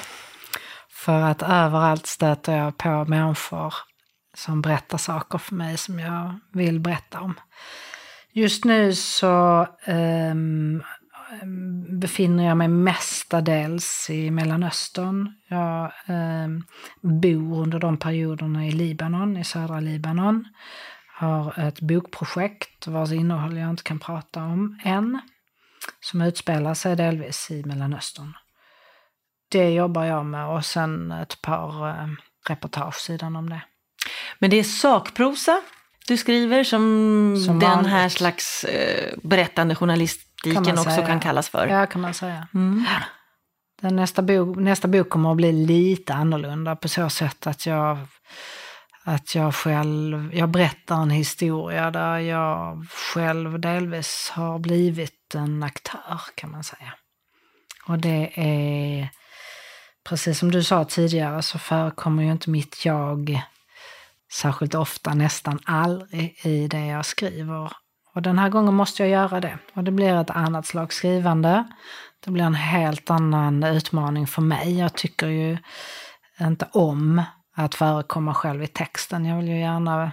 För 0.89 1.21
att 1.21 1.41
överallt 1.41 2.05
stöter 2.05 2.57
jag 2.57 2.77
på 2.77 3.05
människor 3.05 3.73
som 4.35 4.61
berättar 4.61 4.97
saker 4.97 5.37
för 5.37 5.55
mig 5.55 5.77
som 5.77 5.99
jag 5.99 6.39
vill 6.53 6.79
berätta 6.79 7.19
om. 7.19 7.33
Just 8.31 8.65
nu 8.65 8.93
så 8.93 9.67
um, 9.87 10.83
befinner 11.99 12.45
jag 12.45 12.57
mig 12.57 12.67
mestadels 12.67 14.09
i 14.09 14.31
Mellanöstern. 14.31 15.33
Jag 15.47 15.91
um, 16.07 16.63
bor 17.01 17.61
under 17.61 17.79
de 17.79 17.97
perioderna 17.97 18.67
i 18.67 18.71
Libanon, 18.71 19.37
i 19.37 19.43
södra 19.43 19.79
Libanon. 19.79 20.45
Har 21.07 21.59
ett 21.59 21.81
bokprojekt 21.81 22.87
vars 22.87 23.11
innehåll 23.11 23.57
jag 23.57 23.69
inte 23.69 23.83
kan 23.83 23.99
prata 23.99 24.43
om 24.43 24.79
än. 24.83 25.21
Som 25.99 26.21
utspelar 26.21 26.73
sig 26.73 26.95
delvis 26.95 27.51
i 27.51 27.63
Mellanöstern. 27.63 28.33
Det 29.49 29.69
jobbar 29.69 30.03
jag 30.03 30.25
med 30.25 30.47
och 30.47 30.65
sen 30.65 31.11
ett 31.11 31.41
par 31.41 31.89
ehm, 31.89 32.15
reportage 32.49 32.95
sidan 32.95 33.35
om 33.35 33.49
det. 33.49 33.61
Men 34.39 34.49
det 34.49 34.59
är 34.59 34.63
sakprosa 34.63 35.61
du 36.07 36.17
skriver 36.17 36.63
som, 36.63 37.43
som 37.45 37.59
den 37.59 37.85
här 37.85 38.09
slags 38.09 38.63
eh, 38.63 39.13
berättande 39.23 39.75
journalistiken 39.75 40.65
kan 40.65 40.79
också 40.79 41.01
kan 41.01 41.19
kallas 41.19 41.49
för. 41.49 41.67
Ja, 41.67 41.85
kan 41.85 42.01
man 42.01 42.13
säga. 42.13 42.47
Mm. 42.53 42.85
Den 43.81 43.95
nästa, 43.95 44.21
bok, 44.21 44.57
nästa 44.57 44.87
bok 44.87 45.09
kommer 45.09 45.31
att 45.31 45.37
bli 45.37 45.51
lite 45.51 46.13
annorlunda 46.13 46.75
på 46.75 46.87
så 46.87 47.09
sätt 47.09 47.47
att 47.47 47.65
jag, 47.65 47.97
att 49.03 49.35
jag 49.35 49.55
själv, 49.55 50.35
jag 50.35 50.49
berättar 50.49 50.95
en 50.95 51.09
historia 51.09 51.91
där 51.91 52.19
jag 52.19 52.85
själv 52.89 53.59
delvis 53.59 54.31
har 54.33 54.59
blivit 54.59 55.35
en 55.35 55.63
aktör 55.63 56.19
kan 56.35 56.51
man 56.51 56.63
säga. 56.63 56.93
Och 57.87 57.99
det 57.99 58.31
är, 58.35 59.09
precis 60.03 60.39
som 60.39 60.51
du 60.51 60.63
sa 60.63 60.85
tidigare 60.85 61.41
så 61.41 61.59
förekommer 61.59 62.23
ju 62.23 62.31
inte 62.31 62.49
mitt 62.49 62.85
jag 62.85 63.41
särskilt 64.35 64.75
ofta, 64.75 65.13
nästan 65.13 65.59
aldrig 65.65 66.45
i 66.45 66.67
det 66.67 66.85
jag 66.85 67.05
skriver. 67.05 67.71
Och 68.13 68.21
den 68.21 68.39
här 68.39 68.49
gången 68.49 68.73
måste 68.73 69.03
jag 69.03 69.09
göra 69.09 69.39
det. 69.39 69.57
Och 69.73 69.83
det 69.83 69.91
blir 69.91 70.21
ett 70.21 70.29
annat 70.29 70.65
slags 70.65 70.95
skrivande. 70.95 71.63
Det 72.25 72.31
blir 72.31 72.43
en 72.43 72.55
helt 72.55 73.09
annan 73.09 73.63
utmaning 73.63 74.27
för 74.27 74.41
mig. 74.41 74.79
Jag 74.79 74.93
tycker 74.93 75.27
ju 75.27 75.57
inte 76.41 76.67
om 76.71 77.21
att 77.55 77.75
förekomma 77.75 78.33
själv 78.33 78.63
i 78.63 78.67
texten. 78.67 79.25
Jag 79.25 79.37
vill 79.37 79.47
ju 79.47 79.59
gärna, 79.59 80.11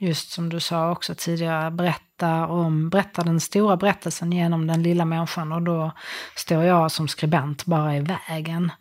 just 0.00 0.30
som 0.30 0.48
du 0.48 0.60
sa 0.60 0.90
också 0.90 1.14
tidigare, 1.18 1.70
berätta 1.70 2.46
om, 2.46 2.90
berätta 2.90 3.22
den 3.22 3.40
stora 3.40 3.76
berättelsen 3.76 4.32
genom 4.32 4.66
den 4.66 4.82
lilla 4.82 5.04
människan 5.04 5.52
och 5.52 5.62
då 5.62 5.92
står 6.36 6.64
jag 6.64 6.92
som 6.92 7.08
skribent 7.08 7.64
bara 7.64 7.96
i 7.96 8.00
vägen. 8.00 8.72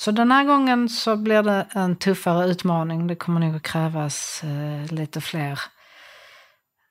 Så 0.00 0.10
den 0.10 0.32
här 0.32 0.44
gången 0.44 0.88
så 0.88 1.16
blir 1.16 1.42
det 1.42 1.66
en 1.72 1.96
tuffare 1.96 2.46
utmaning. 2.46 3.06
Det 3.06 3.14
kommer 3.14 3.40
nog 3.40 3.56
att 3.56 3.62
krävas 3.62 4.42
eh, 4.44 4.92
lite 4.92 5.20
fler 5.20 5.60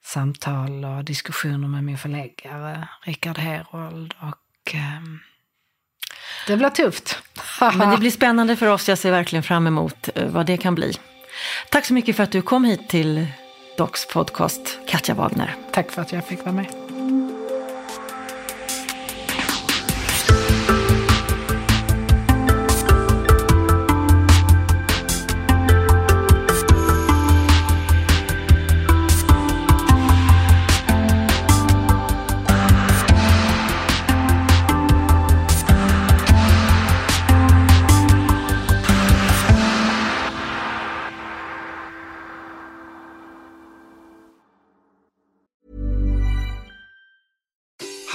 samtal 0.05 0.85
och 0.85 1.03
diskussioner 1.03 1.67
med 1.67 1.83
min 1.83 1.97
förläggare 1.97 2.87
Rickard 3.01 3.37
Herold. 3.37 4.13
Och 4.19 4.75
eh, 4.75 5.01
det 6.47 6.57
blir 6.57 6.69
tufft. 6.69 7.23
Men 7.77 7.89
det 7.89 7.97
blir 7.97 8.11
spännande 8.11 8.55
för 8.55 8.67
oss. 8.67 8.89
Jag 8.89 8.97
ser 8.97 9.11
verkligen 9.11 9.43
fram 9.43 9.67
emot 9.67 10.09
eh, 10.15 10.27
vad 10.27 10.45
det 10.45 10.57
kan 10.57 10.75
bli. 10.75 10.93
Tack 11.71 11.85
så 11.85 11.93
mycket 11.93 12.15
för 12.15 12.23
att 12.23 12.31
du 12.31 12.41
kom 12.41 12.63
hit 12.63 12.89
till 12.89 13.27
Docs 13.77 14.07
podcast, 14.07 14.79
Katja 14.87 15.15
Wagner. 15.15 15.55
Tack 15.71 15.91
för 15.91 16.01
att 16.01 16.11
jag 16.11 16.25
fick 16.25 16.39
vara 16.39 16.55
med. 16.55 16.78